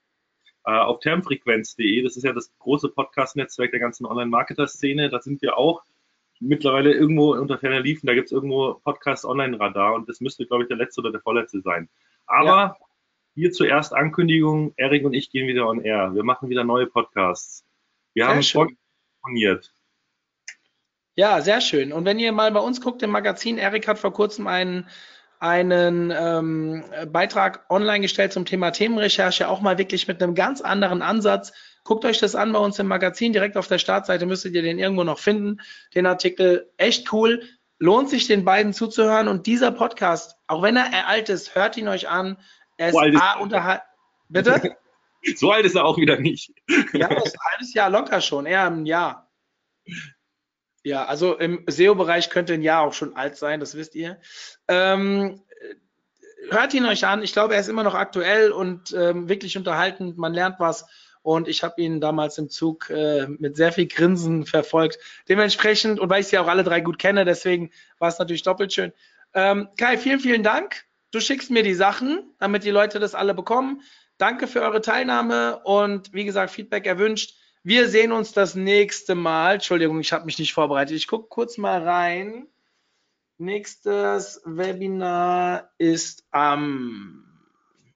Äh, 0.65 0.71
auf 0.71 0.99
termfrequenz.de, 0.99 2.03
das 2.03 2.17
ist 2.17 2.23
ja 2.23 2.33
das 2.33 2.51
große 2.59 2.89
Podcast-Netzwerk 2.89 3.71
der 3.71 3.79
ganzen 3.79 4.05
Online-Marketer-Szene, 4.05 5.09
da 5.09 5.21
sind 5.21 5.41
wir 5.41 5.57
auch 5.57 5.83
mittlerweile 6.43 6.93
irgendwo 6.93 7.33
unter 7.33 7.57
ferner 7.57 7.79
liefen, 7.79 8.07
da 8.07 8.13
gibt 8.13 8.27
es 8.27 8.31
irgendwo 8.31 8.75
Podcast 8.83 9.25
Online 9.25 9.59
Radar 9.59 9.93
und 9.95 10.09
das 10.09 10.19
müsste, 10.19 10.45
glaube 10.45 10.63
ich, 10.63 10.67
der 10.67 10.77
letzte 10.77 11.01
oder 11.01 11.11
der 11.11 11.21
vorletzte 11.21 11.61
sein. 11.61 11.89
Aber 12.25 12.47
ja. 12.47 12.77
hier 13.35 13.51
zuerst 13.51 13.93
Ankündigung, 13.93 14.73
Erik 14.75 15.05
und 15.05 15.13
ich 15.13 15.31
gehen 15.31 15.47
wieder 15.47 15.67
on 15.67 15.81
air. 15.81 16.13
Wir 16.13 16.23
machen 16.23 16.49
wieder 16.49 16.63
neue 16.63 16.87
Podcasts. 16.87 17.65
Wir 18.13 18.25
sehr 18.25 18.35
haben 18.35 18.75
telefoniert. 19.21 19.73
Ja, 21.15 21.41
sehr 21.41 21.61
schön. 21.61 21.93
Und 21.93 22.05
wenn 22.05 22.19
ihr 22.19 22.31
mal 22.31 22.51
bei 22.51 22.59
uns 22.59 22.81
guckt 22.81 23.03
im 23.03 23.11
Magazin, 23.11 23.57
Erik 23.57 23.87
hat 23.87 23.99
vor 23.99 24.13
kurzem 24.13 24.47
einen 24.47 24.87
einen 25.43 26.13
ähm, 26.15 26.85
Beitrag 27.11 27.65
online 27.69 27.99
gestellt 27.99 28.31
zum 28.31 28.45
Thema 28.45 28.71
Themenrecherche, 28.71 29.49
auch 29.49 29.59
mal 29.59 29.77
wirklich 29.77 30.07
mit 30.07 30.23
einem 30.23 30.35
ganz 30.35 30.61
anderen 30.61 31.01
Ansatz. 31.01 31.51
Guckt 31.83 32.05
euch 32.05 32.17
das 32.19 32.33
an 32.33 32.53
bei 32.53 32.59
uns 32.59 32.79
im 32.79 32.87
Magazin, 32.87 33.33
direkt 33.33 33.57
auf 33.57 33.67
der 33.67 33.77
Startseite 33.77 34.25
müsstet 34.25 34.53
ihr 34.55 34.61
den 34.61 34.79
irgendwo 34.79 35.03
noch 35.03 35.19
finden. 35.19 35.59
Den 35.95 36.05
Artikel 36.05 36.71
echt 36.77 37.11
cool. 37.11 37.43
Lohnt 37.77 38.09
sich 38.09 38.25
den 38.25 38.45
beiden 38.45 38.71
zuzuhören 38.71 39.27
und 39.27 39.45
dieser 39.45 39.71
Podcast, 39.71 40.37
auch 40.47 40.63
wenn 40.63 40.77
er 40.77 41.09
alt 41.09 41.27
ist, 41.27 41.55
hört 41.55 41.75
ihn 41.75 41.89
euch 41.89 42.07
an. 42.07 42.37
Er 42.77 42.89
ist 42.89 42.95
A 42.95 43.39
unterhalt. 43.39 43.81
Bitte? 44.29 44.77
So 45.37 45.51
alt 45.51 45.65
ist 45.65 45.75
er 45.77 45.85
auch 45.85 45.97
wieder 45.97 46.19
nicht. 46.19 46.51
Ja, 46.91 47.07
das 47.07 47.27
ist 47.27 47.35
ein 47.35 47.51
halbes 47.53 47.73
Jahr 47.73 47.89
locker 47.89 48.19
schon, 48.19 48.45
eher 48.45 48.65
ein 48.65 48.85
Jahr. 48.85 49.31
Ja, 50.83 51.05
also 51.05 51.37
im 51.37 51.63
SEO-Bereich 51.65 52.29
könnte 52.29 52.53
ein 52.53 52.61
Jahr 52.61 52.81
auch 52.81 52.93
schon 52.93 53.15
alt 53.15 53.37
sein, 53.37 53.59
das 53.61 53.75
wisst 53.75 53.95
ihr. 53.95 54.19
Ähm, 54.67 55.41
hört 56.49 56.73
ihn 56.73 56.85
euch 56.85 57.05
an. 57.05 57.23
Ich 57.23 57.33
glaube, 57.33 57.53
er 57.53 57.61
ist 57.61 57.69
immer 57.69 57.83
noch 57.83 57.95
aktuell 57.95 58.51
und 58.51 58.93
ähm, 58.93 59.29
wirklich 59.29 59.57
unterhaltend. 59.57 60.17
Man 60.17 60.33
lernt 60.33 60.59
was. 60.59 60.85
Und 61.21 61.47
ich 61.47 61.63
habe 61.63 61.81
ihn 61.81 62.01
damals 62.01 62.37
im 62.37 62.49
Zug 62.49 62.89
äh, 62.89 63.27
mit 63.27 63.55
sehr 63.55 63.71
viel 63.71 63.87
Grinsen 63.87 64.45
verfolgt. 64.45 64.99
Dementsprechend, 65.29 66.01
und 66.01 66.09
weil 66.09 66.19
ich 66.19 66.27
sie 66.27 66.37
auch 66.37 66.49
alle 66.49 66.65
drei 66.65 66.81
gut 66.81 66.99
kenne, 66.99 67.23
deswegen 67.23 67.71
war 67.97 68.09
es 68.09 68.19
natürlich 68.19 68.43
doppelt 68.43 68.73
schön. 68.73 68.91
Ähm, 69.33 69.69
Kai, 69.77 69.97
vielen, 69.97 70.19
vielen 70.19 70.43
Dank. 70.43 70.83
Du 71.11 71.21
schickst 71.21 71.49
mir 71.49 71.63
die 71.63 71.75
Sachen, 71.75 72.33
damit 72.39 72.65
die 72.65 72.71
Leute 72.71 72.99
das 72.99 73.15
alle 73.15 73.33
bekommen. 73.33 73.81
Danke 74.17 74.47
für 74.47 74.61
eure 74.61 74.81
Teilnahme 74.81 75.59
und 75.63 76.13
wie 76.13 76.25
gesagt, 76.25 76.51
Feedback 76.51 76.85
erwünscht. 76.85 77.35
Wir 77.65 77.87
sehen 77.87 78.11
uns 78.11 78.33
das 78.33 78.55
nächste 78.55 79.15
Mal. 79.15 79.55
Entschuldigung, 79.55 80.01
ich 80.01 80.11
habe 80.11 80.25
mich 80.25 80.37
nicht 80.37 80.53
vorbereitet. 80.53 80.97
Ich 80.97 81.07
gucke 81.07 81.29
kurz 81.29 81.57
mal 81.57 81.81
rein. 81.81 82.47
Nächstes 83.37 84.41
Webinar 84.43 85.71
ist 85.77 86.25
am, 86.31 87.23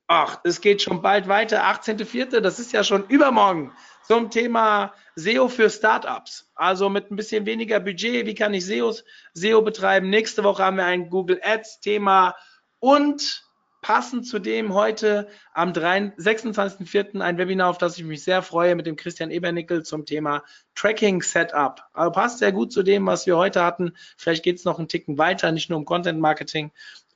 ach, 0.07 0.39
es 0.45 0.61
geht 0.61 0.81
schon 0.81 1.01
bald 1.01 1.27
weiter, 1.27 1.65
18.04., 1.65 2.39
das 2.39 2.59
ist 2.59 2.71
ja 2.71 2.83
schon 2.85 3.07
übermorgen, 3.07 3.73
zum 4.03 4.31
Thema 4.31 4.93
SEO 5.15 5.49
für 5.49 5.69
Startups. 5.69 6.49
Also 6.55 6.89
mit 6.89 7.11
ein 7.11 7.17
bisschen 7.17 7.45
weniger 7.45 7.81
Budget, 7.81 8.25
wie 8.25 8.35
kann 8.35 8.53
ich 8.53 8.65
SEO, 8.65 8.93
SEO 9.33 9.61
betreiben? 9.61 10.09
Nächste 10.09 10.45
Woche 10.45 10.63
haben 10.63 10.77
wir 10.77 10.85
ein 10.85 11.09
Google 11.09 11.41
Ads 11.43 11.81
Thema 11.81 12.35
und 12.79 13.46
passend 13.87 14.27
zu 14.27 14.39
dem 14.39 14.73
heute 14.73 15.29
am 15.53 15.71
26.04. 15.71 17.21
ein 17.21 17.37
Webinar, 17.37 17.69
auf 17.69 17.77
das 17.77 17.97
ich 17.97 18.03
mich 18.03 18.21
sehr 18.21 18.41
freue, 18.41 18.75
mit 18.75 18.85
dem 18.85 18.97
Christian 18.97 19.31
Ebernickel 19.31 19.85
zum 19.85 20.05
Thema 20.05 20.43
Tracking 20.75 21.21
Setup. 21.21 21.79
Also 21.93 22.11
passt 22.11 22.39
sehr 22.39 22.51
gut 22.51 22.73
zu 22.73 22.83
dem, 22.83 23.05
was 23.05 23.25
wir 23.27 23.37
heute 23.37 23.63
hatten. 23.63 23.95
Vielleicht 24.17 24.43
geht 24.43 24.57
es 24.57 24.65
noch 24.65 24.77
einen 24.77 24.89
Ticken 24.89 25.17
weiter, 25.17 25.53
nicht 25.53 25.69
nur 25.69 25.79
um 25.79 25.85
Content 25.85 26.19
Marketing. 26.19 26.71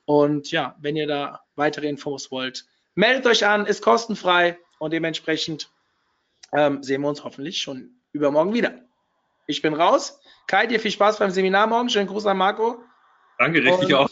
Und 0.06 0.50
ja, 0.50 0.74
wenn 0.80 0.96
ihr 0.96 1.06
da 1.06 1.42
weitere 1.56 1.90
Infos 1.90 2.30
wollt, 2.30 2.64
meldet 2.94 3.26
euch 3.26 3.44
an, 3.44 3.66
ist 3.66 3.82
kostenfrei 3.82 4.58
und 4.78 4.94
dementsprechend 4.94 5.70
ähm, 6.54 6.82
sehen 6.82 7.02
wir 7.02 7.08
uns 7.10 7.22
hoffentlich 7.22 7.60
schon 7.60 7.90
übermorgen 8.12 8.54
wieder. 8.54 8.80
Ich 9.46 9.60
bin 9.60 9.74
raus. 9.74 10.18
Kai, 10.46 10.66
dir 10.66 10.80
viel 10.80 10.90
Spaß 10.90 11.18
beim 11.18 11.32
Seminar 11.32 11.66
morgen. 11.66 11.90
Schönen 11.90 12.08
Gruß 12.08 12.24
an 12.24 12.38
Marco. 12.38 12.82
Danke, 13.38 13.62
richtig 13.62 13.88
und, 13.88 13.94
auch. 13.94 14.10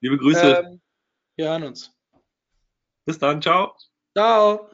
Liebe 0.00 0.18
Grüße. 0.18 0.64
Ähm, 0.66 0.80
wir 1.36 1.48
hören 1.48 1.64
uns. 1.64 1.92
Bis 3.06 3.18
dann, 3.18 3.42
ciao. 3.42 3.76
Ciao. 4.16 4.68